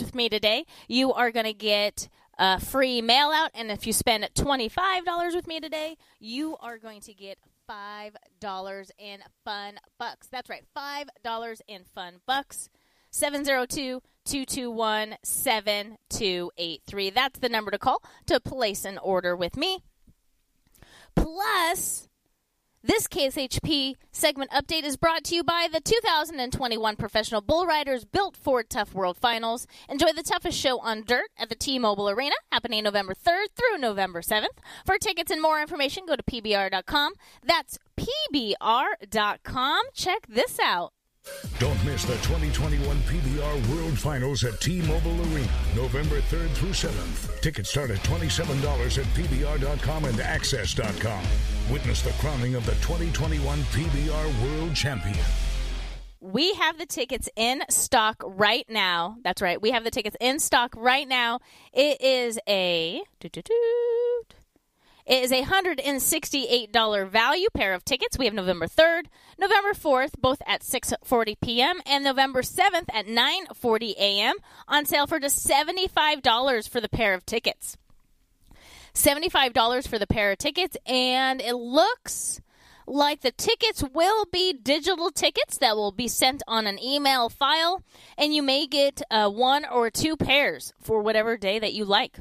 with 0.00 0.14
me 0.14 0.28
today. 0.28 0.66
You 0.86 1.12
are 1.12 1.32
going 1.32 1.46
to 1.46 1.52
get 1.52 2.08
a 2.38 2.60
free 2.60 3.02
mail 3.02 3.30
out. 3.30 3.50
And 3.54 3.70
if 3.70 3.86
you 3.86 3.92
spend 3.92 4.28
$25 4.34 5.34
with 5.34 5.46
me 5.46 5.60
today, 5.60 5.96
you 6.18 6.56
are 6.60 6.78
going 6.78 7.00
to 7.02 7.14
get 7.14 7.38
$5 7.68 8.90
in 8.98 9.20
fun 9.44 9.74
bucks. 9.98 10.28
That's 10.28 10.48
right, 10.48 10.64
$5 10.76 11.60
in 11.68 11.84
fun 11.94 12.14
bucks. 12.26 12.70
702 13.10 14.02
221 14.24 15.16
7283. 15.22 17.10
That's 17.10 17.38
the 17.38 17.48
number 17.48 17.70
to 17.70 17.78
call 17.78 18.02
to 18.26 18.38
place 18.40 18.84
an 18.84 18.98
order 18.98 19.34
with 19.34 19.56
me. 19.56 19.82
Plus, 21.14 22.07
this 22.88 23.06
KSHP 23.06 23.96
segment 24.10 24.50
update 24.50 24.82
is 24.82 24.96
brought 24.96 25.22
to 25.24 25.34
you 25.34 25.44
by 25.44 25.68
the 25.70 25.78
2021 25.78 26.96
Professional 26.96 27.42
Bull 27.42 27.66
Riders 27.66 28.06
Built 28.06 28.34
Ford 28.34 28.70
Tough 28.70 28.94
World 28.94 29.18
Finals. 29.18 29.66
Enjoy 29.90 30.12
the 30.12 30.22
toughest 30.22 30.58
show 30.58 30.80
on 30.80 31.04
dirt 31.04 31.28
at 31.36 31.50
the 31.50 31.54
T-Mobile 31.54 32.08
Arena, 32.08 32.34
happening 32.50 32.82
November 32.82 33.12
3rd 33.14 33.48
through 33.54 33.78
November 33.78 34.22
7th. 34.22 34.46
For 34.86 34.96
tickets 34.96 35.30
and 35.30 35.42
more 35.42 35.60
information, 35.60 36.06
go 36.06 36.16
to 36.16 36.22
pbr.com. 36.22 37.12
That's 37.44 37.78
pbr.com. 37.98 39.82
Check 39.92 40.26
this 40.26 40.58
out. 40.58 40.92
Don't 41.58 41.84
miss 41.84 42.04
the 42.04 42.14
2021 42.14 42.96
PBR 42.98 43.68
World 43.74 43.98
Finals 43.98 44.44
at 44.44 44.60
T-Mobile 44.60 45.20
Arena, 45.32 45.50
November 45.74 46.20
3rd 46.20 46.50
through 46.50 46.70
7th. 46.70 47.40
Tickets 47.40 47.70
start 47.70 47.90
at 47.90 47.98
$27 47.98 48.98
at 48.98 49.06
PBR.com 49.14 50.04
and 50.04 50.18
AXS.com. 50.18 51.24
Witness 51.72 52.02
the 52.02 52.12
crowning 52.12 52.54
of 52.54 52.64
the 52.64 52.72
2021 52.74 53.58
PBR 53.58 54.42
World 54.42 54.74
Champion. 54.76 55.24
We 56.20 56.52
have 56.54 56.78
the 56.78 56.86
tickets 56.86 57.28
in 57.36 57.62
stock 57.70 58.22
right 58.24 58.66
now. 58.68 59.16
That's 59.22 59.40
right. 59.40 59.60
We 59.60 59.70
have 59.70 59.84
the 59.84 59.90
tickets 59.90 60.16
in 60.20 60.40
stock 60.40 60.74
right 60.76 61.06
now. 61.06 61.40
It 61.72 62.00
is 62.00 62.38
a 62.48 63.02
doo-doo-doo. 63.20 64.37
It 65.08 65.24
is 65.24 65.32
a 65.32 65.42
$168 65.42 67.08
value 67.08 67.48
pair 67.54 67.72
of 67.72 67.82
tickets. 67.82 68.18
We 68.18 68.26
have 68.26 68.34
November 68.34 68.66
3rd, 68.66 69.06
November 69.38 69.72
4th, 69.72 70.12
both 70.20 70.42
at 70.46 70.60
6:40 70.60 71.36
p.m. 71.40 71.80
and 71.86 72.04
November 72.04 72.42
7th 72.42 72.90
at 72.92 73.06
9:40 73.06 73.94
a.m. 73.96 74.34
on 74.68 74.84
sale 74.84 75.06
for 75.06 75.18
just 75.18 75.48
$75 75.48 76.68
for 76.68 76.82
the 76.82 76.90
pair 76.90 77.14
of 77.14 77.24
tickets. 77.24 77.78
$75 78.94 79.88
for 79.88 79.98
the 79.98 80.06
pair 80.06 80.32
of 80.32 80.38
tickets 80.38 80.76
and 80.84 81.40
it 81.40 81.54
looks 81.54 82.40
like 82.86 83.20
the 83.20 83.30
tickets 83.30 83.82
will 83.94 84.26
be 84.26 84.52
digital 84.52 85.10
tickets 85.10 85.58
that 85.58 85.76
will 85.76 85.92
be 85.92 86.08
sent 86.08 86.42
on 86.48 86.66
an 86.66 86.82
email 86.82 87.28
file, 87.28 87.82
and 88.16 88.34
you 88.34 88.42
may 88.42 88.66
get 88.66 89.02
uh, 89.10 89.28
one 89.30 89.64
or 89.64 89.90
two 89.90 90.16
pairs 90.16 90.72
for 90.80 91.02
whatever 91.02 91.36
day 91.36 91.58
that 91.58 91.74
you 91.74 91.84
like. 91.84 92.18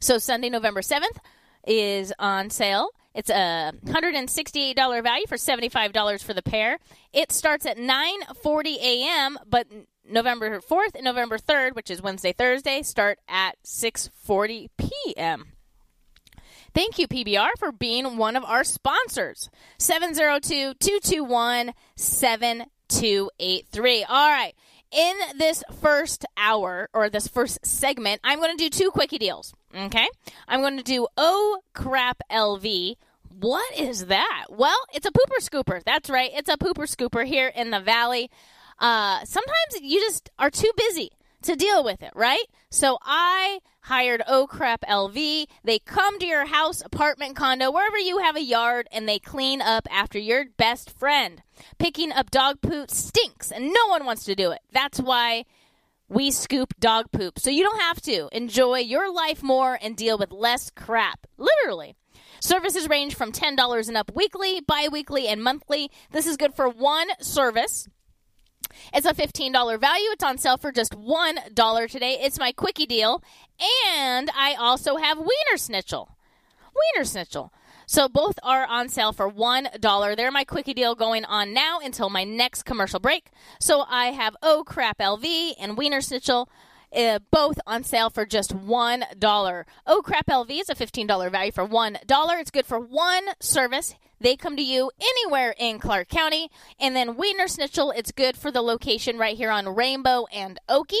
So, 0.00 0.18
Sunday, 0.18 0.50
November 0.50 0.80
7th 0.80 1.18
is 1.66 2.12
on 2.18 2.50
sale. 2.50 2.90
It's 3.14 3.30
a 3.30 3.72
$168 3.84 5.02
value 5.02 5.26
for 5.26 5.36
$75 5.36 6.22
for 6.22 6.34
the 6.34 6.42
pair. 6.42 6.78
It 7.12 7.30
starts 7.30 7.64
at 7.64 7.78
9:40 7.78 8.76
a.m., 8.76 9.38
but 9.48 9.68
November 10.08 10.60
4th 10.60 10.94
and 10.94 11.04
November 11.04 11.38
3rd, 11.38 11.76
which 11.76 11.90
is 11.90 12.02
Wednesday, 12.02 12.32
Thursday, 12.32 12.82
start 12.82 13.20
at 13.28 13.56
6:40 13.64 14.68
p.m. 14.76 15.52
Thank 16.74 16.98
you, 16.98 17.06
PBR, 17.06 17.50
for 17.56 17.70
being 17.70 18.16
one 18.16 18.34
of 18.34 18.44
our 18.44 18.64
sponsors. 18.64 19.48
702 19.78 20.74
221 20.74 21.72
7283. 21.94 24.04
All 24.04 24.30
right. 24.30 24.54
In 24.90 25.14
this 25.38 25.62
first 25.80 26.24
hour, 26.36 26.88
or 26.92 27.08
this 27.08 27.28
first 27.28 27.64
segment, 27.64 28.20
I'm 28.24 28.40
going 28.40 28.56
to 28.56 28.62
do 28.62 28.70
two 28.70 28.90
quickie 28.90 29.18
deals. 29.18 29.54
Okay? 29.74 30.08
I'm 30.48 30.60
going 30.60 30.76
to 30.76 30.82
do 30.82 31.06
Oh 31.16 31.60
Crap 31.72 32.22
LV. 32.30 32.96
What 33.40 33.78
is 33.78 34.06
that? 34.06 34.46
Well, 34.48 34.78
it's 34.92 35.06
a 35.06 35.10
pooper 35.10 35.40
scooper. 35.40 35.82
That's 35.84 36.08
right. 36.08 36.30
It's 36.32 36.48
a 36.48 36.56
pooper 36.56 36.88
scooper 36.88 37.26
here 37.26 37.48
in 37.48 37.70
the 37.70 37.80
valley. 37.80 38.30
Uh, 38.78 39.24
sometimes 39.24 39.80
you 39.80 40.00
just 40.00 40.30
are 40.38 40.50
too 40.50 40.70
busy 40.76 41.10
to 41.42 41.56
deal 41.56 41.84
with 41.84 42.02
it, 42.02 42.12
right? 42.14 42.44
So 42.70 42.98
I 43.02 43.60
hired 43.80 44.22
Oh 44.26 44.46
Crap 44.46 44.82
LV. 44.82 45.46
They 45.62 45.78
come 45.78 46.18
to 46.18 46.26
your 46.26 46.46
house, 46.46 46.82
apartment, 46.82 47.36
condo, 47.36 47.70
wherever 47.70 47.98
you 47.98 48.18
have 48.18 48.36
a 48.36 48.42
yard, 48.42 48.88
and 48.90 49.08
they 49.08 49.18
clean 49.18 49.60
up 49.60 49.86
after 49.90 50.18
your 50.18 50.46
best 50.56 50.90
friend. 50.90 51.42
Picking 51.78 52.12
up 52.12 52.30
dog 52.30 52.60
poop 52.62 52.90
stinks, 52.90 53.50
and 53.50 53.72
no 53.72 53.86
one 53.88 54.06
wants 54.06 54.24
to 54.24 54.34
do 54.34 54.50
it. 54.52 54.60
That's 54.72 54.98
why 55.00 55.44
we 56.08 56.30
scoop 56.30 56.74
dog 56.78 57.10
poop. 57.12 57.38
So 57.38 57.50
you 57.50 57.62
don't 57.62 57.80
have 57.80 58.00
to. 58.02 58.28
Enjoy 58.32 58.78
your 58.78 59.12
life 59.12 59.42
more 59.42 59.78
and 59.80 59.96
deal 59.96 60.18
with 60.18 60.32
less 60.32 60.70
crap. 60.70 61.26
Literally. 61.36 61.94
Services 62.40 62.88
range 62.88 63.14
from 63.14 63.32
$10 63.32 63.88
and 63.88 63.96
up 63.96 64.12
weekly, 64.14 64.60
bi 64.60 64.88
weekly, 64.90 65.28
and 65.28 65.42
monthly. 65.42 65.90
This 66.10 66.26
is 66.26 66.36
good 66.36 66.54
for 66.54 66.68
one 66.68 67.08
service. 67.20 67.88
It's 68.92 69.06
a 69.06 69.14
$15 69.14 69.80
value. 69.80 70.10
It's 70.10 70.24
on 70.24 70.38
sale 70.38 70.56
for 70.56 70.72
just 70.72 70.92
$1 70.92 71.90
today. 71.90 72.18
It's 72.20 72.38
my 72.38 72.52
quickie 72.52 72.86
deal. 72.86 73.22
And 73.96 74.30
I 74.36 74.54
also 74.58 74.96
have 74.96 75.18
Wiener 75.18 75.56
Schnitzel. 75.56 76.16
Wiener 76.74 77.04
Schnitzel. 77.04 77.52
So 77.86 78.08
both 78.08 78.38
are 78.42 78.66
on 78.66 78.88
sale 78.88 79.12
for 79.12 79.30
$1. 79.30 80.16
They're 80.16 80.30
my 80.30 80.44
quickie 80.44 80.74
deal 80.74 80.94
going 80.94 81.24
on 81.24 81.52
now 81.52 81.78
until 81.82 82.10
my 82.10 82.24
next 82.24 82.64
commercial 82.64 83.00
break. 83.00 83.30
So 83.60 83.84
I 83.88 84.06
have 84.06 84.36
Oh 84.42 84.64
Crap 84.66 84.98
LV 84.98 85.54
and 85.58 85.76
Wiener 85.76 86.00
Schnitzel. 86.00 86.48
Uh, 86.94 87.18
both 87.32 87.58
on 87.66 87.82
sale 87.82 88.08
for 88.08 88.24
just 88.24 88.56
$1. 88.56 89.64
Oh 89.86 90.02
Crap 90.02 90.26
LV 90.26 90.60
is 90.60 90.68
a 90.68 90.74
$15 90.74 91.30
value 91.30 91.50
for 91.52 91.66
$1. 91.66 92.40
It's 92.40 92.50
good 92.50 92.66
for 92.66 92.78
one 92.78 93.24
service. 93.40 93.96
They 94.20 94.36
come 94.36 94.56
to 94.56 94.62
you 94.62 94.90
anywhere 95.00 95.54
in 95.58 95.78
Clark 95.80 96.08
County. 96.08 96.50
And 96.78 96.94
then 96.94 97.16
Wiener 97.16 97.48
Schnitzel, 97.48 97.90
it's 97.90 98.12
good 98.12 98.36
for 98.36 98.50
the 98.50 98.62
location 98.62 99.18
right 99.18 99.36
here 99.36 99.50
on 99.50 99.74
Rainbow 99.74 100.26
and 100.32 100.58
Oakey. 100.68 101.00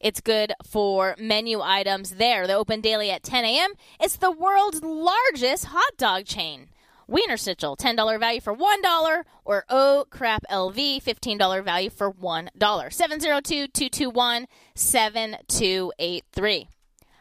It's 0.00 0.20
good 0.20 0.52
for 0.64 1.14
menu 1.18 1.60
items 1.60 2.10
there. 2.10 2.46
They 2.46 2.54
open 2.54 2.80
daily 2.80 3.10
at 3.10 3.22
10 3.22 3.44
a.m. 3.44 3.72
It's 4.00 4.16
the 4.16 4.30
world's 4.30 4.82
largest 4.82 5.66
hot 5.66 5.96
dog 5.96 6.24
chain. 6.26 6.68
Wiener 7.06 7.36
Schnitzel, 7.36 7.76
$10 7.76 8.18
value 8.18 8.40
for 8.40 8.56
$1, 8.56 9.24
or 9.44 9.64
Oh 9.68 10.06
Crap 10.08 10.42
LV, 10.50 11.02
$15 11.02 11.64
value 11.64 11.90
for 11.90 12.10
$1. 12.10 12.92
702 12.92 13.68
221 13.68 14.46
7283. 14.74 16.68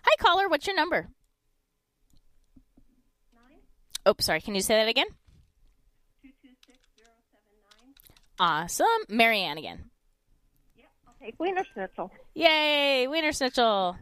Hi, 0.04 0.12
caller. 0.20 0.48
What's 0.48 0.68
your 0.68 0.76
number? 0.76 1.10
Nine. 3.34 3.60
Oh, 4.06 4.16
sorry. 4.20 4.42
Can 4.42 4.56
you 4.56 4.62
say 4.62 4.76
that 4.76 4.88
again? 4.88 5.08
Awesome. 8.40 8.88
Marianne 9.10 9.58
again. 9.58 9.90
Take 11.24 11.40
Wiener 11.40 11.64
Schnitzel. 11.74 12.12
Yay, 12.34 13.08
Wiener 13.08 13.32
Schnitzel. 13.32 13.96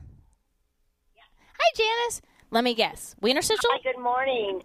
Hi, 1.60 1.72
Janice. 1.76 2.22
Let 2.52 2.64
me 2.64 2.76
guess. 2.76 3.16
Wiener 3.22 3.42
Schnitzel? 3.42 3.72
Hi, 3.74 3.80
good 3.84 3.98
morning. 4.02 4.62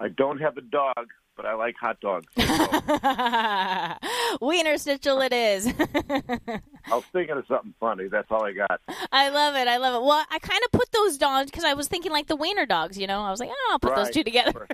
I 0.00 0.08
don't 0.08 0.40
have 0.40 0.56
a 0.56 0.60
dog, 0.60 1.08
but 1.36 1.46
I 1.46 1.54
like 1.54 1.74
hot 1.80 2.00
dogs. 2.00 2.26
Wiener 4.40 4.78
Schnitzel 4.78 5.20
it 5.20 5.32
is. 5.32 5.66
I 5.66 6.94
was 6.94 7.04
thinking 7.12 7.36
of 7.36 7.46
something 7.46 7.74
funny. 7.80 8.08
That's 8.08 8.30
all 8.30 8.44
I 8.44 8.52
got. 8.52 8.80
I 9.10 9.30
love 9.30 9.54
it. 9.56 9.68
I 9.68 9.78
love 9.78 9.94
it. 9.94 10.06
Well, 10.06 10.24
I 10.30 10.38
kind 10.38 10.60
of 10.64 10.72
put 10.72 10.90
those 10.92 11.18
dogs 11.18 11.50
because 11.50 11.64
I 11.64 11.74
was 11.74 11.88
thinking 11.88 12.12
like 12.12 12.26
the 12.26 12.36
wiener 12.36 12.66
dogs, 12.66 12.98
you 12.98 13.06
know? 13.06 13.20
I 13.20 13.30
was 13.30 13.40
like, 13.40 13.50
oh, 13.52 13.68
I'll 13.72 13.78
put 13.78 13.96
those 13.96 14.10
two 14.10 14.24
together. 14.24 14.66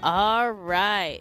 All 0.02 0.50
right. 0.50 1.20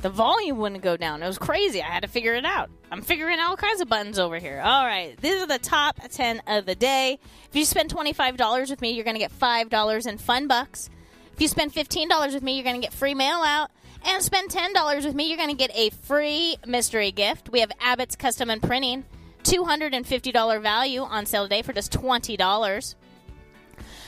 The 0.00 0.10
volume 0.10 0.58
wouldn't 0.58 0.82
go 0.82 0.96
down. 0.96 1.22
It 1.22 1.26
was 1.26 1.38
crazy. 1.38 1.82
I 1.82 1.86
had 1.86 2.02
to 2.02 2.08
figure 2.08 2.34
it 2.34 2.44
out. 2.44 2.70
I'm 2.90 3.02
figuring 3.02 3.40
all 3.40 3.56
kinds 3.56 3.80
of 3.80 3.88
buttons 3.88 4.18
over 4.18 4.38
here. 4.38 4.60
All 4.64 4.84
right. 4.84 5.16
These 5.20 5.42
are 5.42 5.46
the 5.46 5.58
top 5.58 5.98
10 6.08 6.42
of 6.46 6.66
the 6.66 6.74
day. 6.74 7.18
If 7.48 7.56
you 7.56 7.64
spend 7.64 7.92
$25 7.92 8.70
with 8.70 8.80
me, 8.80 8.92
you're 8.92 9.04
going 9.04 9.16
to 9.16 9.20
get 9.20 9.36
$5 9.36 10.06
in 10.06 10.18
fun 10.18 10.46
bucks. 10.46 10.88
If 11.32 11.40
you 11.40 11.48
spend 11.48 11.72
$15 11.72 12.34
with 12.34 12.42
me, 12.42 12.54
you're 12.54 12.64
going 12.64 12.80
to 12.80 12.84
get 12.84 12.92
free 12.92 13.14
mail 13.14 13.42
out. 13.44 13.70
And 14.04 14.22
spend 14.22 14.50
$10 14.50 15.04
with 15.04 15.14
me, 15.14 15.28
you're 15.28 15.36
going 15.36 15.50
to 15.50 15.56
get 15.56 15.72
a 15.74 15.90
free 15.90 16.56
mystery 16.64 17.10
gift. 17.10 17.50
We 17.50 17.60
have 17.60 17.72
Abbott's 17.80 18.14
Custom 18.14 18.50
and 18.50 18.62
Printing, 18.62 19.04
$250 19.42 20.62
value 20.62 21.00
on 21.00 21.26
sale 21.26 21.44
today 21.44 21.62
for 21.62 21.72
just 21.72 21.92
$20. 21.92 22.94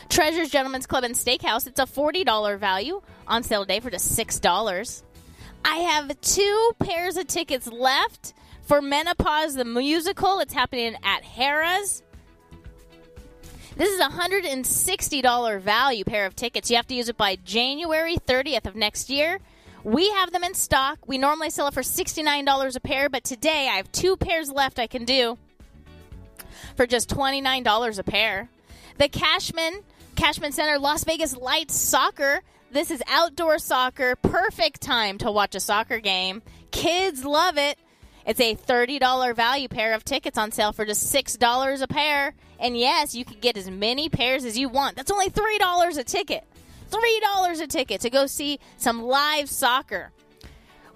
Treasures 0.09 0.51
Gentlemen's 0.51 0.87
Club 0.87 1.05
and 1.05 1.14
Steakhouse, 1.14 1.66
it's 1.66 1.81
a 1.81 1.87
$40 1.87 2.59
value 2.59 3.01
on 3.31 3.43
sale 3.45 3.62
today 3.62 3.81
for 3.81 3.91
just 3.91 4.18
$6. 4.18 5.03
I 5.64 5.76
have 5.76 6.20
two 6.20 6.72
pairs 6.81 7.16
of 7.16 7.26
tickets 7.26 7.66
left 7.68 8.35
for 8.62 8.83
Menopause 8.83 9.55
the 9.55 9.64
Musical. 9.64 10.41
It's 10.41 10.53
happening 10.53 10.97
at 11.03 11.22
Harrah's. 11.22 12.03
This 13.76 13.89
is 13.89 14.01
a 14.01 14.09
$160 14.09 15.61
value 15.61 16.05
pair 16.05 16.26
of 16.26 16.37
tickets. 16.37 16.70
You 16.70 16.76
have 16.76 16.89
to 16.89 16.95
use 16.95 17.09
it 17.09 17.16
by 17.16 17.37
January 17.37 18.16
30th 18.16 18.66
of 18.66 18.74
next 18.74 19.09
year. 19.09 19.39
We 19.85 20.11
have 20.11 20.33
them 20.33 20.45
in 20.45 20.53
stock. 20.55 20.99
We 21.07 21.16
normally 21.16 21.49
sell 21.49 21.68
it 21.68 21.74
for 21.74 21.81
$69 21.81 22.76
a 22.76 22.81
pair, 22.81 23.09
but 23.09 23.24
today 23.24 23.68
I 23.72 23.76
have 23.76 23.91
two 23.93 24.16
pairs 24.16 24.51
left 24.51 24.78
I 24.78 24.87
can 24.87 25.05
do 25.05 25.39
for 26.76 26.87
just 26.87 27.09
$29 27.09 27.99
a 27.99 28.03
pair. 28.03 28.51
The 28.99 29.09
Cashman 29.09 29.83
Cashman 30.16 30.53
Center 30.53 30.78
Las 30.78 31.05
Vegas 31.05 31.35
Lights 31.35 31.74
Soccer. 31.74 32.43
This 32.73 32.93
is 32.93 33.03
outdoor 33.09 33.59
soccer. 33.59 34.14
Perfect 34.14 34.81
time 34.81 35.18
to 35.18 35.33
watch 35.33 35.57
a 35.57 35.61
soccer 35.61 35.99
game. 35.99 36.41
Kids 36.71 37.25
love 37.25 37.59
it. 37.59 37.77
It's 38.25 38.39
a 38.39 38.55
$30 38.55 39.35
value 39.35 39.66
pair 39.66 39.93
of 39.93 40.05
tickets 40.05 40.39
on 40.39 40.53
sale 40.53 40.73
for 40.73 40.85
just 40.85 41.12
$6 41.12 41.83
a 41.83 41.87
pair. 41.89 42.33
And 42.61 42.79
yes, 42.79 43.12
you 43.12 43.25
can 43.25 43.41
get 43.41 43.57
as 43.57 43.68
many 43.68 44.09
pairs 44.09 44.45
as 44.45 44.57
you 44.57 44.68
want. 44.68 44.95
That's 44.95 45.11
only 45.11 45.31
$3 45.31 45.99
a 45.99 46.05
ticket. 46.05 46.45
$3 46.91 47.61
a 47.61 47.66
ticket 47.66 48.03
to 48.03 48.11
go 48.11 48.27
see 48.27 48.61
some 48.77 49.03
live 49.03 49.51
soccer. 49.51 50.12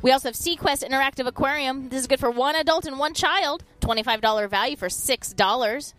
We 0.01 0.12
also 0.12 0.29
have 0.29 0.37
SeaQuest 0.37 0.89
Interactive 0.89 1.27
Aquarium. 1.27 1.89
This 1.89 2.03
is 2.03 2.07
good 2.07 2.20
for 2.20 2.31
one 2.31 2.55
adult 2.55 2.87
and 2.87 3.01
one 3.01 3.14
child. 3.14 3.64
$25 3.81 4.49
value 4.49 4.77
for 4.77 4.89
$6. 4.89 5.95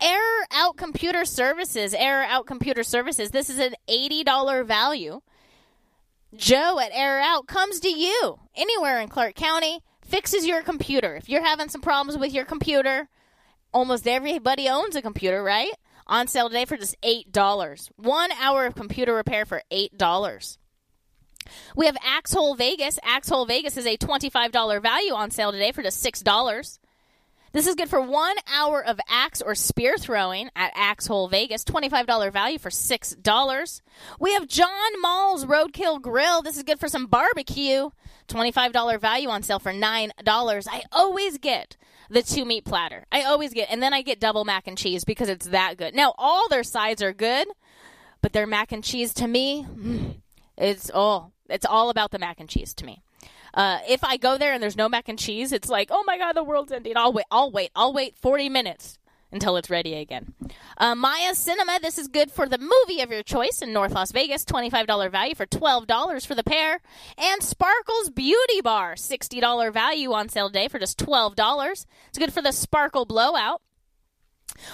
Error 0.00 0.46
Out 0.52 0.76
Computer 0.76 1.24
Services. 1.24 1.94
Error 1.94 2.24
Out 2.24 2.46
Computer 2.46 2.82
Services. 2.82 3.30
This 3.30 3.50
is 3.50 3.58
an 3.58 3.74
$80 3.88 4.66
value. 4.66 5.20
Joe 6.34 6.78
at 6.78 6.90
Error 6.92 7.20
Out 7.20 7.46
comes 7.46 7.80
to 7.80 7.88
you 7.88 8.38
anywhere 8.54 9.00
in 9.00 9.08
Clark 9.08 9.34
County, 9.34 9.80
fixes 10.04 10.46
your 10.46 10.62
computer. 10.62 11.16
If 11.16 11.28
you're 11.28 11.44
having 11.44 11.68
some 11.68 11.80
problems 11.80 12.18
with 12.18 12.34
your 12.34 12.44
computer, 12.44 13.08
almost 13.72 14.06
everybody 14.06 14.68
owns 14.68 14.94
a 14.96 15.02
computer, 15.02 15.42
right? 15.42 15.72
On 16.06 16.26
sale 16.26 16.48
today 16.48 16.64
for 16.64 16.76
just 16.76 17.00
$8. 17.02 17.90
One 17.96 18.30
hour 18.32 18.66
of 18.66 18.74
computer 18.74 19.14
repair 19.14 19.44
for 19.44 19.62
$8. 19.70 20.58
We 21.76 21.86
have 21.86 21.96
Axhole 21.96 22.56
Vegas. 22.56 22.98
Axhole 23.00 23.46
Vegas 23.46 23.76
is 23.76 23.86
a 23.86 23.96
$25 23.96 24.82
value 24.82 25.12
on 25.14 25.30
sale 25.30 25.52
today 25.52 25.72
for 25.72 25.82
just 25.82 26.04
$6. 26.04 26.78
This 27.52 27.66
is 27.66 27.74
good 27.76 27.88
for 27.88 28.00
one 28.00 28.36
hour 28.52 28.84
of 28.84 29.00
axe 29.08 29.40
or 29.40 29.54
spear 29.54 29.96
throwing 29.96 30.50
at 30.54 30.70
Axe 30.74 31.06
Hole 31.06 31.28
Vegas. 31.28 31.64
$25 31.64 32.30
value 32.30 32.58
for 32.58 32.68
$6. 32.68 33.80
We 34.20 34.32
have 34.34 34.46
John 34.46 35.00
Mull's 35.00 35.46
Roadkill 35.46 36.02
Grill. 36.02 36.42
This 36.42 36.58
is 36.58 36.62
good 36.62 36.78
for 36.78 36.88
some 36.88 37.06
barbecue. 37.06 37.88
$25 38.28 39.00
value 39.00 39.30
on 39.30 39.42
sale 39.42 39.58
for 39.58 39.72
$9. 39.72 40.66
I 40.70 40.82
always 40.92 41.38
get 41.38 41.78
the 42.10 42.22
two 42.22 42.44
meat 42.44 42.66
platter. 42.66 43.06
I 43.10 43.22
always 43.22 43.54
get, 43.54 43.70
and 43.70 43.82
then 43.82 43.94
I 43.94 44.02
get 44.02 44.20
double 44.20 44.44
mac 44.44 44.66
and 44.66 44.76
cheese 44.76 45.04
because 45.04 45.30
it's 45.30 45.46
that 45.46 45.78
good. 45.78 45.94
Now, 45.94 46.12
all 46.18 46.48
their 46.48 46.62
sides 46.62 47.02
are 47.02 47.14
good, 47.14 47.48
but 48.20 48.34
their 48.34 48.46
mac 48.46 48.72
and 48.72 48.84
cheese 48.84 49.14
to 49.14 49.26
me, 49.26 49.64
mm, 49.64 50.16
it's, 50.58 50.90
oh, 50.92 51.32
it's 51.48 51.66
all 51.66 51.88
about 51.88 52.10
the 52.10 52.18
mac 52.18 52.40
and 52.40 52.48
cheese 52.48 52.74
to 52.74 52.84
me. 52.84 53.02
Uh, 53.54 53.78
if 53.88 54.04
I 54.04 54.16
go 54.16 54.38
there 54.38 54.52
and 54.52 54.62
there's 54.62 54.76
no 54.76 54.88
mac 54.88 55.08
and 55.08 55.18
cheese, 55.18 55.52
it's 55.52 55.68
like, 55.68 55.88
oh 55.90 56.04
my 56.06 56.18
god, 56.18 56.34
the 56.34 56.44
world's 56.44 56.72
ending. 56.72 56.96
I'll 56.96 57.12
wait. 57.12 57.26
I'll 57.30 57.50
wait. 57.50 57.70
I'll 57.74 57.92
wait 57.92 58.16
40 58.16 58.48
minutes 58.48 58.98
until 59.30 59.56
it's 59.56 59.70
ready 59.70 59.94
again. 59.94 60.34
Uh, 60.76 60.94
Maya 60.94 61.34
Cinema. 61.34 61.78
This 61.82 61.98
is 61.98 62.08
good 62.08 62.30
for 62.30 62.48
the 62.48 62.58
movie 62.58 63.02
of 63.02 63.10
your 63.10 63.22
choice 63.22 63.60
in 63.62 63.72
North 63.72 63.92
Las 63.92 64.12
Vegas. 64.12 64.44
$25 64.44 65.10
value 65.10 65.34
for 65.34 65.46
$12 65.46 66.26
for 66.26 66.34
the 66.34 66.44
pair. 66.44 66.80
And 67.16 67.42
Sparkles 67.42 68.10
Beauty 68.10 68.60
Bar. 68.62 68.94
$60 68.94 69.72
value 69.72 70.12
on 70.12 70.28
sale 70.28 70.48
today 70.48 70.68
for 70.68 70.78
just 70.78 70.98
$12. 70.98 71.86
It's 72.08 72.18
good 72.18 72.32
for 72.32 72.42
the 72.42 72.52
Sparkle 72.52 73.04
Blowout. 73.04 73.62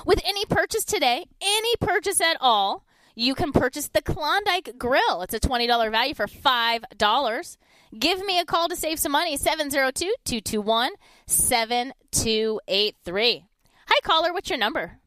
With 0.07 0.21
any 0.25 0.45
purchase 0.47 0.85
today, 0.85 1.27
any 1.43 1.77
purchase 1.81 2.21
at 2.21 2.37
all, 2.41 2.87
you 3.15 3.35
can 3.35 3.53
purchase 3.53 3.89
the 3.89 4.03
Klondike 4.03 4.79
Grill. 4.79 5.23
It's 5.23 5.35
a 5.35 5.41
$20 5.41 5.91
value 5.91 6.15
for 6.15 6.27
$5. 6.27 7.57
Give 7.99 8.25
me 8.25 8.39
a 8.39 8.45
call 8.45 8.69
to 8.69 8.77
save 8.77 8.99
some 8.99 9.13
money. 9.13 9.37
702 9.37 10.15
221 10.25 10.93
7283. 11.27 13.45
Hi, 13.87 14.01
caller. 14.03 14.33
What's 14.33 14.51
your 14.51 14.59
number? 14.59 14.99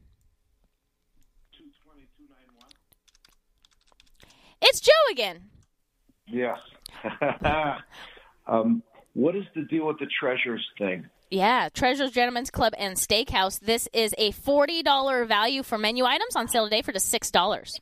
It's 4.60 4.80
Joe 4.80 4.90
again. 5.12 5.42
Yes. 6.26 6.58
um, 8.46 8.82
what 9.14 9.36
is 9.36 9.44
the 9.54 9.62
deal 9.62 9.86
with 9.86 9.98
the 9.98 10.08
treasures 10.18 10.66
thing? 10.78 11.06
Yeah, 11.30 11.68
Treasures 11.68 12.12
Gentlemen's 12.12 12.50
Club 12.50 12.72
and 12.78 12.96
Steakhouse. 12.96 13.60
This 13.60 13.88
is 13.92 14.14
a 14.16 14.32
$40 14.32 15.28
value 15.28 15.62
for 15.62 15.76
menu 15.76 16.04
items 16.04 16.34
on 16.34 16.48
sale 16.48 16.64
today 16.64 16.82
for 16.82 16.92
just 16.92 17.12
$6. 17.12 17.80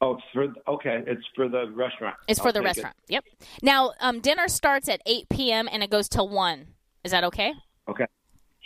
Oh, 0.00 0.14
it's 0.14 0.22
for 0.32 0.72
okay. 0.74 1.02
It's 1.06 1.22
for 1.34 1.48
the 1.48 1.70
restaurant. 1.70 2.16
It's 2.28 2.38
for 2.38 2.48
I'll 2.48 2.52
the 2.52 2.58
take 2.60 2.64
it. 2.64 2.68
restaurant. 2.68 2.96
Yep. 3.08 3.24
Now, 3.62 3.92
um, 4.00 4.20
dinner 4.20 4.46
starts 4.48 4.88
at 4.88 5.00
8 5.06 5.28
p.m. 5.30 5.68
and 5.72 5.82
it 5.82 5.90
goes 5.90 6.08
till 6.08 6.28
1. 6.28 6.66
Is 7.04 7.12
that 7.12 7.24
okay? 7.24 7.52
Okay, 7.88 8.04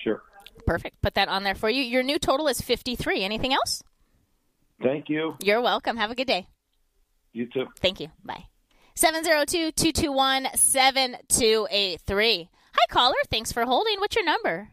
sure. 0.02 0.22
Perfect. 0.66 1.00
Put 1.02 1.14
that 1.14 1.28
on 1.28 1.44
there 1.44 1.54
for 1.54 1.70
you. 1.70 1.82
Your 1.82 2.02
new 2.02 2.18
total 2.18 2.48
is 2.48 2.60
53. 2.60 3.22
Anything 3.22 3.52
else? 3.52 3.82
Thank 4.82 5.08
you. 5.08 5.36
You're 5.42 5.60
welcome. 5.60 5.96
Have 5.98 6.10
a 6.10 6.14
good 6.14 6.26
day. 6.26 6.48
You 7.32 7.46
too. 7.46 7.66
Thank 7.80 8.00
you. 8.00 8.08
Bye. 8.24 8.46
702 8.96 9.72
221 9.72 10.48
7283. 10.56 12.50
Hi, 12.72 12.78
caller. 12.90 13.14
Thanks 13.30 13.52
for 13.52 13.64
holding. 13.64 14.00
What's 14.00 14.16
your 14.16 14.24
number? 14.24 14.70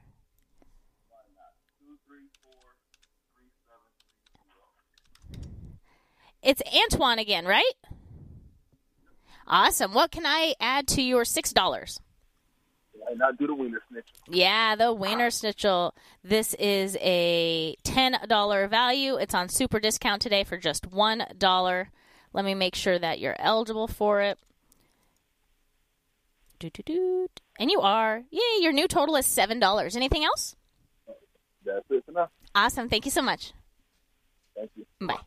It's 6.48 6.62
Antoine 6.74 7.20
again, 7.20 7.46
right? 7.46 7.74
Awesome. 9.46 9.94
What 9.94 10.12
can 10.12 10.26
I 10.26 10.54
add 10.62 10.88
to 10.88 11.02
your 11.02 11.24
$6? 11.24 12.00
And 13.10 13.22
I 13.22 13.32
do 13.38 13.48
the 13.48 13.54
wiener 13.54 13.82
snitch. 13.90 14.06
Yeah, 14.30 14.78
the 14.78 14.94
Wiener 14.94 15.30
Schnitzel. 15.30 15.94
This 16.24 16.54
is 16.54 16.98
a 17.02 17.76
$10 17.84 18.70
value. 18.70 19.18
It's 19.18 19.36
on 19.36 19.50
super 19.50 19.82
discount 19.82 20.22
today 20.22 20.46
for 20.46 20.56
just 20.58 20.90
$1. 20.90 21.86
Let 22.32 22.46
me 22.46 22.56
make 22.56 22.76
sure 22.76 22.98
that 22.98 23.20
you're 23.20 23.36
eligible 23.40 23.88
for 23.90 24.22
it. 24.22 24.40
Doo-doo-doo. 26.60 27.28
And 27.60 27.70
you 27.70 27.82
are. 27.82 28.24
Yay, 28.32 28.62
your 28.62 28.72
new 28.72 28.88
total 28.88 29.18
is 29.18 29.26
$7. 29.26 29.96
Anything 29.98 30.24
else? 30.24 30.56
That's 31.66 31.84
it 31.90 32.06
for 32.06 32.14
now. 32.14 32.30
Awesome. 32.56 32.88
Thank 32.88 33.04
you 33.04 33.12
so 33.12 33.22
much. 33.22 33.52
Thank 34.56 34.72
you. 34.78 34.86
Bye. 35.06 35.18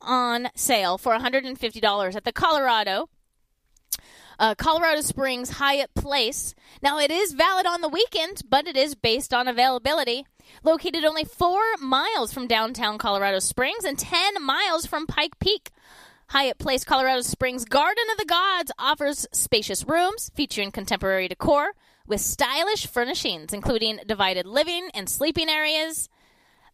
on 0.05 0.49
sale 0.55 0.97
for 0.97 1.17
$150 1.17 2.15
at 2.15 2.23
the 2.23 2.31
Colorado 2.31 3.09
uh, 4.39 4.55
Colorado 4.55 5.01
Springs 5.01 5.51
Hyatt 5.51 5.93
Place. 5.95 6.55
Now, 6.81 6.99
it 6.99 7.11
is 7.11 7.33
valid 7.33 7.65
on 7.65 7.81
the 7.81 7.89
weekend, 7.89 8.41
but 8.49 8.67
it 8.67 8.75
is 8.75 8.95
based 8.95 9.33
on 9.33 9.47
availability. 9.47 10.25
Located 10.63 11.03
only 11.03 11.23
four 11.23 11.61
miles 11.79 12.33
from 12.33 12.47
downtown 12.47 12.97
Colorado 12.97 13.39
Springs 13.39 13.83
and 13.83 13.97
10 13.97 14.43
miles 14.43 14.85
from 14.85 15.07
Pike 15.07 15.39
Peak. 15.39 15.71
Hyatt 16.29 16.57
Place 16.57 16.83
Colorado 16.83 17.21
Springs 17.21 17.65
Garden 17.65 18.03
of 18.11 18.17
the 18.17 18.25
Gods 18.25 18.71
offers 18.79 19.27
spacious 19.31 19.87
rooms 19.87 20.31
featuring 20.33 20.71
contemporary 20.71 21.27
decor 21.27 21.73
with 22.07 22.19
stylish 22.19 22.87
furnishings, 22.87 23.53
including 23.53 23.99
divided 24.07 24.45
living 24.45 24.89
and 24.95 25.07
sleeping 25.07 25.49
areas, 25.49 26.09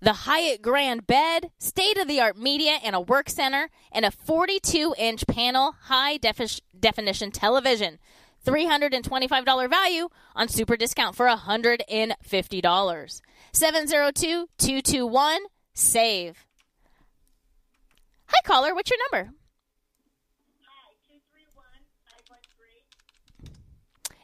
the 0.01 0.13
Hyatt 0.13 0.61
Grand 0.61 1.05
Bed, 1.05 1.51
state 1.59 1.97
of 1.97 2.07
the 2.07 2.19
art 2.19 2.37
media 2.37 2.79
and 2.83 2.95
a 2.95 3.01
work 3.01 3.29
center, 3.29 3.69
and 3.91 4.03
a 4.03 4.11
42 4.11 4.95
inch 4.97 5.27
panel 5.27 5.75
high 5.83 6.17
defi- 6.17 6.61
definition 6.77 7.31
television. 7.31 7.99
$325 8.45 9.69
value 9.69 10.09
on 10.35 10.47
super 10.47 10.75
discount 10.75 11.15
for 11.15 11.27
$150. 11.27 13.21
702 13.53 14.47
221 14.57 15.41
SAVE. 15.75 16.45
Hi, 18.25 18.39
caller. 18.43 18.73
What's 18.73 18.89
your 18.89 18.97
number? 19.11 19.31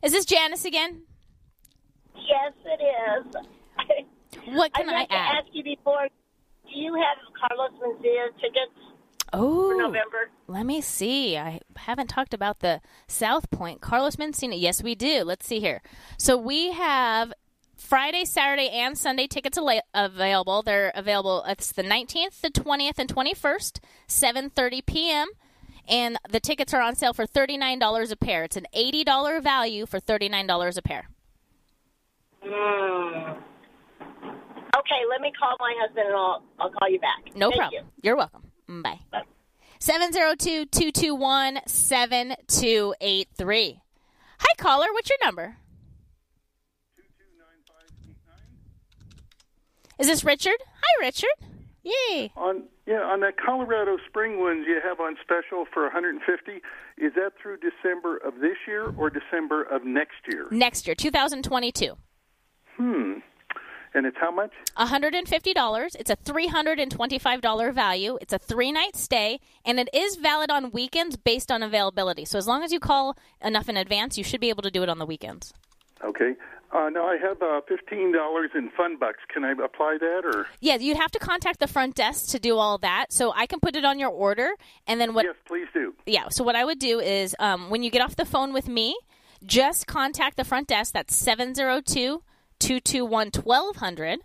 Is 0.01 0.11
this 0.11 0.25
Janice 0.25 0.65
again? 0.65 1.03
Yes, 2.15 2.53
it 2.65 2.81
is. 2.81 4.07
What 4.55 4.73
can 4.73 4.89
I'd 4.89 4.93
like 4.93 5.11
I 5.11 5.15
add? 5.15 5.31
to 5.31 5.37
ask 5.37 5.47
you 5.53 5.63
before. 5.63 6.07
Do 6.63 6.77
you 6.79 6.93
have 6.95 7.17
Carlos 7.39 7.71
Mencia 7.81 8.27
tickets 8.35 8.71
Oh, 9.33 9.69
for 9.71 9.75
November? 9.77 10.29
let 10.47 10.65
me 10.65 10.79
see. 10.81 11.37
I 11.37 11.59
haven't 11.75 12.07
talked 12.07 12.33
about 12.33 12.59
the 12.59 12.81
South 13.07 13.49
Point. 13.51 13.81
Carlos 13.81 14.15
Mencia. 14.15 14.53
Yes, 14.59 14.81
we 14.83 14.95
do. 14.95 15.23
Let's 15.23 15.45
see 15.45 15.59
here. 15.59 15.81
So 16.17 16.37
we 16.37 16.71
have 16.71 17.33
Friday, 17.75 18.25
Saturday, 18.25 18.69
and 18.69 18.97
Sunday 18.97 19.27
tickets 19.27 19.57
available. 19.93 20.61
They're 20.63 20.91
available. 20.95 21.43
It's 21.47 21.71
the 21.71 21.83
19th, 21.83 22.41
the 22.41 22.49
20th, 22.49 22.99
and 22.99 23.09
21st, 23.13 23.79
7:30 24.07 24.85
p.m. 24.85 25.27
And 25.89 26.17
the 26.29 26.39
tickets 26.41 26.73
are 26.73 26.81
on 26.81 26.95
sale 26.95 27.13
for 27.13 27.25
$39 27.25 28.11
a 28.11 28.15
pair. 28.17 28.43
It's 28.43 28.57
an 28.57 28.65
$80 28.75 29.41
value 29.41 29.85
for 29.85 29.99
$39 30.01 30.77
a 30.77 30.81
pair. 30.81 31.07
Mm. 32.45 33.37
Okay, 34.79 35.01
let 35.09 35.21
me 35.21 35.31
call 35.39 35.55
my 35.59 35.73
husband 35.79 36.07
and 36.07 36.15
I'll, 36.15 36.43
I'll 36.59 36.69
call 36.69 36.89
you 36.89 36.99
back. 36.99 37.33
No 37.35 37.49
Thank 37.49 37.61
problem. 37.61 37.85
You. 38.01 38.11
are 38.11 38.17
welcome. 38.17 38.43
Bye. 38.83 38.99
702 39.79 40.65
221 40.65 41.59
7283. 41.65 43.81
Hi, 44.39 44.45
caller. 44.57 44.87
What's 44.93 45.09
your 45.09 45.17
number? 45.23 45.57
Is 49.99 50.07
this 50.07 50.23
Richard? 50.23 50.57
Hi, 50.61 51.05
Richard. 51.05 51.29
Yay. 51.83 52.31
On 52.35 52.63
yeah, 52.85 53.01
on 53.01 53.21
that 53.21 53.35
Colorado 53.37 53.97
Spring 54.07 54.39
ones 54.39 54.65
you 54.67 54.79
have 54.83 54.99
on 54.99 55.15
special 55.21 55.65
for 55.73 55.83
150. 55.83 56.51
Is 56.97 57.13
that 57.15 57.31
through 57.41 57.57
December 57.57 58.17
of 58.17 58.35
this 58.39 58.57
year 58.67 58.93
or 58.97 59.09
December 59.09 59.63
of 59.63 59.85
next 59.85 60.15
year? 60.31 60.47
Next 60.51 60.87
year, 60.87 60.95
2022. 60.95 61.97
Hmm. 62.77 63.13
And 63.93 64.05
it's 64.05 64.17
how 64.19 64.31
much? 64.31 64.51
$150. 64.77 65.95
It's 65.99 66.09
a 66.09 66.15
$325 66.17 67.73
value. 67.73 68.17
It's 68.21 68.33
a 68.33 68.39
three 68.39 68.71
night 68.71 68.95
stay, 68.95 69.39
and 69.65 69.79
it 69.79 69.89
is 69.93 70.15
valid 70.17 70.51
on 70.51 70.71
weekends 70.71 71.17
based 71.17 71.51
on 71.51 71.63
availability. 71.63 72.25
So 72.25 72.37
as 72.37 72.47
long 72.47 72.63
as 72.63 72.71
you 72.71 72.79
call 72.79 73.17
enough 73.41 73.69
in 73.69 73.77
advance, 73.77 74.17
you 74.17 74.23
should 74.23 74.41
be 74.41 74.49
able 74.49 74.63
to 74.63 74.71
do 74.71 74.83
it 74.83 74.89
on 74.89 74.99
the 74.99 75.05
weekends. 75.05 75.53
Okay. 76.03 76.35
Uh, 76.71 76.89
no, 76.89 77.05
I 77.05 77.15
have 77.17 77.41
uh, 77.41 77.61
fifteen 77.65 78.11
dollars 78.11 78.51
in 78.53 78.69
fun 78.75 78.97
bucks. 78.99 79.19
Can 79.33 79.45
I 79.45 79.51
apply 79.51 79.97
that 80.01 80.23
or? 80.25 80.47
Yeah, 80.59 80.75
you'd 80.75 80.97
have 80.97 81.11
to 81.11 81.19
contact 81.19 81.59
the 81.59 81.67
front 81.67 81.95
desk 81.95 82.31
to 82.31 82.39
do 82.39 82.57
all 82.57 82.77
that. 82.79 83.13
So 83.13 83.31
I 83.33 83.45
can 83.45 83.61
put 83.61 83.77
it 83.77 83.85
on 83.85 83.97
your 83.99 84.09
order, 84.09 84.49
and 84.85 84.99
then 84.99 85.13
what? 85.13 85.25
Yes, 85.25 85.35
please 85.47 85.67
do. 85.73 85.93
Yeah. 86.05 86.27
So 86.29 86.43
what 86.43 86.57
I 86.57 86.65
would 86.65 86.79
do 86.79 86.99
is, 86.99 87.35
um, 87.39 87.69
when 87.69 87.83
you 87.83 87.89
get 87.89 88.01
off 88.01 88.17
the 88.17 88.25
phone 88.25 88.51
with 88.51 88.67
me, 88.67 88.97
just 89.45 89.87
contact 89.87 90.35
the 90.35 90.43
front 90.43 90.67
desk. 90.67 90.93
That's 90.93 91.15
702-221-1200. 92.59 94.17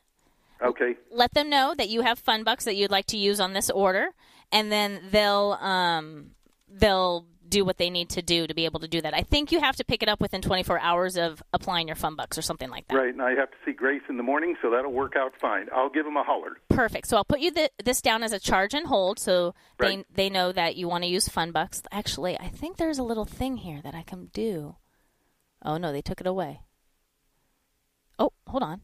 Okay. 0.63 0.95
Let 1.11 1.35
them 1.35 1.51
know 1.51 1.75
that 1.77 1.89
you 1.89 2.03
have 2.03 2.19
fun 2.19 2.45
bucks 2.45 2.65
that 2.67 2.77
you'd 2.77 2.91
like 2.91 3.07
to 3.07 3.17
use 3.17 3.41
on 3.41 3.53
this 3.53 3.69
order, 3.69 4.09
and 4.53 4.71
then 4.71 5.01
they'll 5.11 5.59
um, 5.61 6.31
they'll 6.69 7.27
do 7.49 7.65
what 7.65 7.77
they 7.79 7.91
need 7.91 8.09
to 8.11 8.23
do 8.23 8.47
to 8.47 8.55
be 8.55 8.65
able 8.65 8.79
to 8.81 8.89
do 8.89 9.01
that. 9.03 9.13
I 9.13 9.23
think 9.23 9.51
you 9.53 9.61
have 9.61 9.77
to 9.77 9.85
pick 9.85 10.03
it 10.03 10.09
up 10.09 10.21
within 10.23 10.41
24 10.41 10.79
hours 10.81 11.17
of 11.19 11.43
applying 11.53 11.89
your 11.89 11.97
fun 11.97 12.15
bucks 12.17 12.39
or 12.39 12.43
something 12.43 12.71
like 12.71 12.87
that. 12.89 12.95
Right, 12.97 13.13
and 13.13 13.21
I 13.21 13.35
have 13.35 13.51
to 13.51 13.57
see 13.67 13.73
Grace 13.73 14.01
in 14.09 14.17
the 14.17 14.23
morning, 14.23 14.55
so 14.63 14.71
that'll 14.71 14.93
work 14.93 15.17
out 15.17 15.33
fine. 15.39 15.67
I'll 15.75 15.91
give 15.91 16.05
them 16.07 16.17
a 16.17 16.23
holler. 16.23 16.57
Perfect. 16.71 17.09
So 17.09 17.17
I'll 17.19 17.25
put 17.25 17.41
you 17.41 17.51
th- 17.51 17.73
this 17.85 18.01
down 18.01 18.23
as 18.23 18.33
a 18.33 18.39
charge 18.39 18.73
and 18.73 18.87
hold, 18.87 19.19
so 19.19 19.55
Right. 19.81 20.07
they 20.15 20.25
they 20.25 20.31
know 20.31 20.53
that 20.53 20.77
you 20.77 20.87
want 20.89 21.03
to 21.03 21.11
use 21.11 21.29
fun 21.29 21.51
bucks. 21.51 21.83
Actually, 21.91 22.39
I 22.39 22.49
think 22.49 22.77
there's 22.77 22.99
a 22.99 23.03
little 23.03 23.25
thing 23.27 23.57
here 23.59 23.81
that 23.83 23.97
I 23.97 24.03
can 24.05 24.27
do. 24.33 24.77
Oh 25.65 25.77
no, 25.77 25.91
they 25.93 26.03
took 26.03 26.21
it 26.21 26.27
away. 26.27 26.61
Oh, 28.23 28.33
hold 28.47 28.63
on. 28.63 28.83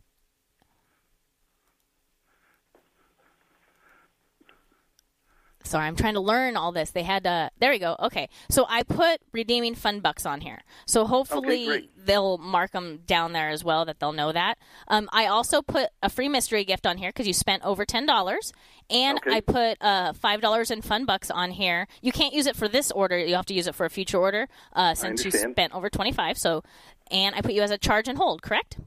Sorry, 5.64 5.86
I'm 5.86 5.96
trying 5.96 6.14
to 6.14 6.20
learn 6.20 6.56
all 6.56 6.72
this. 6.72 6.92
They 6.92 7.02
had 7.02 7.26
uh 7.26 7.50
there 7.58 7.70
we 7.70 7.78
go. 7.78 7.94
Okay. 8.00 8.28
So 8.48 8.64
I 8.70 8.82
put 8.84 9.20
redeeming 9.32 9.74
fun 9.74 10.00
bucks 10.00 10.24
on 10.24 10.40
here. 10.40 10.62
So 10.86 11.04
hopefully 11.04 11.66
great. 11.66 12.06
they'll 12.06 12.38
mark 12.38 12.70
them 12.72 13.00
down 13.06 13.32
there 13.34 13.50
as 13.50 13.62
well 13.62 13.84
that 13.84 14.00
they'll 14.00 14.14
know 14.14 14.32
that. 14.32 14.56
Um, 14.88 15.10
I 15.12 15.26
also 15.26 15.60
put 15.60 15.90
a 16.02 16.08
free 16.08 16.28
mystery 16.28 16.64
gift 16.64 16.86
on 16.86 16.96
here 16.96 17.10
because 17.10 17.26
you 17.26 17.34
spent 17.34 17.62
over 17.64 17.84
$10 17.84 18.52
and 18.88 19.18
Okay. 19.18 19.30
I 19.36 19.40
put 19.40 19.76
uh, 19.82 20.14
$5 20.14 20.70
in 20.70 20.80
fun 20.80 21.04
bucks 21.04 21.30
on 21.30 21.50
here. 21.50 21.86
You 22.00 22.12
can't 22.12 22.32
use 22.32 22.46
it 22.46 22.56
for 22.56 22.66
this 22.68 22.90
order. 22.90 23.18
You 23.18 23.34
have 23.34 23.46
to 23.46 23.54
use 23.54 23.66
it 23.66 23.74
for 23.74 23.84
a 23.84 23.90
future 23.90 24.18
order 24.18 24.48
uh, 24.72 24.94
since 24.94 25.22
you 25.24 25.30
spent 25.30 25.74
over 25.74 25.90
25 25.90 26.38
So 26.38 26.62
and 27.10 27.34
I 27.34 27.42
put 27.42 27.52
you 27.52 27.60
as 27.62 27.70
a 27.70 27.78
charge 27.78 28.08
and 28.08 28.16
hold, 28.16 28.40
correct? 28.40 28.78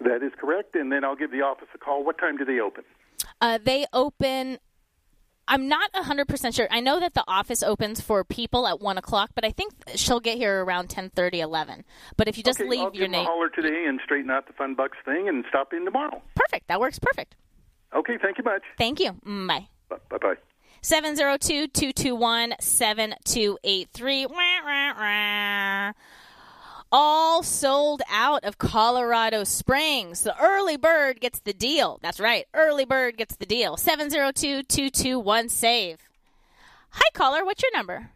That 0.00 0.22
is 0.22 0.32
correct, 0.38 0.74
and 0.74 0.90
then 0.90 1.04
I'll 1.04 1.16
give 1.16 1.30
the 1.30 1.42
office 1.42 1.68
a 1.74 1.78
call. 1.78 2.04
What 2.04 2.18
time 2.18 2.36
do 2.36 2.44
they 2.44 2.58
open? 2.60 2.84
Uh, 3.40 3.58
they 3.62 3.86
open. 3.92 4.58
I'm 5.46 5.68
not 5.68 5.92
100% 5.92 6.54
sure. 6.54 6.68
I 6.70 6.80
know 6.80 7.00
that 7.00 7.14
the 7.14 7.24
office 7.26 7.62
opens 7.62 8.00
for 8.00 8.22
people 8.24 8.66
at 8.68 8.80
1 8.80 8.98
o'clock, 8.98 9.30
but 9.34 9.44
I 9.44 9.50
think 9.50 9.72
she'll 9.96 10.20
get 10.20 10.38
here 10.38 10.64
around 10.64 10.88
10:30, 10.88 11.40
11. 11.40 11.84
But 12.16 12.28
if 12.28 12.36
you 12.38 12.44
just 12.44 12.60
okay, 12.60 12.68
leave 12.68 12.80
I'll 12.80 12.94
your 12.94 13.08
name. 13.08 13.26
a 13.26 13.28
holler 13.28 13.48
today 13.48 13.84
and 13.86 14.00
straighten 14.04 14.30
out 14.30 14.46
the 14.46 14.52
fun 14.52 14.74
bucks 14.74 14.96
thing 15.04 15.28
and 15.28 15.44
stop 15.48 15.72
in 15.72 15.84
tomorrow. 15.84 16.22
Perfect. 16.36 16.68
That 16.68 16.78
works 16.80 16.98
perfect. 16.98 17.34
Okay, 17.94 18.16
thank 18.22 18.38
you 18.38 18.44
much. 18.44 18.62
Thank 18.78 19.00
you. 19.00 19.12
Mm, 19.26 19.48
Bye. 19.48 19.68
Bye 19.88 20.18
bye. 20.18 20.34
702 20.82 21.66
221 21.66 22.54
7283. 22.60 24.26
All 26.92 27.44
sold 27.44 28.02
out 28.10 28.44
of 28.44 28.58
Colorado 28.58 29.44
Springs. 29.44 30.22
The 30.22 30.36
early 30.42 30.76
bird 30.76 31.20
gets 31.20 31.38
the 31.38 31.52
deal. 31.52 32.00
That's 32.02 32.18
right. 32.18 32.46
Early 32.52 32.84
bird 32.84 33.16
gets 33.16 33.36
the 33.36 33.46
deal. 33.46 33.76
702 33.76 34.64
221 34.64 35.48
SAVE. 35.48 35.98
Hi, 36.90 37.08
caller. 37.14 37.44
What's 37.44 37.62
your 37.62 37.72
number? 37.72 38.10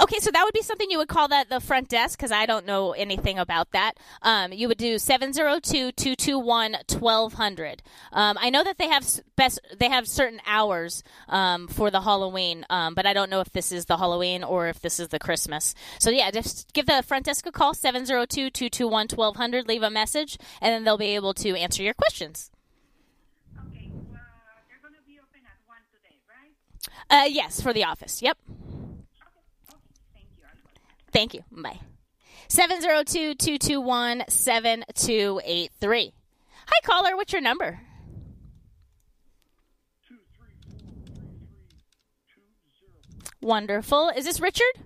Okay, 0.00 0.20
so 0.20 0.30
that 0.30 0.44
would 0.44 0.54
be 0.54 0.62
something 0.62 0.88
you 0.90 0.98
would 0.98 1.08
call 1.08 1.26
that 1.28 1.48
the 1.48 1.58
front 1.58 1.88
desk 1.88 2.16
because 2.16 2.30
I 2.30 2.46
don't 2.46 2.64
know 2.64 2.92
anything 2.92 3.36
about 3.36 3.72
that. 3.72 3.94
Um, 4.22 4.52
you 4.52 4.68
would 4.68 4.78
do 4.78 4.94
702-221-1200. 4.94 7.80
Um, 8.12 8.38
I 8.40 8.50
know 8.50 8.62
that 8.62 8.78
they 8.78 8.86
have 8.86 9.04
best 9.34 9.58
they 9.76 9.88
have 9.88 10.06
certain 10.06 10.40
hours 10.46 11.02
um, 11.28 11.66
for 11.66 11.90
the 11.90 12.02
Halloween, 12.02 12.64
um, 12.70 12.94
but 12.94 13.06
I 13.06 13.12
don't 13.12 13.28
know 13.28 13.40
if 13.40 13.50
this 13.50 13.72
is 13.72 13.86
the 13.86 13.96
Halloween 13.96 14.44
or 14.44 14.68
if 14.68 14.80
this 14.80 15.00
is 15.00 15.08
the 15.08 15.18
Christmas. 15.18 15.74
So 15.98 16.10
yeah, 16.10 16.30
just 16.30 16.72
give 16.72 16.86
the 16.86 17.02
front 17.02 17.24
desk 17.24 17.44
a 17.46 17.52
call 17.52 17.74
702-221-1200, 17.74 19.66
leave 19.66 19.82
a 19.82 19.90
message, 19.90 20.38
and 20.60 20.72
then 20.72 20.84
they'll 20.84 20.96
be 20.96 21.16
able 21.16 21.34
to 21.34 21.56
answer 21.56 21.82
your 21.82 21.94
questions. 21.94 22.52
Okay, 23.66 23.90
well, 24.12 24.20
they're 24.68 24.78
going 24.80 24.94
to 24.94 25.02
be 25.04 25.18
open 25.18 25.40
at 25.44 25.58
1 25.66 25.76
today, 25.90 26.20
right? 26.30 26.54
Uh, 27.10 27.26
yes, 27.26 27.60
for 27.60 27.72
the 27.72 27.82
office. 27.82 28.22
Yep. 28.22 28.38
Thank 31.12 31.34
you. 31.34 31.42
Bye. 31.50 31.80
702 32.48 33.34
221 33.34 34.24
7283. 34.28 36.12
Hi, 36.66 36.80
caller. 36.84 37.16
What's 37.16 37.32
your 37.32 37.42
number? 37.42 37.80
Wonderful. 43.40 44.10
Is 44.16 44.24
this 44.24 44.40
Richard? 44.40 44.64
Yes, 44.76 44.82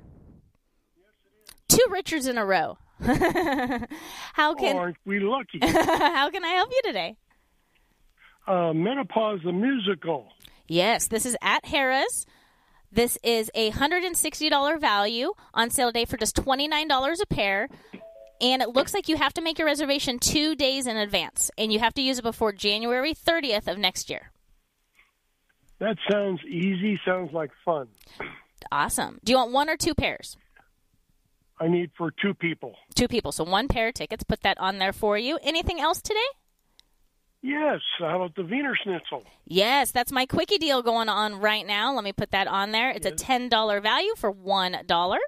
Two 1.69 1.87
Richards 1.91 2.27
in 2.27 2.39
a 2.39 2.45
row. 2.45 2.79
How 3.01 4.55
can 4.55 4.77
Aren't 4.77 4.97
we 5.05 5.19
lucky? 5.21 5.59
How 5.63 6.31
can 6.31 6.45
I 6.45 6.51
help 6.51 6.71
you 6.71 6.81
today? 6.85 7.17
uh, 8.47 8.73
Menopause 8.73 9.41
the 9.45 9.53
musical. 9.53 10.29
Yes, 10.69 11.09
this 11.09 11.27
is 11.27 11.37
at 11.43 11.65
Harrah's. 11.65 12.27
This 12.95 13.17
is 13.23 13.51
a 13.55 13.71
$160 13.71 14.79
value 14.79 15.33
on 15.55 15.71
sale 15.71 15.89
today 15.89 16.05
for 16.05 16.19
just 16.19 16.37
$29 16.37 17.23
a 17.23 17.27
pair. 17.27 17.69
And 18.39 18.61
it 18.61 18.69
looks 18.69 18.93
like 18.93 19.09
you 19.09 19.17
have 19.17 19.33
to 19.35 19.41
make 19.41 19.59
your 19.59 19.67
reservation 19.67 20.19
two 20.19 20.55
days 20.55 20.87
in 20.87 20.99
advance. 20.99 21.51
And 21.57 21.73
you 21.73 21.79
have 21.79 21.95
to 21.95 22.03
use 22.03 22.19
it 22.19 22.23
before 22.23 22.53
January 22.53 23.15
30th 23.15 23.67
of 23.67 23.79
next 23.79 24.11
year. 24.11 24.31
That 25.79 25.97
sounds 26.11 26.41
easy. 26.45 27.01
Sounds 27.07 27.33
like 27.33 27.51
fun. 27.65 27.89
Awesome. 28.71 29.21
Do 29.25 29.33
you 29.33 29.39
want 29.39 29.53
one 29.53 29.71
or 29.71 29.79
two 29.79 29.95
pairs? 29.95 30.37
I 31.59 31.69
need 31.69 31.93
for 31.97 32.11
two 32.11 32.35
people. 32.35 32.77
Two 32.95 33.09
people. 33.09 33.33
So 33.33 33.43
one 33.43 33.69
pair 33.69 33.89
of 33.89 33.95
tickets. 33.95 34.23
Put 34.23 34.43
that 34.43 34.59
on 34.59 34.79
there 34.79 34.93
for 34.93 35.17
you. 35.17 35.39
Anything 35.43 35.81
else 35.81 36.03
today? 36.03 36.21
Yes. 37.43 37.81
How 37.99 38.17
about 38.23 38.37
the 38.37 38.45
Wiener 38.45 38.75
Schnitzel? 38.81 39.25
Yes, 39.47 39.91
that's 39.91 40.13
my 40.13 40.27
quickie 40.27 40.59
deal 40.59 40.81
going 40.81 41.09
on 41.09 41.41
right 41.41 41.67
now. 41.67 41.93
Let 41.93 42.05
me 42.05 42.13
put 42.13 42.31
that 42.31 42.47
on 42.47 42.71
there. 42.71 42.91
It's 42.91 43.05
a 43.07 43.11
$10 43.13 43.83
value 43.83 44.15
for 44.17 44.33
$1. 44.33 45.19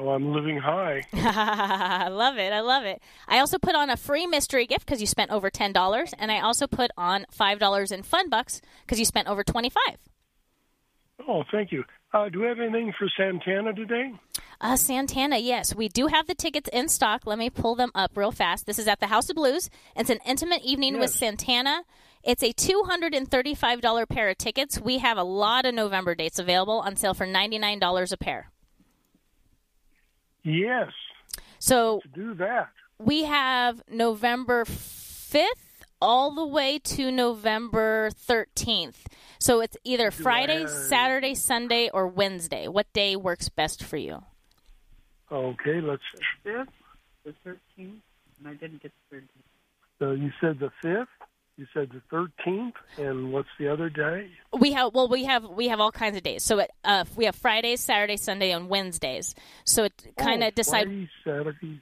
Oh, 0.00 0.10
I'm 0.10 0.32
living 0.32 0.58
high. 0.58 1.02
I 1.12 2.08
love 2.08 2.36
it. 2.38 2.52
I 2.52 2.60
love 2.60 2.84
it. 2.84 3.00
I 3.26 3.38
also 3.40 3.58
put 3.58 3.74
on 3.74 3.90
a 3.90 3.96
free 3.96 4.26
mystery 4.26 4.66
gift 4.66 4.86
because 4.86 5.00
you 5.00 5.06
spent 5.06 5.30
over 5.30 5.50
$10. 5.50 6.14
And 6.18 6.30
I 6.30 6.40
also 6.40 6.66
put 6.66 6.90
on 6.96 7.26
$5 7.36 7.92
in 7.92 8.02
fun 8.02 8.28
bucks 8.28 8.60
because 8.84 8.98
you 8.98 9.04
spent 9.04 9.28
over 9.28 9.42
25 9.42 9.82
Oh, 11.26 11.42
thank 11.50 11.72
you. 11.72 11.84
Uh, 12.12 12.28
do 12.30 12.40
we 12.40 12.46
have 12.46 12.58
anything 12.58 12.92
for 12.98 13.06
Santana 13.16 13.74
today? 13.74 14.12
Uh, 14.60 14.76
Santana, 14.76 15.36
yes. 15.36 15.74
We 15.74 15.88
do 15.88 16.06
have 16.06 16.26
the 16.26 16.34
tickets 16.34 16.68
in 16.72 16.88
stock. 16.88 17.26
Let 17.26 17.38
me 17.38 17.50
pull 17.50 17.74
them 17.74 17.90
up 17.94 18.12
real 18.16 18.32
fast. 18.32 18.66
This 18.66 18.78
is 18.78 18.88
at 18.88 19.00
the 19.00 19.08
House 19.08 19.28
of 19.28 19.36
Blues. 19.36 19.68
It's 19.94 20.08
an 20.08 20.18
intimate 20.24 20.62
evening 20.64 20.98
with 20.98 21.10
Santana. 21.10 21.82
It's 22.24 22.42
a 22.42 22.52
$235 22.52 24.08
pair 24.08 24.28
of 24.30 24.38
tickets. 24.38 24.80
We 24.80 24.98
have 24.98 25.18
a 25.18 25.22
lot 25.22 25.66
of 25.66 25.74
November 25.74 26.14
dates 26.14 26.38
available 26.38 26.80
on 26.80 26.96
sale 26.96 27.14
for 27.14 27.26
$99 27.26 28.12
a 28.12 28.16
pair. 28.16 28.50
Yes. 30.42 30.88
So 31.58 32.00
do 32.14 32.34
that. 32.34 32.70
We 32.98 33.24
have 33.24 33.82
November 33.90 34.64
5th 34.64 35.67
all 36.00 36.34
the 36.34 36.46
way 36.46 36.78
to 36.78 37.10
November 37.10 38.10
13th. 38.10 39.06
So 39.38 39.60
it's 39.60 39.76
either 39.84 40.10
Friday, 40.10 40.66
Saturday, 40.66 41.34
Sunday, 41.34 41.90
or 41.92 42.06
Wednesday. 42.08 42.68
What 42.68 42.92
day 42.92 43.16
works 43.16 43.48
best 43.48 43.84
for 43.84 43.96
you? 43.96 44.22
Okay, 45.30 45.80
let's. 45.80 46.02
fifth, 46.42 46.68
the 47.24 47.34
thirteenth, 47.44 48.00
and 48.38 48.48
I 48.48 48.54
didn't 48.54 48.82
get 48.82 48.92
the 49.10 49.16
thirteenth. 49.16 49.30
So 49.98 50.12
you 50.12 50.30
said 50.40 50.58
the 50.58 50.70
fifth. 50.82 51.08
You 51.58 51.66
said 51.74 51.90
the 51.92 52.00
thirteenth, 52.10 52.74
and 52.96 53.32
what's 53.32 53.48
the 53.58 53.68
other 53.68 53.90
day? 53.90 54.30
We 54.58 54.72
have 54.72 54.94
well, 54.94 55.08
we 55.08 55.24
have 55.24 55.44
we 55.44 55.68
have 55.68 55.80
all 55.80 55.92
kinds 55.92 56.16
of 56.16 56.22
days. 56.22 56.42
So 56.44 56.60
it, 56.60 56.70
uh, 56.84 57.04
we 57.16 57.26
have 57.26 57.34
Fridays, 57.36 57.80
Saturday, 57.80 58.16
Sunday, 58.16 58.52
and 58.52 58.68
Wednesdays. 58.68 59.34
So 59.64 59.84
it 59.84 59.92
kind 60.16 60.42
of 60.42 60.48
Oh, 60.48 60.50
decide 60.52 60.84
Friday, 60.84 61.08
Saturday. 61.24 61.80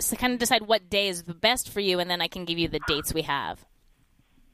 So 0.00 0.16
kind 0.16 0.32
of 0.32 0.38
decide 0.38 0.62
what 0.62 0.88
day 0.90 1.08
is 1.08 1.24
the 1.24 1.34
best 1.34 1.68
for 1.68 1.80
you, 1.80 1.98
and 1.98 2.10
then 2.10 2.20
I 2.20 2.28
can 2.28 2.44
give 2.44 2.58
you 2.58 2.68
the 2.68 2.80
dates 2.86 3.12
we 3.14 3.22
have. 3.22 3.64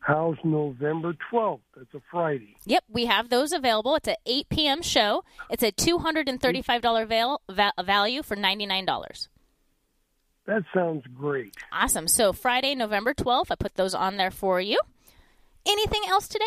How's 0.01 0.37
November 0.45 1.15
twelfth? 1.31 1.63
That's 1.75 1.95
a 1.95 2.01
Friday. 2.11 2.57
Yep, 2.67 2.85
we 2.91 3.07
have 3.07 3.31
those 3.31 3.53
available. 3.53 3.97
It's 3.97 4.09
a 4.09 4.17
8 4.27 4.49
p.m. 4.51 4.83
show. 4.83 5.25
It's 5.49 5.63
a 5.63 5.73
$235 5.73 7.09
val- 7.09 7.41
va- 7.51 7.73
value 7.83 8.23
for 8.23 8.37
$99. 8.37 9.29
That 10.47 10.63
sounds 10.75 11.05
great. 11.17 11.55
Awesome. 11.73 12.07
So 12.07 12.35
Friday, 12.35 12.75
November 12.75 13.15
12th, 13.15 13.47
I 13.51 13.55
put 13.55 13.77
those 13.77 13.95
on 13.95 14.19
there 14.19 14.31
for 14.31 14.61
you. 14.61 14.79
Anything 15.65 16.03
else 16.07 16.29
today? 16.29 16.45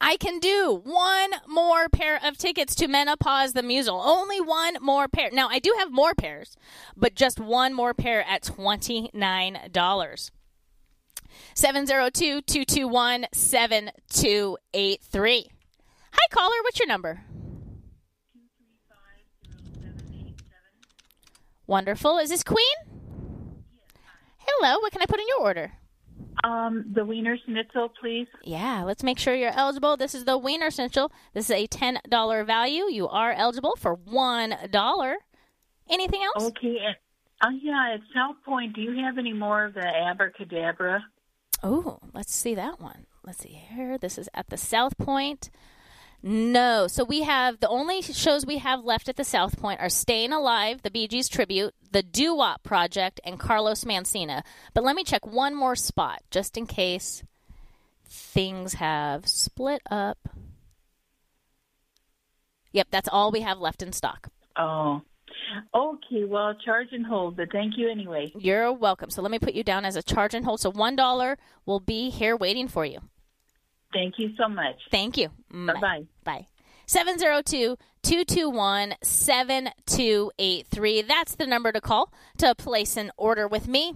I 0.00 0.16
can 0.16 0.38
do 0.38 0.80
one 0.82 1.30
more 1.46 1.90
pair 1.90 2.18
of 2.24 2.38
tickets 2.38 2.74
to 2.76 2.88
Menopause 2.88 3.52
the 3.52 3.62
Musical. 3.62 4.00
Only 4.00 4.40
one 4.40 4.76
more 4.80 5.08
pair. 5.08 5.28
Now, 5.30 5.48
I 5.48 5.58
do 5.58 5.74
have 5.78 5.92
more 5.92 6.14
pairs, 6.14 6.56
but 6.96 7.14
just 7.14 7.38
one 7.38 7.74
more 7.74 7.92
pair 7.92 8.24
at 8.26 8.42
$29. 8.42 10.30
702 11.54 12.42
221 12.42 13.26
7283. 13.32 15.46
Hi, 16.12 16.26
caller. 16.30 16.56
What's 16.62 16.78
your 16.78 16.88
number? 16.88 17.24
Wonderful. 21.66 22.18
Is 22.18 22.30
this 22.30 22.42
Queen? 22.42 22.64
Hello. 24.38 24.78
What 24.80 24.92
can 24.92 25.02
I 25.02 25.06
put 25.06 25.20
in 25.20 25.28
your 25.28 25.40
order? 25.40 25.72
Um, 26.44 26.86
the 26.92 27.04
Wiener 27.04 27.36
Schnitzel, 27.44 27.90
please. 28.00 28.26
Yeah, 28.44 28.82
let's 28.84 29.02
make 29.02 29.18
sure 29.18 29.34
you're 29.34 29.56
eligible. 29.56 29.96
This 29.96 30.14
is 30.14 30.24
the 30.24 30.38
Wiener 30.38 30.70
Schnitzel. 30.70 31.12
This 31.34 31.50
is 31.50 31.50
a 31.50 31.66
$10 31.66 32.46
value. 32.46 32.84
You 32.84 33.08
are 33.08 33.32
eligible 33.32 33.74
for 33.76 33.96
$1. 33.96 35.14
Anything 35.90 36.22
else? 36.22 36.44
Okay. 36.44 36.78
Uh, 37.42 37.48
yeah, 37.62 37.94
at 37.94 38.00
South 38.14 38.36
Point, 38.44 38.74
do 38.74 38.82
you 38.82 39.02
have 39.04 39.18
any 39.18 39.32
more 39.32 39.64
of 39.64 39.74
the 39.74 39.86
abracadabra? 39.86 41.04
Oh, 41.62 41.98
let's 42.14 42.34
see 42.34 42.54
that 42.54 42.80
one. 42.80 43.06
Let's 43.24 43.40
see 43.40 43.60
here. 43.70 43.98
This 43.98 44.18
is 44.18 44.28
at 44.34 44.48
the 44.48 44.56
South 44.56 44.96
Point. 44.98 45.50
No. 46.22 46.86
So 46.86 47.04
we 47.04 47.22
have 47.22 47.60
the 47.60 47.68
only 47.68 48.02
shows 48.02 48.44
we 48.44 48.58
have 48.58 48.84
left 48.84 49.08
at 49.08 49.16
the 49.16 49.24
South 49.24 49.58
Point 49.58 49.80
are 49.80 49.88
Staying 49.88 50.32
Alive, 50.32 50.82
the 50.82 50.90
Bee 50.90 51.08
Gees 51.08 51.28
tribute, 51.28 51.74
the 51.90 52.02
Doo 52.02 52.34
Wop 52.34 52.62
Project, 52.62 53.20
and 53.24 53.38
Carlos 53.38 53.84
Mencia. 53.84 54.42
But 54.74 54.84
let 54.84 54.96
me 54.96 55.04
check 55.04 55.26
one 55.26 55.54
more 55.54 55.76
spot 55.76 56.22
just 56.30 56.56
in 56.56 56.66
case 56.66 57.22
things 58.04 58.74
have 58.74 59.26
split 59.28 59.82
up. 59.90 60.18
Yep, 62.72 62.88
that's 62.90 63.08
all 63.08 63.30
we 63.30 63.40
have 63.40 63.58
left 63.58 63.82
in 63.82 63.92
stock. 63.92 64.28
Oh. 64.56 65.02
Okay, 65.74 66.24
well, 66.24 66.54
charge 66.64 66.88
and 66.92 67.04
hold, 67.04 67.36
but 67.36 67.50
thank 67.50 67.76
you 67.76 67.90
anyway. 67.90 68.32
You're 68.38 68.72
welcome. 68.72 69.10
So 69.10 69.20
let 69.20 69.32
me 69.32 69.38
put 69.38 69.54
you 69.54 69.64
down 69.64 69.84
as 69.84 69.96
a 69.96 70.02
charge 70.02 70.34
and 70.34 70.44
hold. 70.44 70.60
So 70.60 70.70
$1 70.70 71.36
will 71.66 71.80
be 71.80 72.10
here 72.10 72.36
waiting 72.36 72.68
for 72.68 72.84
you. 72.84 73.00
Thank 73.92 74.14
you 74.18 74.30
so 74.38 74.48
much. 74.48 74.76
Thank 74.92 75.16
you. 75.16 75.30
Bye-bye. 75.50 76.04
Bye. 76.22 76.46
702 76.86 77.76
221 78.02 78.94
7283. 79.02 81.02
That's 81.02 81.34
the 81.34 81.46
number 81.46 81.72
to 81.72 81.80
call 81.80 82.12
to 82.38 82.54
place 82.54 82.96
an 82.96 83.10
order 83.16 83.46
with 83.46 83.68
me. 83.68 83.94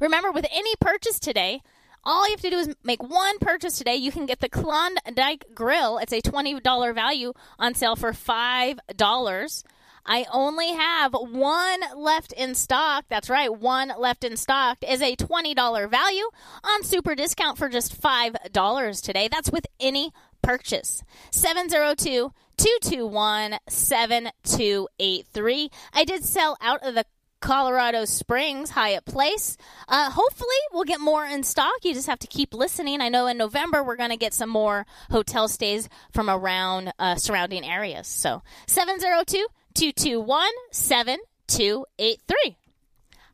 Remember, 0.00 0.30
with 0.30 0.46
any 0.52 0.74
purchase 0.80 1.18
today, 1.18 1.60
all 2.04 2.26
you 2.26 2.32
have 2.32 2.40
to 2.40 2.50
do 2.50 2.58
is 2.58 2.74
make 2.82 3.02
one 3.02 3.38
purchase 3.38 3.78
today. 3.78 3.96
You 3.96 4.10
can 4.10 4.26
get 4.26 4.40
the 4.40 4.48
Klondike 4.48 5.46
Grill. 5.54 5.98
It's 5.98 6.12
a 6.12 6.20
$20 6.20 6.94
value 6.94 7.32
on 7.58 7.74
sale 7.74 7.96
for 7.96 8.12
$5. 8.12 9.64
I 10.04 10.26
only 10.32 10.72
have 10.72 11.12
one 11.12 11.80
left 11.96 12.32
in 12.32 12.56
stock. 12.56 13.04
That's 13.08 13.30
right, 13.30 13.52
one 13.52 13.92
left 13.96 14.24
in 14.24 14.36
stock 14.36 14.78
is 14.86 15.00
a 15.00 15.14
$20 15.14 15.88
value 15.88 16.28
on 16.64 16.82
super 16.82 17.14
discount 17.14 17.56
for 17.56 17.68
just 17.68 18.00
$5 18.00 19.02
today. 19.02 19.28
That's 19.30 19.52
with 19.52 19.66
any 19.78 20.12
purchase. 20.42 21.04
702 21.30 22.32
221 22.56 23.58
7283. 23.68 25.70
I 25.92 26.04
did 26.04 26.24
sell 26.24 26.56
out 26.60 26.86
of 26.86 26.94
the 26.94 27.04
Colorado 27.42 28.04
Springs 28.04 28.70
Hyatt 28.70 29.04
Place. 29.04 29.58
Uh, 29.88 30.10
hopefully, 30.10 30.48
we'll 30.72 30.84
get 30.84 31.00
more 31.00 31.26
in 31.26 31.42
stock. 31.42 31.74
You 31.82 31.92
just 31.92 32.06
have 32.06 32.20
to 32.20 32.26
keep 32.26 32.54
listening. 32.54 33.00
I 33.00 33.08
know 33.08 33.26
in 33.26 33.36
November 33.36 33.82
we're 33.82 33.96
going 33.96 34.10
to 34.10 34.16
get 34.16 34.32
some 34.32 34.48
more 34.48 34.86
hotel 35.10 35.48
stays 35.48 35.88
from 36.12 36.30
around 36.30 36.92
uh, 36.98 37.16
surrounding 37.16 37.64
areas. 37.64 38.06
So 38.06 38.42
702 38.68 39.46
221 39.74 40.50
7283. 40.70 42.56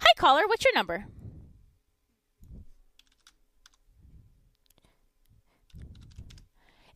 Hi, 0.01 0.07
caller. 0.17 0.43
What's 0.47 0.65
your 0.65 0.75
number? 0.75 1.05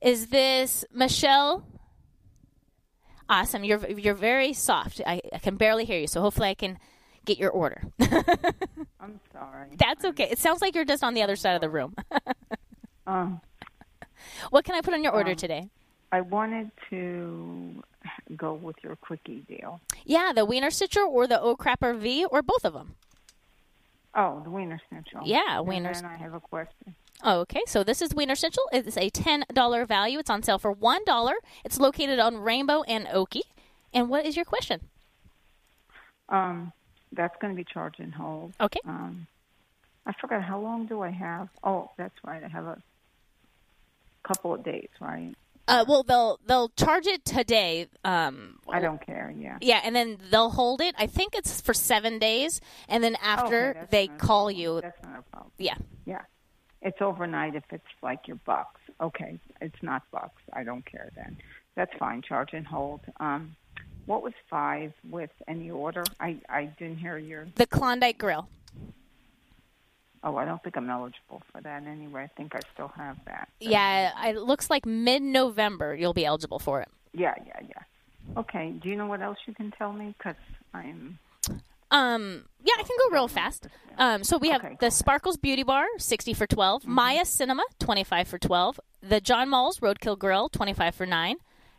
Is 0.01 0.29
this 0.29 0.85
Michelle? 0.93 1.65
Awesome. 3.29 3.65
You're 3.65 3.89
you're 3.91 4.15
very 4.15 4.53
soft. 4.53 5.01
I, 5.07 5.21
I 5.33 5.39
can 5.39 5.57
barely 5.57 5.85
hear 5.85 5.99
you, 5.99 6.07
so 6.07 6.21
hopefully 6.21 6.49
I 6.49 6.55
can 6.55 6.79
get 7.25 7.39
your 7.39 7.51
order. 7.51 7.83
I'm 9.01 9.21
sorry. 9.33 9.69
That's 9.79 10.05
okay. 10.05 10.29
It 10.31 10.39
sounds 10.39 10.61
like 10.61 10.75
you're 10.75 10.85
just 10.85 11.03
on 11.05 11.15
the 11.15 11.23
other 11.23 11.37
side 11.37 11.55
of 11.55 11.61
the 11.61 11.71
room. 11.71 11.95
Um, 13.07 13.41
what 14.51 14.65
can 14.65 14.75
I 14.75 14.81
put 14.81 14.93
on 14.95 15.03
your 15.03 15.13
order 15.13 15.31
Um, 15.31 15.37
today? 15.37 15.69
I 16.11 16.21
wanted 16.21 16.71
to 16.91 17.83
go 18.37 18.53
with 18.55 18.77
your 18.83 18.97
quickie 18.97 19.45
deal. 19.49 19.81
Yeah, 20.05 20.33
the 20.35 20.45
Wiener 20.45 20.71
Schnitzel 20.71 21.09
or 21.11 21.27
the 21.27 21.41
O 21.41 21.57
Crapper 21.57 21.97
V 21.99 22.25
or 22.27 22.43
both 22.43 22.65
of 22.65 22.75
them. 22.75 22.97
Oh, 24.15 24.41
the 24.45 24.51
Wiener 24.51 24.79
Schnitzel. 24.89 25.23
Yeah, 25.25 25.59
And 25.59 25.67
Wiener- 25.67 25.95
then 25.95 26.05
I 26.05 26.17
have 26.17 26.35
a 26.35 26.41
question. 26.41 26.95
Okay, 27.25 27.63
so 27.67 27.85
this 27.85 28.03
is 28.03 28.15
Wiener 28.15 28.35
Schnitzel. 28.35 28.65
It's 28.73 28.97
a 28.97 29.09
$10 29.09 29.87
value. 29.87 30.19
It's 30.19 30.31
on 30.31 30.43
sale 30.43 30.59
for 30.59 30.75
$1. 30.75 31.33
It's 31.65 31.79
located 31.79 32.19
on 32.19 32.37
Rainbow 32.37 32.83
and 32.83 33.07
Oakey. 33.13 33.43
And 33.95 34.09
what 34.09 34.27
is 34.27 34.35
your 34.35 34.45
question? 34.45 34.81
Um, 36.29 36.73
that's 37.13 37.37
going 37.41 37.55
to 37.55 37.57
be 37.57 37.65
charge 37.65 37.97
and 37.99 38.13
hold. 38.13 38.55
Okay. 38.61 38.81
Um, 38.85 39.27
I 40.05 40.13
forgot 40.21 40.43
how 40.43 40.59
long 40.59 40.87
do 40.87 41.01
I 41.03 41.11
have? 41.11 41.49
Oh, 41.63 41.91
that's 41.97 42.15
right. 42.25 42.43
I 42.43 42.49
have 42.49 42.65
a 42.65 42.83
couple 44.25 44.55
of 44.55 44.65
days, 44.65 44.89
right? 45.01 45.35
Uh, 45.69 45.85
well, 45.87 46.03
they'll 46.03 46.41
they'll 46.45 46.71
charge 46.71 47.07
it 47.07 47.25
today. 47.25 47.87
Um, 48.05 48.59
I 48.69 48.81
don't 48.81 49.01
care. 49.05 49.33
Yeah. 49.39 49.59
Yeah, 49.61 49.81
and 49.85 49.95
then 49.95 50.19
they'll 50.29 50.51
hold 50.51 50.81
it. 50.81 50.93
I 50.99 51.07
think 51.07 51.37
it's 51.37 51.61
for 51.61 51.73
seven 51.73 52.19
days, 52.19 52.61
and 52.89 53.05
then 53.05 53.17
after 53.23 53.71
Okay, 53.71 53.87
they 53.91 54.09
call 54.09 54.51
you. 54.51 54.81
That's 54.81 55.01
not 55.05 55.21
a 55.21 55.23
problem. 55.31 55.53
Yeah. 55.59 55.77
Yeah. 56.05 56.23
It's 56.83 57.01
overnight 57.01 57.55
if 57.55 57.65
it's 57.71 57.85
like 58.03 58.27
your 58.27 58.39
bucks. 58.45 58.81
Okay. 59.01 59.39
It's 59.61 59.83
not 59.83 60.03
bucks. 60.11 60.43
I 60.53 60.65
don't 60.65 60.85
care 60.85 61.11
then. 61.15 61.37
That's 61.77 61.93
fine. 61.99 62.23
Charge 62.23 62.51
and 62.53 62.67
hold. 62.67 63.01
Um, 63.21 63.57
what 64.07 64.23
was 64.23 64.33
five 64.51 64.93
with 65.09 65.31
any 65.47 65.71
order? 65.71 66.05
I, 66.19 66.39
I 66.49 66.65
didn't 66.79 66.99
hear 66.99 67.19
your. 67.19 67.47
The 67.55 67.67
Klondike 67.67 68.19
Grill. 68.19 68.49
Oh, 70.25 70.37
I 70.37 70.45
don't 70.45 70.63
think 70.63 70.77
I'm 70.77 70.89
eligible 70.89 71.43
for 71.53 71.61
that 71.63 71.85
anyway. 71.85 72.25
I 72.25 72.27
think 72.37 72.55
I 72.55 72.61
still 72.75 72.93
have 72.97 73.17
that. 73.27 73.49
Yeah, 73.59 74.29
it 74.29 74.39
looks 74.39 74.71
like 74.71 74.87
mid-November 74.87 75.97
you'll 75.97 76.15
be 76.15 76.25
eligible 76.25 76.61
for 76.61 76.81
it. 76.81 76.89
Yeah, 77.13 77.35
yeah, 77.45 77.61
yeah. 77.61 78.39
Okay. 78.41 78.73
Do 78.83 78.89
you 78.89 78.97
know 78.97 79.07
what 79.07 79.21
else 79.21 79.39
you 79.47 79.55
can 79.55 79.73
tell 79.73 79.93
me? 79.93 80.15
Because 80.17 80.37
I'm. 80.75 81.19
Um, 81.93 82.45
yeah, 82.65 82.73
I 82.79 82.83
can 82.83 82.97
go 83.09 83.15
real 83.15 83.29
fast. 83.29 83.69
Um, 83.99 84.25
so 84.25 84.39
we 84.39 84.49
have 84.51 84.79
the 84.81 84.91
Sparkles 84.91 85.37
Beauty 85.37 85.63
Bar, 85.63 85.85
sixty 85.99 86.33
for 86.33 86.47
12 86.47 86.83
Mm-hmm. 86.83 86.93
Maya 86.93 87.25
Cinema, 87.25 87.65
twenty-five 87.79 88.27
for 88.27 88.39
twelve. 88.39 88.81
The 89.03 89.21
John 89.21 89.49
Mull's 89.51 89.79
Roadkill 89.81 90.19
Grill, 90.19 90.49
twenty-five 90.49 90.95
for 90.95 91.07
nine. 91.07 91.37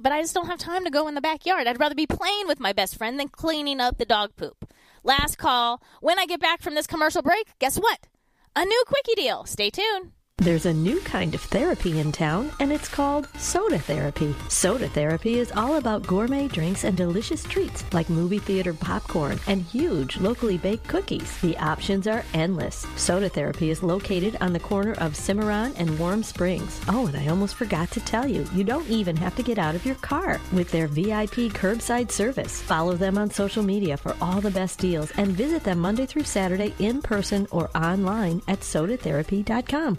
But 0.00 0.12
I 0.12 0.20
just 0.20 0.34
don't 0.34 0.46
have 0.46 0.58
time 0.58 0.84
to 0.84 0.90
go 0.90 1.08
in 1.08 1.14
the 1.14 1.20
backyard. 1.20 1.66
I'd 1.66 1.80
rather 1.80 1.94
be 1.94 2.06
playing 2.06 2.46
with 2.46 2.60
my 2.60 2.72
best 2.72 2.96
friend 2.96 3.18
than 3.18 3.28
cleaning 3.28 3.80
up 3.80 3.98
the 3.98 4.04
dog 4.04 4.36
poop. 4.36 4.72
Last 5.02 5.38
call. 5.38 5.82
When 6.00 6.18
I 6.18 6.26
get 6.26 6.40
back 6.40 6.62
from 6.62 6.74
this 6.74 6.86
commercial 6.86 7.22
break, 7.22 7.48
guess 7.58 7.78
what? 7.78 8.06
A 8.54 8.64
new 8.64 8.84
quickie 8.86 9.20
deal. 9.20 9.44
Stay 9.44 9.70
tuned. 9.70 10.12
There's 10.40 10.66
a 10.66 10.72
new 10.72 11.00
kind 11.00 11.34
of 11.34 11.40
therapy 11.40 11.98
in 11.98 12.12
town, 12.12 12.52
and 12.60 12.72
it's 12.72 12.88
called 12.88 13.26
soda 13.38 13.80
therapy. 13.80 14.36
Soda 14.46 14.88
therapy 14.88 15.40
is 15.40 15.50
all 15.50 15.78
about 15.78 16.06
gourmet 16.06 16.46
drinks 16.46 16.84
and 16.84 16.96
delicious 16.96 17.42
treats 17.42 17.84
like 17.92 18.08
movie 18.08 18.38
theater 18.38 18.72
popcorn 18.72 19.40
and 19.48 19.62
huge 19.62 20.16
locally 20.18 20.56
baked 20.56 20.86
cookies. 20.86 21.36
The 21.40 21.58
options 21.58 22.06
are 22.06 22.24
endless. 22.34 22.86
Soda 22.94 23.28
therapy 23.28 23.70
is 23.70 23.82
located 23.82 24.36
on 24.40 24.52
the 24.52 24.60
corner 24.60 24.92
of 24.98 25.16
Cimarron 25.16 25.74
and 25.74 25.98
Warm 25.98 26.22
Springs. 26.22 26.80
Oh, 26.86 27.08
and 27.08 27.16
I 27.16 27.26
almost 27.26 27.56
forgot 27.56 27.90
to 27.90 28.00
tell 28.00 28.28
you, 28.28 28.46
you 28.54 28.62
don't 28.62 28.88
even 28.88 29.16
have 29.16 29.34
to 29.36 29.42
get 29.42 29.58
out 29.58 29.74
of 29.74 29.84
your 29.84 29.96
car 29.96 30.40
with 30.52 30.70
their 30.70 30.86
VIP 30.86 31.50
curbside 31.50 32.12
service. 32.12 32.62
Follow 32.62 32.94
them 32.94 33.18
on 33.18 33.28
social 33.28 33.64
media 33.64 33.96
for 33.96 34.14
all 34.20 34.40
the 34.40 34.52
best 34.52 34.78
deals 34.78 35.10
and 35.16 35.32
visit 35.32 35.64
them 35.64 35.80
Monday 35.80 36.06
through 36.06 36.22
Saturday 36.22 36.72
in 36.78 37.02
person 37.02 37.48
or 37.50 37.76
online 37.76 38.40
at 38.46 38.60
sodatherapy.com. 38.60 39.98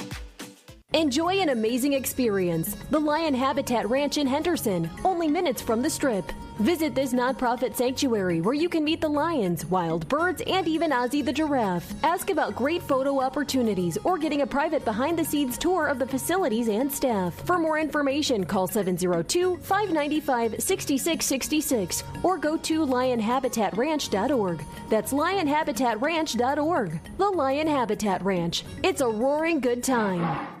Enjoy 0.93 1.39
an 1.39 1.47
amazing 1.49 1.93
experience. 1.93 2.75
The 2.89 2.99
Lion 2.99 3.33
Habitat 3.33 3.89
Ranch 3.89 4.17
in 4.17 4.27
Henderson, 4.27 4.89
only 5.05 5.29
minutes 5.29 5.61
from 5.61 5.81
the 5.81 5.89
strip. 5.89 6.29
Visit 6.59 6.93
this 6.93 7.13
nonprofit 7.13 7.77
sanctuary 7.77 8.41
where 8.41 8.53
you 8.53 8.67
can 8.67 8.83
meet 8.83 8.99
the 8.99 9.07
lions, 9.07 9.65
wild 9.65 10.05
birds, 10.09 10.41
and 10.45 10.67
even 10.67 10.91
Ozzy 10.91 11.23
the 11.23 11.31
giraffe. 11.31 11.93
Ask 12.03 12.29
about 12.29 12.55
great 12.55 12.83
photo 12.83 13.21
opportunities 13.21 13.97
or 14.03 14.17
getting 14.17 14.41
a 14.41 14.45
private 14.45 14.83
behind 14.83 15.17
the 15.17 15.23
scenes 15.23 15.57
tour 15.57 15.87
of 15.87 15.97
the 15.97 16.05
facilities 16.05 16.67
and 16.67 16.91
staff. 16.91 17.35
For 17.45 17.57
more 17.57 17.79
information, 17.79 18.43
call 18.43 18.67
702 18.67 19.59
595 19.59 20.61
6666 20.61 22.03
or 22.21 22.37
go 22.37 22.57
to 22.57 22.85
lionhabitatranch.org. 22.85 24.65
That's 24.89 25.13
lionhabitatranch.org. 25.13 26.99
The 27.17 27.29
Lion 27.29 27.67
Habitat 27.67 28.21
Ranch. 28.23 28.65
It's 28.83 28.99
a 28.99 29.07
roaring 29.07 29.61
good 29.61 29.85
time. 29.85 30.60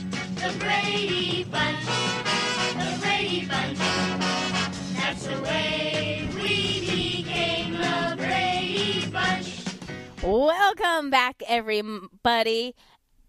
The 0.41 0.57
Brady 0.57 1.43
Bunch. 1.43 1.85
The 2.73 2.97
Brady 2.99 3.45
Bunch. 3.45 3.77
That's 4.95 5.27
the 5.27 5.39
way 5.43 6.27
we 6.33 6.79
became 6.81 7.73
the 7.73 8.15
Brady 8.17 9.05
Bunch. 9.11 9.63
Welcome 10.23 11.11
back, 11.11 11.43
everybody. 11.47 12.73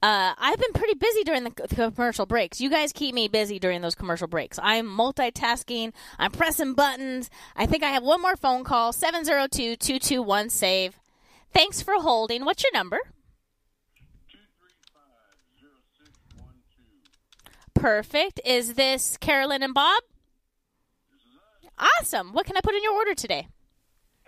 Uh, 0.02 0.32
I've 0.39 0.59
been 0.59 0.72
pretty 0.72 0.94
busy 0.94 1.22
during 1.24 1.44
the 1.44 1.51
commercial 1.51 2.24
breaks. 2.24 2.62
You 2.62 2.70
guys 2.70 2.94
keep 2.94 3.14
me 3.14 3.28
busy 3.28 3.59
during 3.59 3.82
those 3.82 3.94
commercial 3.94 4.26
breaks. 4.26 4.59
I'm 4.62 4.86
multitasking. 4.86 5.93
I'm 6.18 6.30
pressing 6.30 6.72
buttons. 6.72 7.28
I 7.55 7.66
think 7.66 7.82
I 7.82 7.90
have 7.90 8.02
one 8.02 8.22
more 8.22 8.36
phone 8.36 8.64
call 8.64 8.94
702 8.94 9.76
221 9.76 10.48
SAVE. 10.48 10.98
Thanks 11.52 11.82
for 11.82 12.01
holding. 12.01 12.47
What's 12.47 12.62
your 12.62 12.72
number? 12.72 13.01
Perfect. 17.83 18.41
Is 18.45 18.75
this 18.75 19.17
Carolyn 19.17 19.61
and 19.61 19.75
Bob? 19.75 20.05
Awesome. 21.77 22.33
What 22.33 22.47
can 22.47 22.57
I 22.57 22.61
put 22.61 22.77
in 22.77 22.83
your 22.85 22.93
order 22.93 23.13
today? 23.13 23.49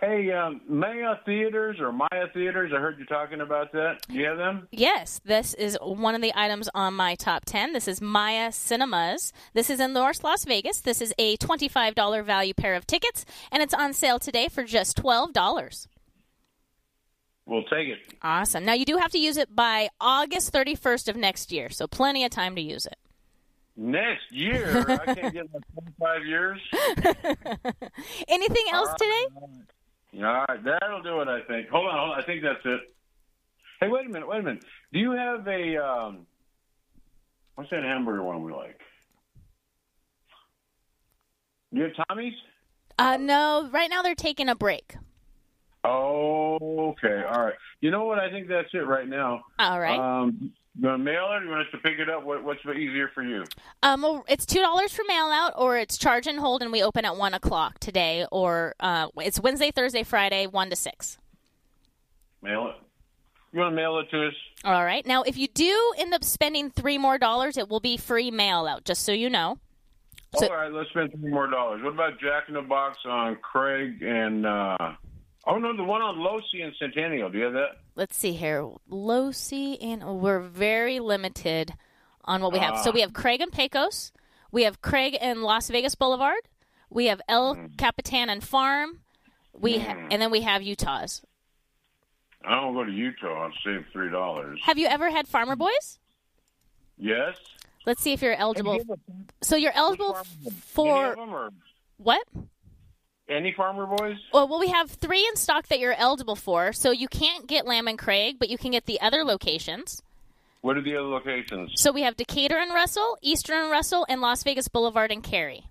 Hey, 0.01 0.29
um, 0.33 0.59
Maya 0.67 1.15
Theaters 1.25 1.77
or 1.79 1.93
Maya 1.93 2.27
Theaters, 2.33 2.73
I 2.75 2.81
heard 2.81 2.99
you 2.99 3.05
talking 3.05 3.39
about 3.39 3.71
that. 3.71 3.99
Do 4.09 4.15
you 4.15 4.25
have 4.25 4.37
them? 4.37 4.67
Yes, 4.73 5.21
this 5.23 5.53
is 5.53 5.77
one 5.81 6.15
of 6.15 6.21
the 6.21 6.33
items 6.35 6.67
on 6.75 6.95
my 6.95 7.15
top 7.15 7.45
10. 7.45 7.71
This 7.71 7.87
is 7.87 8.01
Maya 8.01 8.51
Cinemas. 8.51 9.31
This 9.53 9.69
is 9.69 9.79
in 9.79 9.93
North 9.93 10.21
Las 10.21 10.43
Vegas. 10.43 10.81
This 10.81 10.99
is 10.99 11.13
a 11.17 11.37
$25 11.37 12.25
value 12.25 12.53
pair 12.53 12.75
of 12.75 12.85
tickets, 12.85 13.23
and 13.53 13.63
it's 13.63 13.73
on 13.73 13.93
sale 13.93 14.19
today 14.19 14.49
for 14.49 14.65
just 14.65 15.01
$12. 15.01 15.87
We'll 17.45 17.63
take 17.63 17.87
it. 17.87 17.99
Awesome. 18.21 18.65
Now, 18.65 18.73
you 18.73 18.83
do 18.83 18.97
have 18.97 19.11
to 19.11 19.17
use 19.17 19.37
it 19.37 19.55
by 19.55 19.87
August 20.01 20.51
31st 20.51 21.07
of 21.07 21.15
next 21.15 21.53
year, 21.53 21.69
so 21.69 21.87
plenty 21.87 22.25
of 22.25 22.31
time 22.31 22.53
to 22.57 22.61
use 22.61 22.85
it. 22.85 22.97
Next 23.77 24.31
year, 24.31 24.85
I 24.87 25.13
can't 25.13 25.33
get 25.33 25.51
my 25.53 25.59
25 25.73 26.25
years. 26.25 26.59
Anything 28.27 28.65
else 28.71 28.89
today? 28.97 29.25
All 30.23 30.45
right, 30.47 30.63
that'll 30.63 31.01
do 31.01 31.19
it, 31.21 31.27
I 31.27 31.41
think. 31.41 31.67
Hold 31.69 31.87
on, 31.87 31.97
hold 31.97 32.11
on. 32.11 32.19
I 32.19 32.25
think 32.25 32.41
that's 32.41 32.63
it. 32.63 32.79
Hey, 33.81 33.89
wait 33.89 34.05
a 34.05 34.09
minute, 34.09 34.29
wait 34.29 34.39
a 34.39 34.43
minute. 34.43 34.63
Do 34.93 34.99
you 34.99 35.11
have 35.11 35.45
a, 35.45 35.77
um, 35.77 36.25
what's 37.55 37.69
that 37.71 37.83
hamburger 37.83 38.23
one 38.23 38.43
we 38.43 38.53
like? 38.53 38.79
Do 41.73 41.81
you 41.81 41.83
have 41.83 42.07
Tommy's? 42.07 42.33
Uh, 42.97 43.17
no, 43.17 43.69
right 43.73 43.89
now 43.89 44.01
they're 44.01 44.15
taking 44.15 44.47
a 44.47 44.55
break. 44.55 44.95
Oh, 45.83 46.57
okay. 46.91 47.23
All 47.27 47.43
right. 47.43 47.53
You 47.81 47.91
know 47.91 48.05
what? 48.05 48.19
I 48.19 48.31
think 48.31 48.47
that's 48.47 48.69
it 48.73 48.87
right 48.87 49.07
now. 49.07 49.41
All 49.59 49.79
right. 49.79 49.99
Um, 49.99 50.53
you 50.77 50.87
want 50.87 50.99
to 50.99 51.03
mail 51.03 51.29
it 51.31 51.41
or 51.41 51.43
you 51.43 51.49
want 51.49 51.61
us 51.61 51.71
to 51.71 51.77
pick 51.77 51.99
it 51.99 52.09
up? 52.09 52.23
What, 52.23 52.43
what's 52.43 52.59
easier 52.65 53.09
for 53.13 53.23
you? 53.23 53.43
Um, 53.83 54.01
well, 54.01 54.25
it's 54.27 54.45
two 54.45 54.59
dollars 54.59 54.91
for 54.93 55.03
mail 55.07 55.25
out, 55.25 55.53
or 55.57 55.77
it's 55.77 55.97
charge 55.97 56.27
and 56.27 56.39
hold, 56.39 56.61
and 56.61 56.71
we 56.71 56.83
open 56.83 57.05
at 57.05 57.15
one 57.17 57.33
o'clock 57.33 57.79
today, 57.79 58.25
or 58.31 58.75
uh, 58.79 59.07
it's 59.17 59.39
Wednesday, 59.39 59.71
Thursday, 59.71 60.03
Friday, 60.03 60.47
one 60.47 60.69
to 60.69 60.75
six. 60.75 61.17
Mail 62.41 62.67
it. 62.67 62.75
You 63.53 63.59
want 63.61 63.71
to 63.71 63.75
mail 63.75 63.99
it 63.99 64.09
to 64.11 64.27
us? 64.27 64.33
All 64.65 64.83
right. 64.83 65.05
Now, 65.05 65.23
if 65.23 65.37
you 65.37 65.47
do 65.47 65.93
end 65.97 66.13
up 66.13 66.23
spending 66.25 66.69
three 66.69 66.97
more 66.97 67.17
dollars, 67.17 67.57
it 67.57 67.69
will 67.69 67.79
be 67.79 67.95
free 67.95 68.29
mail 68.29 68.67
out. 68.67 68.83
Just 68.83 69.03
so 69.03 69.11
you 69.13 69.29
know. 69.29 69.59
So- 70.37 70.47
All 70.49 70.55
right, 70.57 70.71
let's 70.71 70.89
spend 70.89 71.11
three 71.13 71.29
more 71.31 71.47
dollars. 71.47 71.81
What 71.81 71.93
about 71.93 72.19
Jack 72.19 72.49
in 72.49 72.55
the 72.55 72.61
Box 72.61 72.97
on 73.05 73.37
Craig 73.37 74.01
and 74.01 74.45
uh 74.45 74.77
oh 75.47 75.57
no, 75.57 75.75
the 75.75 75.83
one 75.83 76.01
on 76.01 76.17
Losee 76.17 76.63
and 76.63 76.73
Centennial. 76.79 77.29
Do 77.29 77.37
you 77.37 77.43
have 77.45 77.53
that? 77.53 77.69
Let's 77.95 78.15
see 78.15 78.33
here, 78.33 78.69
Losee, 78.89 79.77
and 79.81 80.03
we're 80.21 80.39
very 80.41 80.99
limited 80.99 81.73
on 82.23 82.41
what 82.41 82.51
we 82.53 82.59
have. 82.59 82.79
So 82.79 82.89
Ah. 82.89 82.93
we 82.93 83.01
have 83.01 83.13
Craig 83.13 83.41
and 83.41 83.51
Pecos, 83.51 84.11
we 84.51 84.63
have 84.63 84.81
Craig 84.81 85.17
and 85.21 85.41
Las 85.43 85.69
Vegas 85.69 85.95
Boulevard, 85.95 86.41
we 86.89 87.05
have 87.05 87.21
El 87.27 87.55
Hmm. 87.55 87.65
Capitan 87.77 88.29
and 88.29 88.43
Farm, 88.43 89.01
we 89.53 89.79
ha- 89.79 90.07
and 90.11 90.21
then 90.21 90.31
we 90.31 90.41
have 90.41 90.61
Utah's. 90.61 91.21
I 92.43 92.51
don't 92.55 92.73
go 92.75 92.83
to 92.83 92.91
Utah. 92.91 93.45
I'll 93.45 93.53
save 93.63 93.85
three 93.91 94.11
dollars. 94.11 94.59
Have 94.65 94.77
you 94.77 94.85
ever 94.87 95.09
had 95.09 95.27
Farmer 95.27 95.55
Boys? 95.55 95.99
Yes. 96.97 97.37
Let's 97.87 98.01
see 98.01 98.13
if 98.13 98.21
you're 98.21 98.35
eligible. 98.35 98.79
So 99.41 99.55
you're 99.55 99.71
eligible 99.75 100.15
for 100.61 101.15
or 101.17 101.49
what? 101.97 102.23
Any 103.27 103.53
Farmer 103.57 103.87
Boys? 103.87 104.17
Well, 104.31 104.47
well, 104.47 104.59
we 104.59 104.67
have 104.67 104.91
three 104.91 105.25
in 105.25 105.35
stock 105.35 105.67
that 105.67 105.79
you're 105.79 105.93
eligible 105.93 106.35
for. 106.35 106.73
So 106.73 106.91
you 106.91 107.07
can't 107.07 107.47
get 107.47 107.65
Lamb 107.65 107.87
and 107.87 107.97
Craig, 107.97 108.35
but 108.39 108.49
you 108.49 108.57
can 108.57 108.71
get 108.71 108.85
the 108.85 109.01
other 109.01 109.23
locations. 109.23 110.01
What 110.61 110.77
are 110.77 110.81
the 110.81 110.95
other 110.95 111.07
locations? 111.07 111.71
So 111.75 111.91
we 111.91 112.01
have 112.01 112.17
Decatur 112.17 112.57
and 112.57 112.73
Russell, 112.73 113.17
Eastern 113.21 113.63
and 113.63 113.71
Russell, 113.71 114.05
and 114.09 114.21
Las 114.21 114.43
Vegas 114.43 114.67
Boulevard 114.67 115.11
and 115.11 115.23
Carey. 115.23 115.65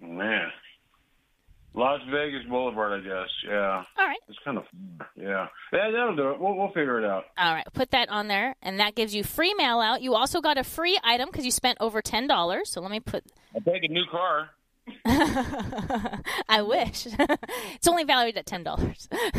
Man, 0.00 0.50
Las 1.74 2.00
Vegas 2.10 2.42
Boulevard, 2.48 3.00
I 3.00 3.04
guess. 3.04 3.28
Yeah. 3.46 3.82
All 3.98 4.06
right. 4.06 4.18
It's 4.28 4.38
kind 4.44 4.56
of 4.56 4.64
yeah. 5.14 5.46
Yeah, 5.72 5.90
that'll 5.90 6.16
do 6.16 6.30
it. 6.30 6.40
We'll, 6.40 6.56
we'll 6.56 6.68
figure 6.68 6.98
it 6.98 7.04
out. 7.04 7.24
All 7.36 7.52
right, 7.52 7.66
put 7.74 7.90
that 7.90 8.08
on 8.08 8.28
there, 8.28 8.54
and 8.62 8.80
that 8.80 8.94
gives 8.94 9.14
you 9.14 9.24
free 9.24 9.52
mail 9.54 9.80
out. 9.80 10.00
You 10.00 10.14
also 10.14 10.40
got 10.40 10.58
a 10.58 10.64
free 10.64 10.98
item 11.04 11.28
because 11.30 11.44
you 11.44 11.50
spent 11.50 11.78
over 11.80 12.00
ten 12.00 12.26
dollars. 12.26 12.70
So 12.70 12.80
let 12.80 12.90
me 12.90 13.00
put. 13.00 13.24
I'll 13.54 13.60
take 13.60 13.84
a 13.84 13.88
new 13.88 14.04
car. 14.10 14.50
I 16.48 16.62
wish 16.62 17.06
it's 17.74 17.88
only 17.88 18.04
valued 18.04 18.36
at 18.36 18.46
ten 18.46 18.62
dollars. 18.62 19.08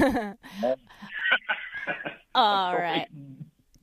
All 2.35 2.75
right. 2.75 3.07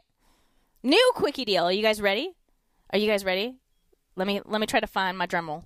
New 0.82 1.12
quickie 1.14 1.44
deal. 1.44 1.64
Are 1.64 1.72
you 1.72 1.82
guys 1.82 2.00
ready? 2.00 2.32
Are 2.92 2.98
you 2.98 3.08
guys 3.08 3.24
ready? 3.24 3.56
Let 4.16 4.26
me 4.26 4.40
let 4.44 4.60
me 4.60 4.66
try 4.66 4.80
to 4.80 4.86
find 4.86 5.16
my 5.16 5.26
drum 5.26 5.48
roll. 5.48 5.64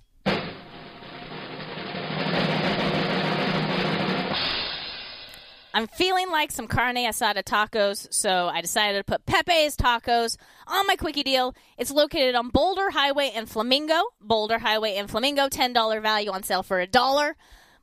I'm 5.73 5.87
feeling 5.87 6.29
like 6.31 6.51
some 6.51 6.67
carne 6.67 6.95
asada 6.95 7.43
tacos, 7.43 8.07
so 8.09 8.47
I 8.47 8.61
decided 8.61 8.99
to 8.99 9.03
put 9.03 9.25
Pepe's 9.25 9.75
Tacos 9.75 10.37
on 10.67 10.87
my 10.87 10.95
quickie 10.95 11.23
deal. 11.23 11.53
It's 11.77 11.91
located 11.91 12.33
on 12.33 12.47
Boulder 12.47 12.91
Highway 12.91 13.33
and 13.35 13.49
Flamingo. 13.49 14.01
Boulder 14.21 14.59
Highway 14.59 14.95
and 14.95 15.11
Flamingo, 15.11 15.49
$10 15.49 16.01
value 16.01 16.31
on 16.31 16.43
sale 16.43 16.63
for 16.63 16.79
a 16.79 16.87
dollar. 16.87 17.35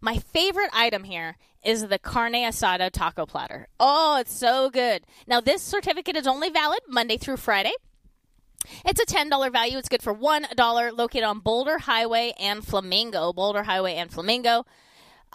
My 0.04 0.18
favorite 0.18 0.70
item 0.72 1.04
here 1.04 1.36
is 1.64 1.86
the 1.86 1.98
carne 1.98 2.32
asada 2.32 2.90
taco 2.90 3.24
platter. 3.24 3.68
Oh, 3.78 4.16
it's 4.18 4.34
so 4.34 4.68
good. 4.68 5.04
Now, 5.28 5.40
this 5.40 5.62
certificate 5.62 6.16
is 6.16 6.26
only 6.26 6.50
valid 6.50 6.80
Monday 6.88 7.16
through 7.16 7.36
Friday. 7.36 7.72
It's 8.84 9.00
a 9.00 9.06
$10 9.06 9.52
value. 9.52 9.78
It's 9.78 9.88
good 9.88 10.02
for 10.02 10.12
$1 10.12 10.98
located 10.98 11.22
on 11.22 11.38
Boulder 11.38 11.78
Highway 11.78 12.32
and 12.40 12.66
Flamingo. 12.66 13.32
Boulder 13.32 13.62
Highway 13.62 13.94
and 13.94 14.10
Flamingo. 14.10 14.66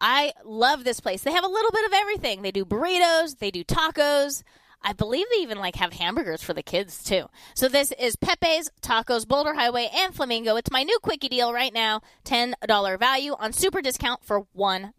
I 0.02 0.34
love 0.44 0.84
this 0.84 1.00
place. 1.00 1.24
They 1.24 1.32
have 1.32 1.46
a 1.46 1.50
little 1.50 1.72
bit 1.72 1.86
of 1.86 1.94
everything. 1.94 2.42
They 2.42 2.52
do 2.52 2.66
burritos, 2.66 3.40
they 3.40 3.52
do 3.52 3.64
tacos. 3.64 4.44
I 4.82 4.94
believe 4.94 5.26
they 5.30 5.42
even 5.42 5.58
like 5.58 5.76
have 5.76 5.94
hamburgers 5.94 6.42
for 6.42 6.54
the 6.54 6.64
kids 6.64 7.04
too. 7.04 7.26
So 7.56 7.68
this 7.68 7.92
is 8.00 8.16
Pepe's 8.16 8.70
Tacos 8.82 9.28
Boulder 9.28 9.54
Highway 9.54 9.90
and 9.94 10.14
Flamingo. 10.14 10.56
It's 10.56 10.72
my 10.72 10.84
new 10.84 10.98
quickie 11.00 11.30
deal 11.30 11.54
right 11.54 11.74
now. 11.74 12.02
$10 12.26 13.00
value 13.00 13.36
on 13.40 13.54
super 13.54 13.82
discount 13.82 14.24
for 14.24 14.46
$1. 14.58 14.94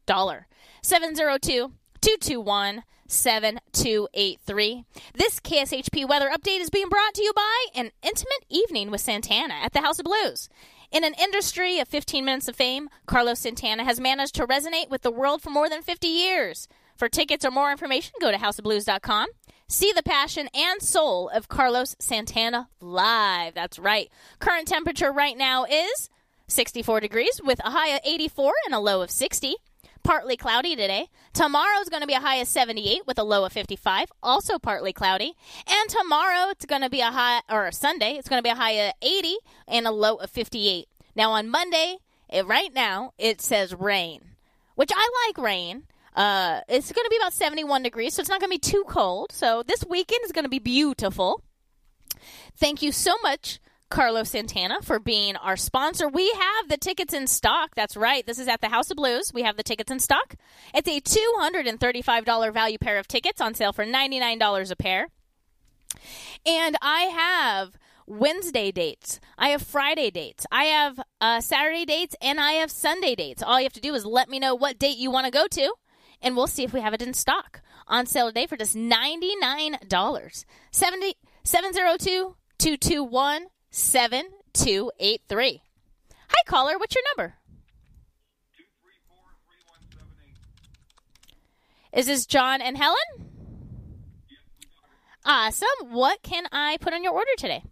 702 0.82 1.72
221 2.00 2.82
7283. 3.08 4.84
This 5.14 5.40
KSHP 5.40 6.06
weather 6.06 6.30
update 6.30 6.60
is 6.60 6.70
being 6.70 6.88
brought 6.88 7.14
to 7.14 7.22
you 7.22 7.32
by 7.34 7.66
an 7.74 7.90
intimate 8.02 8.44
evening 8.50 8.90
with 8.90 9.00
Santana 9.00 9.54
at 9.54 9.72
the 9.72 9.80
House 9.80 9.98
of 9.98 10.04
Blues. 10.04 10.48
In 10.90 11.04
an 11.04 11.14
industry 11.20 11.80
of 11.80 11.88
15 11.88 12.24
minutes 12.24 12.48
of 12.48 12.56
fame, 12.56 12.88
Carlos 13.06 13.40
Santana 13.40 13.84
has 13.84 14.00
managed 14.00 14.34
to 14.36 14.46
resonate 14.46 14.90
with 14.90 15.02
the 15.02 15.10
world 15.10 15.42
for 15.42 15.50
more 15.50 15.68
than 15.68 15.82
50 15.82 16.06
years. 16.06 16.68
For 16.96 17.08
tickets 17.08 17.44
or 17.44 17.50
more 17.50 17.70
information, 17.70 18.12
go 18.20 18.30
to 18.30 18.38
houseofblues.com. 18.38 19.28
See 19.70 19.92
the 19.92 20.02
passion 20.02 20.48
and 20.54 20.80
soul 20.80 21.28
of 21.28 21.48
Carlos 21.48 21.94
Santana 21.98 22.70
live. 22.80 23.52
That's 23.52 23.78
right. 23.78 24.10
Current 24.38 24.66
temperature 24.66 25.12
right 25.12 25.36
now 25.36 25.64
is 25.64 26.08
64 26.46 27.00
degrees 27.00 27.38
with 27.44 27.60
a 27.62 27.68
high 27.68 27.88
of 27.88 28.00
84 28.02 28.54
and 28.64 28.74
a 28.74 28.78
low 28.78 29.02
of 29.02 29.10
60. 29.10 29.56
Partly 30.02 30.38
cloudy 30.38 30.74
today. 30.74 31.08
Tomorrow's 31.34 31.90
going 31.90 32.00
to 32.00 32.06
be 32.06 32.14
a 32.14 32.20
high 32.20 32.36
of 32.36 32.48
78 32.48 33.02
with 33.06 33.18
a 33.18 33.22
low 33.22 33.44
of 33.44 33.52
55, 33.52 34.10
also 34.22 34.58
partly 34.58 34.94
cloudy. 34.94 35.34
And 35.66 35.90
tomorrow 35.90 36.48
it's 36.48 36.64
going 36.64 36.80
to 36.80 36.88
be 36.88 37.02
a 37.02 37.10
high, 37.10 37.42
or 37.50 37.70
Sunday, 37.70 38.12
it's 38.12 38.30
going 38.30 38.38
to 38.38 38.42
be 38.42 38.48
a 38.48 38.54
high 38.54 38.70
of 38.70 38.94
80 39.02 39.36
and 39.66 39.86
a 39.86 39.90
low 39.90 40.14
of 40.14 40.30
58. 40.30 40.88
Now 41.14 41.32
on 41.32 41.50
Monday, 41.50 41.98
it, 42.30 42.46
right 42.46 42.72
now, 42.72 43.12
it 43.18 43.42
says 43.42 43.74
rain, 43.74 44.30
which 44.76 44.92
I 44.94 45.26
like 45.26 45.44
rain. 45.44 45.82
Uh, 46.18 46.62
it's 46.68 46.90
going 46.90 47.04
to 47.04 47.10
be 47.10 47.16
about 47.16 47.32
71 47.32 47.84
degrees, 47.84 48.12
so 48.12 48.20
it's 48.20 48.28
not 48.28 48.40
going 48.40 48.50
to 48.50 48.54
be 48.54 48.58
too 48.58 48.82
cold. 48.88 49.30
So 49.30 49.62
this 49.62 49.84
weekend 49.88 50.20
is 50.24 50.32
going 50.32 50.44
to 50.44 50.48
be 50.48 50.58
beautiful. 50.58 51.44
Thank 52.56 52.82
you 52.82 52.90
so 52.90 53.14
much, 53.22 53.60
Carlos 53.88 54.30
Santana, 54.30 54.82
for 54.82 54.98
being 54.98 55.36
our 55.36 55.56
sponsor. 55.56 56.08
We 56.08 56.28
have 56.32 56.68
the 56.68 56.76
tickets 56.76 57.14
in 57.14 57.28
stock. 57.28 57.76
That's 57.76 57.96
right. 57.96 58.26
This 58.26 58.40
is 58.40 58.48
at 58.48 58.60
the 58.60 58.68
House 58.68 58.90
of 58.90 58.96
Blues. 58.96 59.32
We 59.32 59.42
have 59.42 59.56
the 59.56 59.62
tickets 59.62 59.92
in 59.92 60.00
stock. 60.00 60.34
It's 60.74 60.88
a 60.88 61.00
$235 61.00 62.52
value 62.52 62.78
pair 62.78 62.98
of 62.98 63.06
tickets 63.06 63.40
on 63.40 63.54
sale 63.54 63.72
for 63.72 63.84
$99 63.84 64.72
a 64.72 64.76
pair. 64.76 65.06
And 66.44 66.76
I 66.82 67.02
have 67.02 67.78
Wednesday 68.08 68.72
dates. 68.72 69.20
I 69.38 69.50
have 69.50 69.62
Friday 69.62 70.10
dates. 70.10 70.46
I 70.50 70.64
have 70.64 71.00
uh, 71.20 71.40
Saturday 71.40 71.84
dates, 71.84 72.16
and 72.20 72.40
I 72.40 72.54
have 72.54 72.72
Sunday 72.72 73.14
dates. 73.14 73.40
All 73.40 73.60
you 73.60 73.66
have 73.66 73.72
to 73.74 73.80
do 73.80 73.94
is 73.94 74.04
let 74.04 74.28
me 74.28 74.40
know 74.40 74.56
what 74.56 74.80
date 74.80 74.98
you 74.98 75.12
want 75.12 75.26
to 75.26 75.30
go 75.30 75.46
to, 75.46 75.74
and 76.20 76.36
we'll 76.36 76.46
see 76.46 76.64
if 76.64 76.72
we 76.72 76.80
have 76.80 76.94
it 76.94 77.02
in 77.02 77.14
stock. 77.14 77.60
On 77.86 78.06
sale 78.06 78.28
today 78.28 78.46
for 78.46 78.56
just 78.56 78.76
$99. 78.76 80.44
70, 80.70 81.14
702 81.44 82.36
221 82.58 83.46
7283. 83.70 85.62
Hi, 86.28 86.42
caller. 86.46 86.78
What's 86.78 86.94
your 86.94 87.04
number? 87.16 87.34
Is 91.92 92.06
this 92.06 92.26
John 92.26 92.60
and 92.60 92.76
Helen? 92.76 92.96
Awesome. 95.24 95.68
What 95.90 96.22
can 96.22 96.44
I 96.52 96.76
put 96.80 96.92
on 96.92 97.02
your 97.02 97.12
order 97.12 97.30
today? 97.36 97.62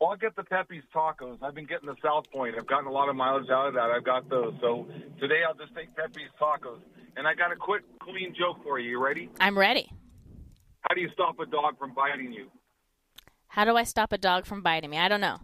Well, 0.00 0.10
I'll 0.10 0.16
get 0.16 0.34
the 0.34 0.42
Pepe's 0.42 0.84
tacos. 0.94 1.38
I've 1.42 1.54
been 1.54 1.66
getting 1.66 1.86
the 1.86 1.94
South 2.02 2.24
Point. 2.32 2.56
I've 2.58 2.66
gotten 2.66 2.86
a 2.86 2.90
lot 2.90 3.08
of 3.08 3.14
mileage 3.14 3.50
out 3.50 3.68
of 3.68 3.74
that. 3.74 3.90
I've 3.90 4.04
got 4.04 4.28
those. 4.28 4.54
So 4.60 4.86
today 5.20 5.42
I'll 5.46 5.54
just 5.54 5.74
take 5.76 5.94
Pepe's 5.94 6.30
tacos. 6.40 6.80
And 7.16 7.26
I 7.26 7.34
got 7.34 7.52
a 7.52 7.56
quick, 7.56 7.82
clean 8.00 8.34
joke 8.38 8.62
for 8.62 8.78
you. 8.78 8.90
You 8.90 9.04
ready? 9.04 9.28
I'm 9.40 9.58
ready. 9.58 9.90
How 10.80 10.94
do 10.94 11.00
you 11.00 11.10
stop 11.12 11.38
a 11.40 11.46
dog 11.46 11.78
from 11.78 11.94
biting 11.94 12.32
you? 12.32 12.48
How 13.48 13.64
do 13.64 13.76
I 13.76 13.84
stop 13.84 14.12
a 14.12 14.18
dog 14.18 14.46
from 14.46 14.62
biting 14.62 14.90
me? 14.90 14.98
I 14.98 15.08
don't 15.08 15.20
know. 15.20 15.38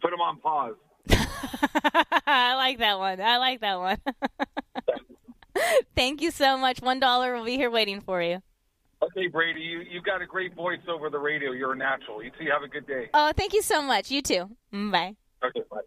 Put 0.00 0.12
him 0.12 0.20
on 0.20 0.38
pause. 0.38 0.74
I 2.26 2.54
like 2.54 2.78
that 2.78 2.98
one. 2.98 3.20
I 3.20 3.38
like 3.38 3.60
that 3.60 3.78
one. 3.78 3.98
Thank 5.96 6.22
you 6.22 6.30
so 6.30 6.56
much. 6.56 6.80
One 6.80 7.00
dollar 7.00 7.34
will 7.36 7.44
be 7.44 7.56
here 7.56 7.70
waiting 7.70 8.00
for 8.00 8.22
you. 8.22 8.40
Okay, 9.02 9.26
Brady, 9.26 9.60
you 9.60 9.80
you've 9.90 10.04
got 10.04 10.22
a 10.22 10.26
great 10.26 10.54
voice 10.54 10.80
over 10.88 11.10
the 11.10 11.18
radio. 11.18 11.52
You're 11.52 11.72
a 11.72 11.76
natural. 11.76 12.22
You 12.22 12.30
two 12.38 12.46
have 12.50 12.62
a 12.62 12.68
good 12.68 12.86
day. 12.86 13.08
Oh, 13.12 13.32
thank 13.36 13.52
you 13.54 13.62
so 13.62 13.82
much. 13.82 14.10
You 14.10 14.22
too. 14.22 14.50
Mm, 14.72 14.92
Bye. 14.92 15.16
Okay, 15.44 15.62
bye. 15.70 15.80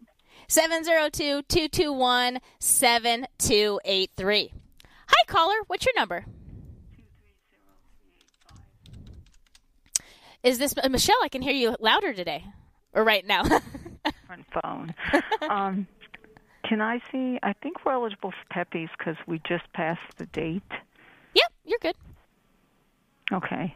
702 0.48 1.42
221 1.42 2.38
7283. 2.58 4.52
Hi, 5.06 5.24
caller. 5.26 5.56
What's 5.66 5.84
your 5.86 5.94
number? 5.96 6.24
Is 10.42 10.58
this 10.58 10.74
uh, 10.82 10.88
Michelle? 10.88 11.16
I 11.22 11.28
can 11.28 11.42
hear 11.42 11.54
you 11.54 11.74
louder 11.80 12.12
today, 12.12 12.44
or 12.92 13.02
right 13.04 13.26
now. 13.26 13.42
different 14.04 14.46
phone. 14.62 14.94
um, 15.48 15.86
can 16.68 16.80
I 16.80 17.00
see? 17.10 17.38
I 17.42 17.54
think 17.62 17.84
we're 17.84 17.92
eligible 17.92 18.30
for 18.30 18.54
Pepe's 18.54 18.90
because 18.98 19.16
we 19.26 19.40
just 19.46 19.64
passed 19.72 20.16
the 20.18 20.26
date. 20.26 20.62
Yep, 21.34 21.52
you're 21.64 21.78
good. 21.80 21.96
Okay. 23.32 23.74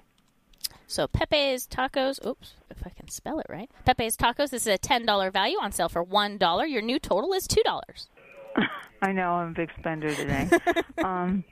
So 0.87 1.07
Pepe's 1.07 1.67
Tacos. 1.67 2.25
Oops, 2.25 2.55
if 2.71 2.79
I 2.85 2.91
can 2.91 3.09
spell 3.09 3.39
it 3.39 3.47
right. 3.49 3.71
Pepe's 3.85 4.17
Tacos. 4.17 4.51
This 4.51 4.63
is 4.63 4.75
a 4.75 4.79
ten 4.79 5.05
dollar 5.07 5.31
value 5.31 5.59
on 5.61 5.73
sale 5.73 5.89
for 5.89 6.03
one 6.03 6.39
dollar. 6.39 6.67
Your 6.67 6.83
new 6.83 6.99
total 6.99 7.33
is 7.33 7.47
two 7.47 7.63
dollars. 7.65 8.09
I 9.03 9.13
know 9.13 9.33
I'm 9.33 9.51
a 9.51 9.55
big 9.55 9.71
spender 9.79 10.15
today. 10.15 10.49
um, 11.05 11.45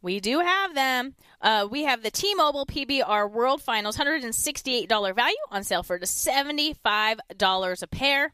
We 0.00 0.20
do 0.20 0.38
have 0.38 0.74
them. 0.74 1.14
Uh, 1.42 1.66
we 1.68 1.84
have 1.84 2.02
the 2.02 2.10
T-Mobile 2.10 2.66
PBR 2.66 3.30
World 3.30 3.60
Finals, 3.60 3.96
$168 3.96 5.14
value 5.14 5.36
on 5.50 5.64
sale 5.64 5.82
for 5.82 5.98
just 5.98 6.26
$75 6.26 7.82
a 7.82 7.86
pair. 7.88 8.32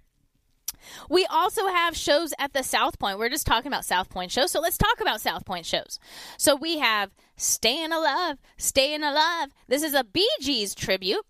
We 1.08 1.26
also 1.26 1.66
have 1.66 1.96
shows 1.96 2.32
at 2.38 2.52
the 2.52 2.62
South 2.62 2.98
Point. 2.98 3.18
We're 3.18 3.28
just 3.28 3.46
talking 3.46 3.68
about 3.68 3.84
South 3.84 4.10
Point 4.10 4.30
shows, 4.30 4.50
so 4.50 4.60
let's 4.60 4.78
talk 4.78 5.00
about 5.00 5.20
South 5.20 5.44
Point 5.44 5.66
shows. 5.66 5.98
So 6.36 6.54
we 6.54 6.78
have 6.78 7.10
Staying 7.36 7.92
Alive, 7.92 8.38
Staying 8.56 9.02
Alive. 9.02 9.48
This 9.68 9.82
is 9.82 9.94
a 9.94 10.04
Bee 10.04 10.28
Gees 10.40 10.74
tribute. 10.74 11.24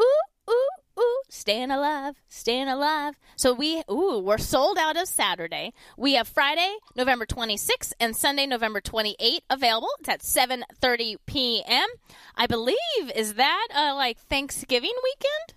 Ooh, 0.00 0.20
ooh, 0.50 0.68
ooh, 0.98 1.22
staying 1.28 1.70
alive, 1.70 2.16
staying 2.28 2.68
alive. 2.68 3.18
So 3.36 3.52
we, 3.52 3.82
ooh, 3.90 4.18
we're 4.18 4.38
sold 4.38 4.78
out 4.78 4.96
of 4.96 5.08
Saturday. 5.08 5.72
We 5.96 6.14
have 6.14 6.28
Friday, 6.28 6.76
November 6.94 7.26
26th, 7.26 7.92
and 8.00 8.16
Sunday, 8.16 8.46
November 8.46 8.80
28th 8.80 9.40
available. 9.50 9.88
It's 10.00 10.08
at 10.08 10.20
7:30 10.20 11.16
p.m. 11.26 11.88
I 12.36 12.46
believe 12.46 12.76
is 13.14 13.34
that 13.34 13.68
uh, 13.74 13.94
like 13.94 14.18
Thanksgiving 14.18 14.94
weekend? 15.02 15.54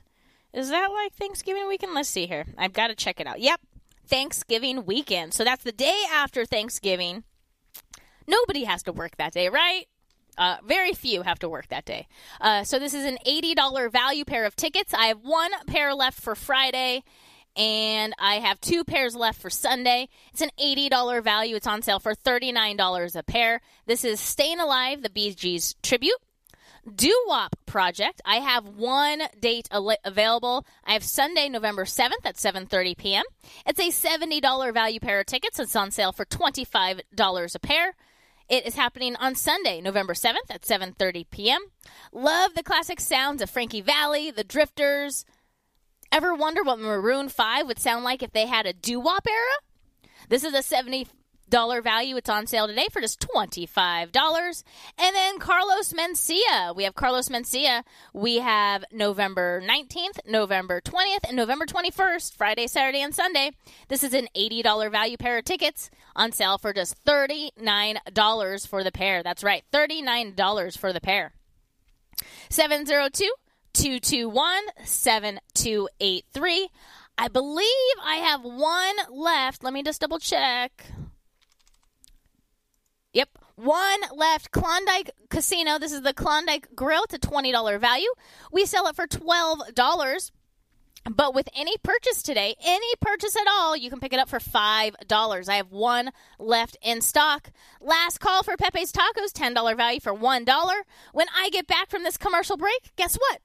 Is 0.54 0.70
that 0.70 0.88
like 0.88 1.14
Thanksgiving 1.14 1.68
weekend? 1.68 1.94
Let's 1.94 2.10
see 2.10 2.26
here. 2.26 2.46
I've 2.58 2.74
got 2.74 2.88
to 2.88 2.96
check 2.96 3.20
it 3.20 3.28
out. 3.28 3.40
Yep, 3.40 3.62
Thanksgiving 4.08 4.86
weekend. 4.86 5.34
So 5.34 5.44
that's 5.44 5.64
the 5.64 5.72
day 5.72 6.04
after 6.12 6.46
Thanksgiving. 6.46 7.24
Nobody 8.28 8.64
has 8.64 8.84
to 8.84 8.92
work 8.92 9.18
that 9.18 9.34
day, 9.34 9.50
right? 9.50 9.88
Uh, 10.38 10.58
very 10.66 10.94
few 10.94 11.22
have 11.22 11.40
to 11.40 11.50
work 11.50 11.68
that 11.68 11.86
day. 11.86 12.08
Uh, 12.40 12.64
so 12.64 12.80
this 12.80 12.94
is 12.94 13.06
an 13.06 13.18
$80 13.28 13.92
value 13.92 14.24
pair 14.24 14.46
of 14.46 14.56
tickets. 14.56 14.94
I 14.94 15.08
have 15.08 15.20
one 15.22 15.52
pair 15.68 15.94
left 15.94 16.20
for 16.20 16.34
Friday, 16.34 17.04
and 17.56 18.14
I 18.18 18.36
have 18.36 18.62
two 18.62 18.84
pairs 18.84 19.16
left 19.16 19.42
for 19.42 19.50
Sunday. 19.50 20.08
It's 20.32 20.42
an 20.42 20.52
$80 20.60 21.24
value. 21.24 21.56
It's 21.56 21.68
on 21.68 21.82
sale 21.82 22.00
for 22.00 22.16
$39 22.16 23.16
a 23.16 23.24
pair. 23.24 23.62
This 23.86 24.06
is 24.06 24.20
Staying 24.20 24.60
Alive, 24.60 25.04
the 25.04 25.10
Bee 25.10 25.34
Gees 25.34 25.76
tribute. 25.84 26.18
Doo 26.96 27.24
Wop 27.28 27.56
Project. 27.66 28.22
I 28.26 28.38
have 28.38 28.68
one 28.68 29.24
date 29.40 29.68
al- 29.72 29.98
available. 30.04 30.66
I 30.86 30.94
have 30.94 31.04
Sunday, 31.04 31.50
November 31.50 31.86
7th 31.86 32.26
at 32.26 32.36
7:30 32.36 32.98
p.m. 32.98 33.24
It's 33.66 33.80
a 33.80 33.90
$70 33.90 34.74
value 34.74 35.00
pair 35.00 35.20
of 35.20 35.26
tickets. 35.26 35.60
It's 35.60 35.76
on 35.76 35.92
sale 35.92 36.12
for 36.12 36.26
$25 36.26 37.56
a 37.56 37.60
pair. 37.60 37.96
It 38.50 38.66
is 38.66 38.76
happening 38.76 39.16
on 39.18 39.36
Sunday, 39.36 39.80
November 39.80 40.14
7th 40.14 40.50
at 40.50 40.64
7:30 40.64 41.30
p.m. 41.30 41.62
Love 42.12 42.56
the 42.56 42.64
classic 42.64 43.00
sounds 43.00 43.42
of 43.42 43.50
Frankie 43.50 43.82
Valli, 43.82 44.32
the 44.32 44.44
Drifters. 44.44 45.26
Ever 46.12 46.34
wonder 46.34 46.64
what 46.64 46.80
Maroon 46.80 47.30
5 47.30 47.68
would 47.68 47.78
sound 47.78 48.04
like 48.04 48.24
if 48.24 48.32
they 48.32 48.48
had 48.48 48.66
a 48.66 48.74
doo-wop 48.74 49.28
era? 49.28 50.10
This 50.28 50.44
is 50.44 50.54
a 50.56 50.64
70 50.64 51.08
dollar 51.50 51.82
value. 51.82 52.16
It's 52.16 52.30
on 52.30 52.48
sale 52.48 52.68
today 52.68 52.88
for 52.92 53.02
just 53.02 53.20
$25. 53.20 54.64
And 54.98 55.16
then 55.16 55.40
Carlos 55.40 55.94
Mencia. 55.94 56.76
We 56.76 56.84
have 56.84 56.96
Carlos 56.96 57.30
Mencia. 57.30 57.84
We 58.14 58.38
have 58.38 58.86
November 58.92 59.62
19th, 59.62 60.20
November 60.28 60.82
20th, 60.82 61.28
and 61.28 61.36
November 61.36 61.66
21st, 61.66 62.36
Friday, 62.36 62.68
Saturday, 62.68 63.02
and 63.02 63.14
Sunday. 63.14 63.52
This 63.88 64.04
is 64.04 64.14
an 64.14 64.28
$80 64.36 64.92
value 64.92 65.18
pair 65.18 65.38
of 65.38 65.46
tickets 65.46 65.90
on 66.16 66.32
sale 66.32 66.58
for 66.58 66.74
just 66.74 67.04
$39 67.06 68.68
for 68.68 68.84
the 68.84 68.92
pair. 68.92 69.24
That's 69.24 69.44
right, 69.44 69.64
$39 69.74 70.78
for 70.78 70.94
the 70.94 71.02
pair. 71.02 71.34
702 72.50 73.32
221 73.74 74.62
7283. 74.84 76.70
I 77.18 77.28
believe 77.28 77.66
I 78.04 78.16
have 78.16 78.44
one 78.44 78.96
left. 79.12 79.64
Let 79.64 79.74
me 79.74 79.84
just 79.84 80.02
double 80.02 80.20
check. 80.20 80.86
Yep, 83.14 83.30
one 83.56 84.00
left. 84.16 84.52
Klondike 84.52 85.12
Casino. 85.30 85.80
This 85.80 85.92
is 85.92 86.02
the 86.02 86.14
Klondike 86.14 86.76
Grill. 86.76 87.04
It's 87.04 87.16
a 87.16 87.20
$20 87.20 87.80
value. 87.80 88.10
We 88.52 88.66
sell 88.66 88.88
it 88.88 88.96
for 88.96 89.08
$12. 89.08 90.32
But 91.10 91.34
with 91.34 91.48
any 91.56 91.78
purchase 91.78 92.22
today, 92.22 92.56
any 92.64 92.94
purchase 93.00 93.36
at 93.36 93.48
all, 93.50 93.76
you 93.76 93.90
can 93.90 94.00
pick 94.00 94.14
it 94.14 94.20
up 94.20 94.30
for 94.30 94.40
$5. 94.40 95.50
I 95.50 95.56
have 95.56 95.72
one 95.72 96.12
left 96.38 96.78
in 96.82 97.02
stock. 97.02 97.52
Last 97.82 98.20
call 98.20 98.44
for 98.44 98.58
Pepe's 98.58 98.92
Tacos, 98.92 99.32
$10 99.32 99.78
value 99.78 100.02
for 100.02 100.14
$1. 100.14 100.74
When 101.14 101.28
I 101.36 101.50
get 101.50 101.68
back 101.68 101.90
from 101.90 102.04
this 102.04 102.18
commercial 102.18 102.58
break, 102.58 102.92
guess 102.96 103.16
what? 103.16 103.40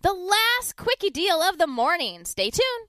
The 0.00 0.12
last 0.12 0.76
quickie 0.76 1.10
deal 1.10 1.42
of 1.42 1.58
the 1.58 1.66
morning. 1.66 2.24
Stay 2.24 2.50
tuned. 2.50 2.88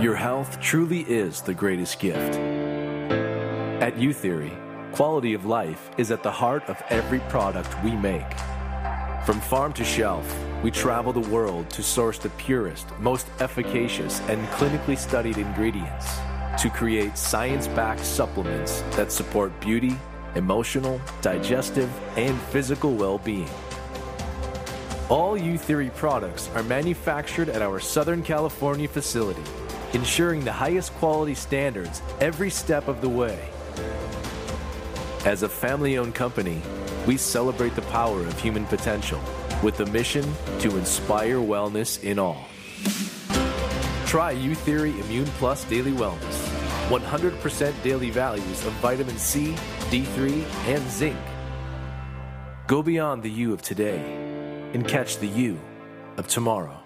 Your 0.00 0.14
health 0.14 0.60
truly 0.60 1.00
is 1.00 1.40
the 1.40 1.54
greatest 1.54 1.98
gift. 1.98 2.36
At 3.80 3.94
Youtheory, 3.94 4.52
quality 4.92 5.32
of 5.32 5.46
life 5.46 5.88
is 5.96 6.10
at 6.10 6.22
the 6.22 6.30
heart 6.30 6.64
of 6.68 6.82
every 6.90 7.20
product 7.30 7.82
we 7.82 7.92
make. 7.92 8.30
From 9.24 9.40
farm 9.40 9.72
to 9.72 9.84
shelf, 9.84 10.26
we 10.62 10.70
travel 10.70 11.14
the 11.14 11.26
world 11.30 11.70
to 11.70 11.82
source 11.82 12.18
the 12.18 12.28
purest, 12.30 12.86
most 12.98 13.26
efficacious, 13.40 14.20
and 14.28 14.46
clinically 14.48 14.98
studied 14.98 15.38
ingredients 15.38 16.18
to 16.58 16.68
create 16.68 17.16
science 17.16 17.66
backed 17.68 18.04
supplements 18.04 18.82
that 18.96 19.10
support 19.10 19.58
beauty, 19.62 19.96
emotional, 20.34 21.00
digestive, 21.22 21.90
and 22.18 22.38
physical 22.52 22.94
well 22.94 23.16
being. 23.16 23.48
All 25.08 25.38
Youtheory 25.38 25.94
products 25.94 26.50
are 26.54 26.64
manufactured 26.64 27.48
at 27.48 27.62
our 27.62 27.80
Southern 27.80 28.22
California 28.22 28.88
facility, 28.88 29.44
ensuring 29.92 30.44
the 30.44 30.52
highest 30.52 30.92
quality 30.94 31.34
standards 31.34 32.02
every 32.20 32.50
step 32.50 32.88
of 32.88 33.00
the 33.00 33.08
way. 33.08 33.38
As 35.24 35.42
a 35.42 35.48
family 35.48 35.98
owned 35.98 36.14
company, 36.14 36.62
we 37.06 37.16
celebrate 37.16 37.74
the 37.74 37.82
power 37.82 38.20
of 38.20 38.40
human 38.40 38.66
potential 38.66 39.20
with 39.62 39.76
the 39.76 39.86
mission 39.86 40.24
to 40.60 40.76
inspire 40.76 41.36
wellness 41.38 42.02
in 42.02 42.18
all. 42.18 42.46
Try 44.06 44.34
Youtheory 44.34 44.98
Immune 45.04 45.26
Plus 45.38 45.64
Daily 45.64 45.92
Wellness. 45.92 46.56
100% 46.88 47.82
daily 47.82 48.10
values 48.10 48.64
of 48.64 48.72
vitamin 48.74 49.18
C, 49.18 49.56
D3, 49.90 50.44
and 50.68 50.88
zinc. 50.88 51.18
Go 52.68 52.82
beyond 52.82 53.24
the 53.24 53.30
you 53.30 53.52
of 53.52 53.62
today 53.62 53.98
and 54.72 54.86
catch 54.86 55.18
the 55.18 55.26
you 55.26 55.60
of 56.16 56.28
tomorrow. 56.28 56.80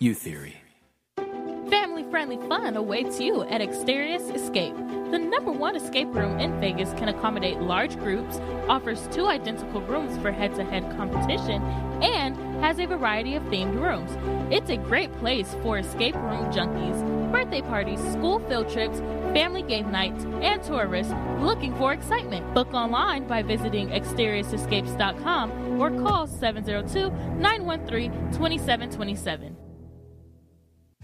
Youtheory. 0.00 0.54
Family 2.30 2.48
fun 2.48 2.76
awaits 2.76 3.18
you 3.18 3.42
at 3.42 3.60
Exterius 3.60 4.32
Escape. 4.32 4.76
The 5.10 5.18
number 5.18 5.50
one 5.50 5.74
escape 5.74 6.14
room 6.14 6.38
in 6.38 6.60
Vegas 6.60 6.92
can 6.92 7.08
accommodate 7.08 7.58
large 7.58 7.98
groups, 7.98 8.38
offers 8.68 9.08
two 9.10 9.26
identical 9.26 9.80
rooms 9.80 10.16
for 10.22 10.30
head 10.30 10.54
to 10.54 10.62
head 10.62 10.88
competition, 10.96 11.60
and 12.00 12.36
has 12.62 12.78
a 12.78 12.86
variety 12.86 13.34
of 13.34 13.42
themed 13.44 13.74
rooms. 13.80 14.12
It's 14.48 14.70
a 14.70 14.76
great 14.76 15.12
place 15.14 15.56
for 15.64 15.78
escape 15.78 16.14
room 16.14 16.52
junkies, 16.52 17.32
birthday 17.32 17.62
parties, 17.62 17.98
school 18.12 18.38
field 18.48 18.70
trips, 18.70 19.00
family 19.34 19.62
game 19.62 19.90
nights, 19.90 20.22
and 20.40 20.62
tourists 20.62 21.12
looking 21.40 21.74
for 21.78 21.92
excitement. 21.92 22.54
Book 22.54 22.72
online 22.72 23.26
by 23.26 23.42
visiting 23.42 23.88
exteriusescapes.com 23.88 25.80
or 25.80 25.90
call 25.90 26.28
702 26.28 27.10
913 27.40 28.12
2727. 28.30 29.59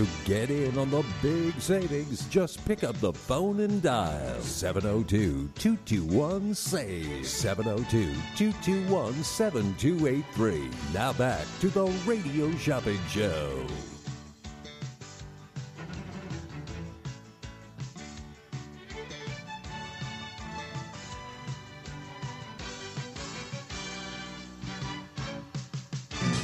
to 0.00 0.24
get 0.24 0.50
in 0.50 0.78
on 0.78 0.90
the 0.90 1.04
big 1.20 1.60
savings, 1.60 2.24
just 2.28 2.64
pick 2.64 2.84
up 2.84 2.98
the 3.00 3.12
phone 3.12 3.60
and 3.60 3.82
dial 3.82 4.40
702 4.40 5.50
221 5.54 6.54
SAVE 6.54 7.26
702 7.26 8.14
221 8.34 9.12
7283. 9.22 10.70
Now 10.94 11.12
back 11.12 11.44
to 11.60 11.68
the 11.68 11.84
Radio 12.06 12.50
Shopping 12.56 12.98
Show. 13.08 13.66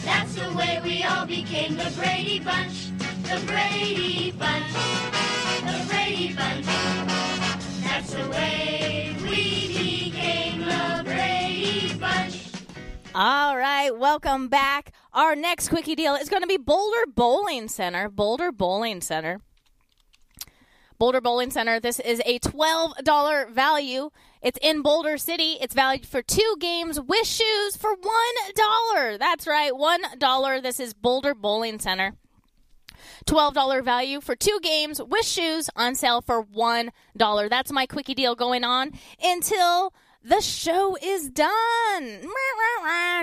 That's 0.04 0.34
the 0.34 0.52
way 0.54 0.80
we 0.84 1.02
all 1.04 1.24
became 1.24 1.76
the 1.76 1.90
Brady 1.96 2.40
Bunch. 2.40 2.85
The 3.28 3.44
Brady 3.44 4.30
Bunch. 4.30 4.72
The 5.62 5.84
Brady 5.88 6.32
Bunch. 6.32 6.66
That's 7.82 8.12
the 8.14 8.28
way 8.30 9.16
we 9.20 10.10
became 10.10 10.60
the 10.60 11.02
Brady 11.04 11.94
Bunch. 11.98 12.52
All 13.16 13.56
right, 13.56 13.90
welcome 13.90 14.46
back. 14.46 14.92
Our 15.12 15.34
next 15.34 15.70
quickie 15.70 15.96
deal 15.96 16.14
is 16.14 16.28
going 16.28 16.42
to 16.42 16.46
be 16.46 16.56
Boulder 16.56 17.04
Bowling 17.12 17.66
Center. 17.66 18.08
Boulder 18.08 18.52
Bowling 18.52 19.00
Center. 19.00 19.40
Boulder 20.96 21.20
Bowling 21.20 21.50
Center. 21.50 21.80
This 21.80 21.98
is 21.98 22.22
a 22.24 22.38
$12 22.38 23.50
value. 23.50 24.10
It's 24.40 24.58
in 24.62 24.82
Boulder 24.82 25.18
City. 25.18 25.58
It's 25.60 25.74
valued 25.74 26.06
for 26.06 26.22
two 26.22 26.56
games 26.60 27.00
with 27.00 27.26
shoes 27.26 27.76
for 27.76 27.96
$1. 27.96 29.18
That's 29.18 29.48
right, 29.48 29.72
$1. 29.72 30.62
This 30.62 30.78
is 30.78 30.94
Boulder 30.94 31.34
Bowling 31.34 31.80
Center. 31.80 32.14
$12 33.26 33.84
value 33.84 34.20
for 34.20 34.36
two 34.36 34.58
games 34.62 35.02
with 35.02 35.24
shoes 35.24 35.68
on 35.76 35.94
sale 35.94 36.20
for 36.20 36.44
$1. 36.44 36.90
That's 37.50 37.72
my 37.72 37.86
quickie 37.86 38.14
deal 38.14 38.34
going 38.34 38.64
on 38.64 38.92
until 39.22 39.92
the 40.22 40.40
show 40.40 40.96
is 41.02 41.30
done. 41.30 42.22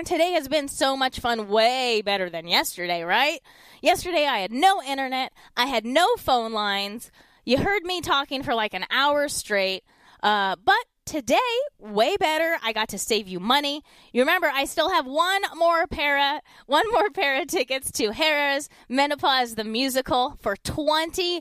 Today 0.04 0.32
has 0.32 0.48
been 0.48 0.68
so 0.68 0.96
much 0.96 1.20
fun, 1.20 1.48
way 1.48 2.02
better 2.02 2.30
than 2.30 2.46
yesterday, 2.46 3.02
right? 3.02 3.40
Yesterday 3.82 4.26
I 4.26 4.38
had 4.38 4.52
no 4.52 4.82
internet, 4.82 5.32
I 5.56 5.66
had 5.66 5.84
no 5.84 6.06
phone 6.16 6.52
lines. 6.52 7.10
You 7.44 7.58
heard 7.58 7.84
me 7.84 8.00
talking 8.00 8.42
for 8.42 8.54
like 8.54 8.74
an 8.74 8.86
hour 8.90 9.28
straight. 9.28 9.84
Uh, 10.22 10.56
but 10.64 10.84
today, 11.04 11.36
way 11.78 12.16
better. 12.16 12.56
I 12.62 12.72
got 12.72 12.88
to 12.90 12.98
save 12.98 13.28
you 13.28 13.40
money. 13.40 13.82
You 14.12 14.22
remember, 14.22 14.50
I 14.52 14.64
still 14.64 14.90
have 14.90 15.06
one 15.06 15.42
more 15.56 15.86
pair 15.86 16.40
one 16.66 16.84
more 16.92 17.10
pair 17.14 17.40
of 17.40 17.48
tickets 17.48 17.90
to 17.92 18.10
Harrah's 18.10 18.68
Menopause 18.88 19.54
the 19.54 19.64
Musical 19.64 20.38
for 20.40 20.56
$29 20.56 21.40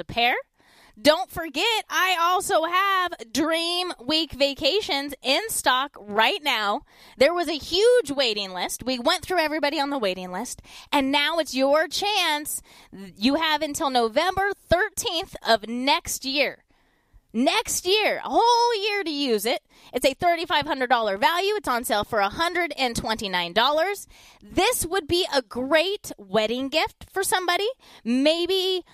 a 0.00 0.04
pair. 0.04 0.34
Don't 1.00 1.30
forget, 1.30 1.84
I 1.88 2.16
also 2.20 2.64
have 2.64 3.32
Dream 3.32 3.92
Week 4.04 4.32
vacations 4.32 5.14
in 5.22 5.48
stock 5.48 5.96
right 6.00 6.42
now. 6.42 6.82
There 7.16 7.32
was 7.32 7.46
a 7.48 7.52
huge 7.52 8.10
waiting 8.10 8.52
list. 8.52 8.82
We 8.82 8.98
went 8.98 9.22
through 9.22 9.38
everybody 9.38 9.78
on 9.78 9.90
the 9.90 9.98
waiting 9.98 10.32
list, 10.32 10.60
and 10.90 11.12
now 11.12 11.38
it's 11.38 11.54
your 11.54 11.86
chance. 11.86 12.62
You 13.16 13.36
have 13.36 13.62
until 13.62 13.90
November 13.90 14.50
13th 14.68 15.36
of 15.46 15.68
next 15.68 16.24
year. 16.24 16.64
Next 17.38 17.86
year, 17.86 18.20
a 18.24 18.28
whole 18.28 18.82
year 18.82 19.04
to 19.04 19.10
use 19.12 19.46
it. 19.46 19.62
It's 19.92 20.04
a 20.04 20.12
$3,500 20.12 21.20
value. 21.20 21.54
It's 21.54 21.68
on 21.68 21.84
sale 21.84 22.02
for 22.02 22.18
$129. 22.18 24.06
This 24.42 24.84
would 24.84 25.06
be 25.06 25.24
a 25.32 25.40
great 25.40 26.10
wedding 26.18 26.68
gift 26.68 27.06
for 27.08 27.22
somebody. 27.22 27.68
Maybe 28.02 28.84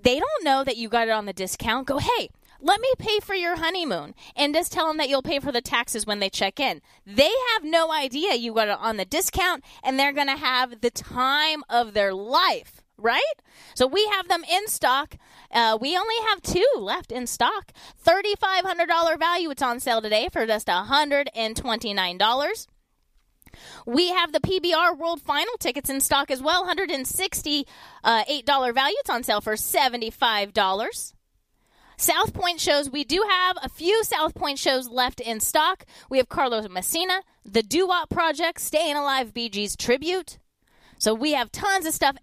they 0.00 0.20
don't 0.20 0.44
know 0.44 0.62
that 0.62 0.76
you 0.76 0.88
got 0.88 1.08
it 1.08 1.10
on 1.10 1.26
the 1.26 1.32
discount. 1.32 1.88
Go, 1.88 1.98
hey, 1.98 2.28
let 2.60 2.80
me 2.80 2.92
pay 3.00 3.18
for 3.18 3.34
your 3.34 3.56
honeymoon 3.56 4.14
and 4.36 4.54
just 4.54 4.70
tell 4.70 4.86
them 4.86 4.98
that 4.98 5.08
you'll 5.08 5.20
pay 5.20 5.40
for 5.40 5.50
the 5.50 5.60
taxes 5.60 6.06
when 6.06 6.20
they 6.20 6.30
check 6.30 6.60
in. 6.60 6.80
They 7.04 7.32
have 7.52 7.64
no 7.64 7.90
idea 7.90 8.36
you 8.36 8.54
got 8.54 8.68
it 8.68 8.78
on 8.78 8.96
the 8.96 9.04
discount 9.04 9.64
and 9.82 9.98
they're 9.98 10.12
going 10.12 10.28
to 10.28 10.36
have 10.36 10.82
the 10.82 10.90
time 10.92 11.64
of 11.68 11.94
their 11.94 12.14
life, 12.14 12.84
right? 12.98 13.22
So 13.74 13.86
we 13.86 14.06
have 14.12 14.28
them 14.28 14.44
in 14.44 14.68
stock. 14.68 15.16
Uh, 15.50 15.78
we 15.80 15.96
only 15.96 16.14
have 16.28 16.42
two 16.42 16.66
left 16.78 17.12
in 17.12 17.26
stock. 17.26 17.72
$3,500 18.04 19.18
value. 19.18 19.50
It's 19.50 19.62
on 19.62 19.80
sale 19.80 20.02
today 20.02 20.28
for 20.32 20.46
just 20.46 20.66
$129. 20.66 22.66
We 23.86 24.10
have 24.10 24.32
the 24.32 24.40
PBR 24.40 24.98
World 24.98 25.22
Final 25.22 25.54
tickets 25.58 25.88
in 25.88 26.00
stock 26.00 26.30
as 26.30 26.42
well. 26.42 26.66
$168 26.66 27.64
value. 28.04 28.96
It's 28.98 29.10
on 29.10 29.22
sale 29.22 29.40
for 29.40 29.54
$75. 29.54 31.12
South 31.98 32.34
Point 32.34 32.60
shows, 32.60 32.90
we 32.90 33.04
do 33.04 33.24
have 33.28 33.56
a 33.62 33.70
few 33.70 34.04
South 34.04 34.34
Point 34.34 34.58
shows 34.58 34.88
left 34.88 35.20
in 35.20 35.40
stock. 35.40 35.86
We 36.10 36.18
have 36.18 36.28
Carlos 36.28 36.68
Mencia, 36.68 37.22
the 37.44 37.62
Doo 37.62 37.86
Wop 37.86 38.10
Project, 38.10 38.60
Staying 38.60 38.96
Alive 38.96 39.32
Gees 39.32 39.76
Tribute. 39.76 40.38
So 40.98 41.14
we 41.14 41.32
have 41.32 41.52
tons 41.52 41.86
of 41.86 41.94
stuff. 41.94 42.16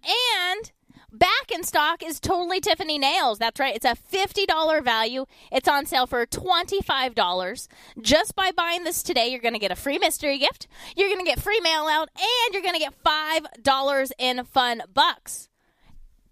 And 0.48 0.72
back 1.12 1.50
in 1.52 1.62
stock 1.62 2.02
is 2.02 2.20
Totally 2.20 2.60
Tiffany 2.60 2.98
Nails. 2.98 3.38
That's 3.38 3.60
right. 3.60 3.74
It's 3.74 3.84
a 3.84 3.94
$50 3.94 4.82
value. 4.82 5.26
It's 5.52 5.68
on 5.68 5.86
sale 5.86 6.06
for 6.06 6.26
$25. 6.26 7.68
Just 8.00 8.34
by 8.34 8.50
buying 8.52 8.84
this 8.84 9.02
today, 9.02 9.28
you're 9.28 9.40
going 9.40 9.54
to 9.54 9.60
get 9.60 9.70
a 9.70 9.76
free 9.76 9.98
mystery 9.98 10.38
gift. 10.38 10.66
You're 10.96 11.08
going 11.08 11.24
to 11.24 11.30
get 11.30 11.40
free 11.40 11.60
mail 11.60 11.86
out 11.86 12.08
and 12.16 12.52
you're 12.52 12.62
going 12.62 12.74
to 12.74 12.80
get 12.80 13.02
$5 13.04 14.10
in 14.18 14.44
fun 14.44 14.82
bucks. 14.92 15.48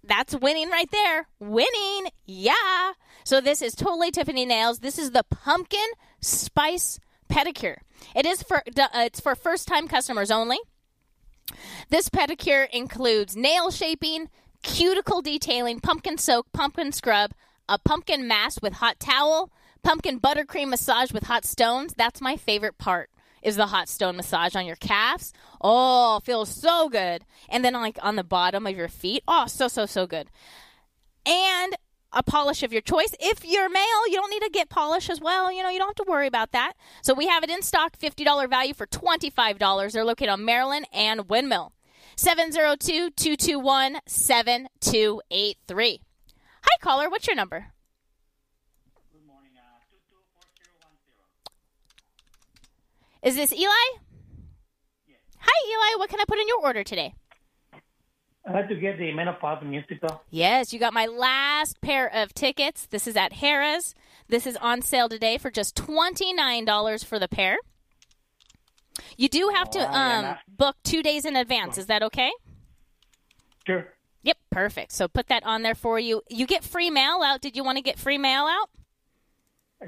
That's 0.04 0.34
winning 0.34 0.68
right 0.68 0.90
there. 0.90 1.28
Winning. 1.38 2.10
Yeah. 2.26 2.92
So 3.24 3.40
this 3.40 3.62
is 3.62 3.74
totally 3.74 4.10
Tiffany 4.10 4.44
Nails. 4.44 4.80
This 4.80 4.98
is 4.98 5.12
the 5.12 5.22
pumpkin 5.22 5.86
spice 6.20 6.98
pedicure. 7.30 7.76
It 8.16 8.26
is 8.26 8.42
for 8.42 8.58
uh, 8.58 8.88
it's 8.94 9.20
for 9.20 9.36
first 9.36 9.68
time 9.68 9.86
customers 9.86 10.32
only. 10.32 10.58
This 11.88 12.08
pedicure 12.08 12.68
includes 12.70 13.36
nail 13.36 13.70
shaping, 13.70 14.28
cuticle 14.62 15.22
detailing, 15.22 15.80
pumpkin 15.80 16.18
soak, 16.18 16.50
pumpkin 16.52 16.92
scrub, 16.92 17.32
a 17.68 17.78
pumpkin 17.78 18.26
mask 18.26 18.62
with 18.62 18.74
hot 18.74 18.98
towel, 19.00 19.50
pumpkin 19.82 20.20
buttercream 20.20 20.68
massage 20.68 21.12
with 21.12 21.24
hot 21.24 21.44
stones. 21.44 21.94
That's 21.96 22.20
my 22.20 22.36
favorite 22.36 22.78
part. 22.78 23.10
Is 23.42 23.56
the 23.56 23.66
hot 23.66 23.88
stone 23.88 24.16
massage 24.16 24.54
on 24.54 24.66
your 24.66 24.76
calves? 24.76 25.32
Oh, 25.60 26.20
feels 26.20 26.48
so 26.48 26.88
good. 26.88 27.24
And 27.48 27.64
then 27.64 27.74
like 27.74 27.98
on 28.00 28.16
the 28.16 28.22
bottom 28.24 28.66
of 28.66 28.76
your 28.76 28.88
feet. 28.88 29.24
Oh, 29.26 29.46
so 29.46 29.66
so 29.66 29.84
so 29.84 30.06
good. 30.06 30.28
And 31.26 31.74
a 32.12 32.22
polish 32.22 32.62
of 32.62 32.72
your 32.72 32.82
choice. 32.82 33.14
If 33.20 33.44
you're 33.44 33.68
male, 33.68 34.08
you 34.08 34.14
don't 34.14 34.30
need 34.30 34.42
to 34.42 34.50
get 34.50 34.68
polish 34.68 35.08
as 35.08 35.20
well. 35.20 35.50
You 35.52 35.62
know, 35.62 35.70
you 35.70 35.78
don't 35.78 35.88
have 35.88 36.06
to 36.06 36.10
worry 36.10 36.26
about 36.26 36.52
that. 36.52 36.74
So 37.02 37.14
we 37.14 37.26
have 37.26 37.42
it 37.42 37.50
in 37.50 37.62
stock, 37.62 37.98
$50 37.98 38.48
value 38.48 38.74
for 38.74 38.86
$25. 38.86 39.92
They're 39.92 40.04
located 40.04 40.30
on 40.30 40.44
Maryland 40.44 40.86
and 40.92 41.28
Windmill. 41.28 41.72
702 42.16 43.10
221 43.10 44.00
7283. 44.06 46.00
Hi, 46.62 46.76
caller. 46.80 47.08
What's 47.08 47.26
your 47.26 47.36
number? 47.36 47.72
Good 49.12 49.26
morning. 49.26 49.52
Uh, 49.56 49.62
Is 53.26 53.34
this 53.36 53.52
Eli? 53.52 53.68
Yes. 55.08 55.18
Hi, 55.38 55.68
Eli. 55.68 55.98
What 55.98 56.10
can 56.10 56.20
I 56.20 56.24
put 56.28 56.38
in 56.38 56.46
your 56.48 56.60
order 56.60 56.84
today? 56.84 57.14
I'd 58.44 58.54
like 58.54 58.68
to 58.68 58.74
get 58.74 58.98
the 58.98 59.12
menopause 59.12 59.62
musical. 59.64 60.22
Yes, 60.30 60.72
you 60.72 60.80
got 60.80 60.92
my 60.92 61.06
last 61.06 61.80
pair 61.80 62.12
of 62.12 62.34
tickets. 62.34 62.86
This 62.86 63.06
is 63.06 63.16
at 63.16 63.34
Harrah's. 63.34 63.94
This 64.28 64.46
is 64.46 64.56
on 64.56 64.82
sale 64.82 65.08
today 65.08 65.38
for 65.38 65.50
just 65.50 65.76
$29 65.76 67.04
for 67.04 67.18
the 67.18 67.28
pair. 67.28 67.58
You 69.16 69.28
do 69.28 69.52
have 69.54 69.70
to 69.70 69.96
um, 69.96 70.36
book 70.48 70.76
two 70.82 71.02
days 71.02 71.24
in 71.24 71.36
advance. 71.36 71.78
Is 71.78 71.86
that 71.86 72.02
okay? 72.02 72.32
Sure. 73.66 73.86
Yep, 74.24 74.38
perfect. 74.50 74.92
So 74.92 75.08
put 75.08 75.28
that 75.28 75.44
on 75.44 75.62
there 75.62 75.74
for 75.74 75.98
you. 75.98 76.22
You 76.28 76.46
get 76.46 76.64
free 76.64 76.90
mail 76.90 77.20
out. 77.24 77.40
Did 77.40 77.56
you 77.56 77.64
want 77.64 77.78
to 77.78 77.82
get 77.82 77.98
free 77.98 78.18
mail 78.18 78.44
out? 78.44 78.70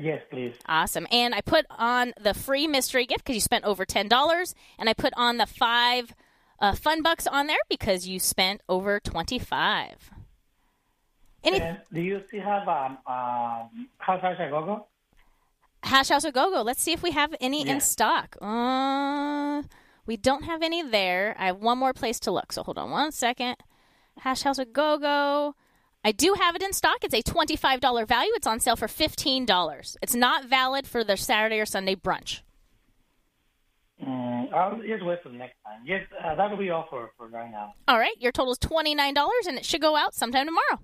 Yes, 0.00 0.22
please. 0.30 0.54
Awesome. 0.66 1.06
And 1.10 1.34
I 1.34 1.40
put 1.40 1.66
on 1.70 2.12
the 2.20 2.34
free 2.34 2.66
mystery 2.66 3.06
gift 3.06 3.24
because 3.24 3.36
you 3.36 3.40
spent 3.40 3.64
over 3.64 3.84
$10. 3.84 4.54
And 4.78 4.88
I 4.88 4.92
put 4.92 5.12
on 5.16 5.36
the 5.36 5.46
five 5.46 6.14
uh, 6.64 6.74
fun 6.74 7.02
bucks 7.02 7.26
on 7.26 7.46
there 7.46 7.58
because 7.68 8.08
you 8.08 8.18
spent 8.18 8.62
over 8.68 8.98
25 9.00 10.10
Any 11.44 11.60
do 11.92 12.00
you 12.00 12.22
still 12.28 12.42
have 12.42 12.66
um, 12.66 12.98
um, 13.06 13.88
House 13.98 14.22
House 14.22 14.36
a 14.40 14.48
Go-Go? 14.48 14.86
Hash 15.82 16.08
House 16.08 16.24
a 16.24 16.32
Go 16.32 16.50
Go. 16.50 16.62
Let's 16.62 16.80
see 16.80 16.92
if 16.92 17.02
we 17.02 17.10
have 17.10 17.34
any 17.40 17.64
Yeah. 17.66 17.72
in 17.72 17.80
stock. 17.82 18.36
Uh, 18.40 19.62
we 20.06 20.16
don't 20.16 20.44
have 20.44 20.62
any 20.62 20.80
there. 20.82 21.36
I 21.38 21.46
have 21.46 21.58
one 21.58 21.76
more 21.76 21.92
place 21.92 22.18
to 22.20 22.30
look. 22.30 22.52
So 22.52 22.62
hold 22.62 22.78
on 22.78 22.90
one 22.90 23.12
second. 23.12 23.56
Hash 24.20 24.42
House 24.42 24.58
a 24.58 24.64
Go 24.64 24.96
Go. 24.96 25.54
I 26.02 26.12
do 26.12 26.34
have 26.40 26.56
it 26.56 26.62
in 26.62 26.72
stock. 26.72 26.98
It's 27.04 27.14
a 27.14 27.22
$25 27.22 28.06
value. 28.06 28.32
It's 28.34 28.46
on 28.46 28.60
sale 28.60 28.76
for 28.76 28.86
$15. 28.88 29.96
It's 30.02 30.14
not 30.14 30.46
valid 30.46 30.86
for 30.86 31.04
the 31.04 31.16
Saturday 31.18 31.60
or 31.60 31.66
Sunday 31.66 31.94
brunch. 31.94 32.40
Mm, 34.06 34.52
I'll 34.52 34.76
just 34.76 35.04
wait 35.04 35.22
for 35.22 35.30
the 35.30 35.36
next 35.36 35.54
time. 35.64 35.80
Yes, 35.84 36.02
uh, 36.22 36.34
that'll 36.34 36.58
be 36.58 36.70
all 36.70 36.86
for, 36.90 37.12
for 37.16 37.28
right 37.28 37.50
now. 37.50 37.74
All 37.88 37.98
right, 37.98 38.14
your 38.20 38.32
total 38.32 38.52
is 38.52 38.58
$29 38.58 39.14
and 39.48 39.56
it 39.56 39.64
should 39.64 39.80
go 39.80 39.96
out 39.96 40.12
sometime 40.14 40.46
tomorrow. 40.46 40.80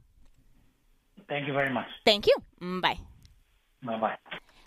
Thank 1.28 1.46
you 1.46 1.52
very 1.52 1.70
much. 1.72 1.86
Thank 2.04 2.26
you. 2.26 2.34
Mm, 2.62 2.80
Bye. 2.80 2.98
Bye-bye. 3.82 4.16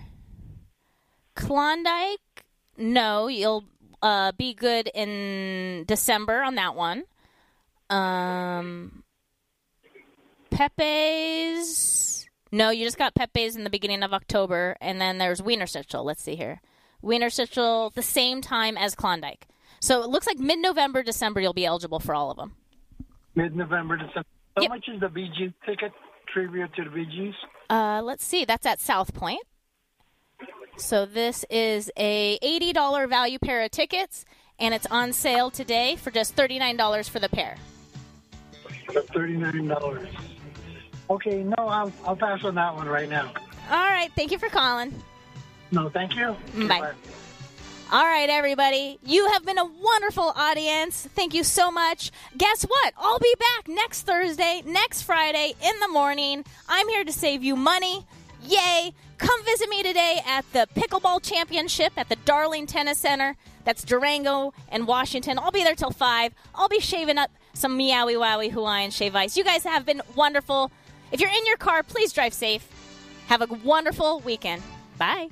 Klondike, 1.34 2.44
no, 2.76 3.26
you'll 3.26 3.64
uh, 4.02 4.32
be 4.32 4.54
good 4.54 4.90
in 4.94 5.84
December 5.86 6.42
on 6.42 6.54
that 6.54 6.74
one. 6.74 7.04
Um, 7.90 9.02
Pepe's, 10.50 12.26
no, 12.52 12.70
you 12.70 12.84
just 12.84 12.98
got 12.98 13.14
Pepe's 13.14 13.56
in 13.56 13.64
the 13.64 13.70
beginning 13.70 14.02
of 14.02 14.12
October, 14.12 14.76
and 14.80 15.00
then 15.00 15.18
there's 15.18 15.42
Wiener 15.42 15.66
Schnitzel. 15.66 16.04
Let's 16.04 16.22
see 16.22 16.36
here. 16.36 16.60
Wiener 17.02 17.30
Schnitzel 17.30 17.90
the 17.90 18.02
same 18.02 18.40
time 18.40 18.76
as 18.76 18.94
Klondike. 18.94 19.46
So 19.80 20.02
it 20.02 20.08
looks 20.08 20.26
like 20.26 20.38
mid-November, 20.38 21.02
December, 21.02 21.40
you'll 21.40 21.52
be 21.52 21.66
eligible 21.66 22.00
for 22.00 22.14
all 22.14 22.30
of 22.30 22.36
them. 22.36 22.54
Mid-November, 23.34 23.96
December. 23.96 24.28
How 24.56 24.66
much 24.66 24.88
is 24.88 25.00
the 25.00 25.08
Bee 25.08 25.30
Gee 25.38 25.52
ticket 25.64 25.92
tribute 26.32 26.74
to 26.74 26.84
the 26.84 26.90
Bee 26.90 27.06
Gees? 27.06 27.34
Uh, 27.70 28.02
let's 28.02 28.24
see. 28.24 28.44
That's 28.44 28.66
at 28.66 28.80
South 28.80 29.14
Point. 29.14 29.42
So 30.76 31.06
this 31.06 31.44
is 31.48 31.90
a 31.96 32.38
eighty-dollar 32.42 33.06
value 33.06 33.38
pair 33.38 33.62
of 33.62 33.70
tickets, 33.70 34.24
and 34.58 34.74
it's 34.74 34.86
on 34.86 35.12
sale 35.12 35.50
today 35.50 35.96
for 35.96 36.10
just 36.10 36.34
thirty-nine 36.34 36.76
dollars 36.76 37.08
for 37.08 37.18
the 37.20 37.28
pair. 37.28 37.56
For 38.92 39.02
thirty-nine 39.02 39.68
dollars. 39.68 40.08
Okay, 41.10 41.42
no, 41.42 41.54
I'll 41.58 41.92
I'll 42.04 42.16
pass 42.16 42.44
on 42.44 42.54
that 42.56 42.74
one 42.74 42.88
right 42.88 43.08
now. 43.08 43.32
All 43.70 43.76
right. 43.76 44.10
Thank 44.16 44.32
you 44.32 44.38
for 44.38 44.48
calling. 44.48 44.92
No, 45.70 45.88
thank 45.88 46.16
you. 46.16 46.36
Bye. 46.66 46.92
All 47.90 48.04
right, 48.04 48.28
everybody. 48.28 48.98
You 49.02 49.28
have 49.30 49.46
been 49.46 49.56
a 49.56 49.64
wonderful 49.64 50.32
audience. 50.36 51.08
Thank 51.14 51.32
you 51.32 51.42
so 51.42 51.70
much. 51.70 52.10
Guess 52.36 52.64
what? 52.64 52.92
I'll 52.98 53.18
be 53.18 53.34
back 53.38 53.68
next 53.68 54.02
Thursday, 54.02 54.62
next 54.66 55.02
Friday 55.02 55.54
in 55.62 55.80
the 55.80 55.88
morning. 55.88 56.44
I'm 56.68 56.86
here 56.88 57.04
to 57.04 57.12
save 57.12 57.42
you 57.42 57.56
money. 57.56 58.06
Yay! 58.44 58.92
Come 59.16 59.44
visit 59.44 59.68
me 59.68 59.82
today 59.82 60.22
at 60.26 60.44
the 60.52 60.68
Pickleball 60.74 61.22
Championship 61.22 61.94
at 61.96 62.08
the 62.08 62.16
Darling 62.24 62.66
Tennis 62.66 62.98
Center. 62.98 63.36
That's 63.64 63.82
Durango 63.84 64.52
and 64.68 64.86
Washington. 64.86 65.38
I'll 65.38 65.50
be 65.50 65.64
there 65.64 65.74
till 65.74 65.90
5. 65.90 66.34
I'll 66.54 66.68
be 66.68 66.80
shaving 66.80 67.18
up 67.18 67.30
some 67.54 67.78
Meowie 67.78 68.14
Wowie 68.16 68.50
Hawaiian 68.50 68.90
shave 68.90 69.16
ice. 69.16 69.36
You 69.36 69.44
guys 69.44 69.64
have 69.64 69.84
been 69.84 70.02
wonderful. 70.14 70.70
If 71.10 71.20
you're 71.20 71.30
in 71.30 71.46
your 71.46 71.56
car, 71.56 71.82
please 71.82 72.12
drive 72.12 72.34
safe. 72.34 72.68
Have 73.26 73.42
a 73.42 73.46
wonderful 73.64 74.20
weekend. 74.20 74.62
Bye. 74.98 75.28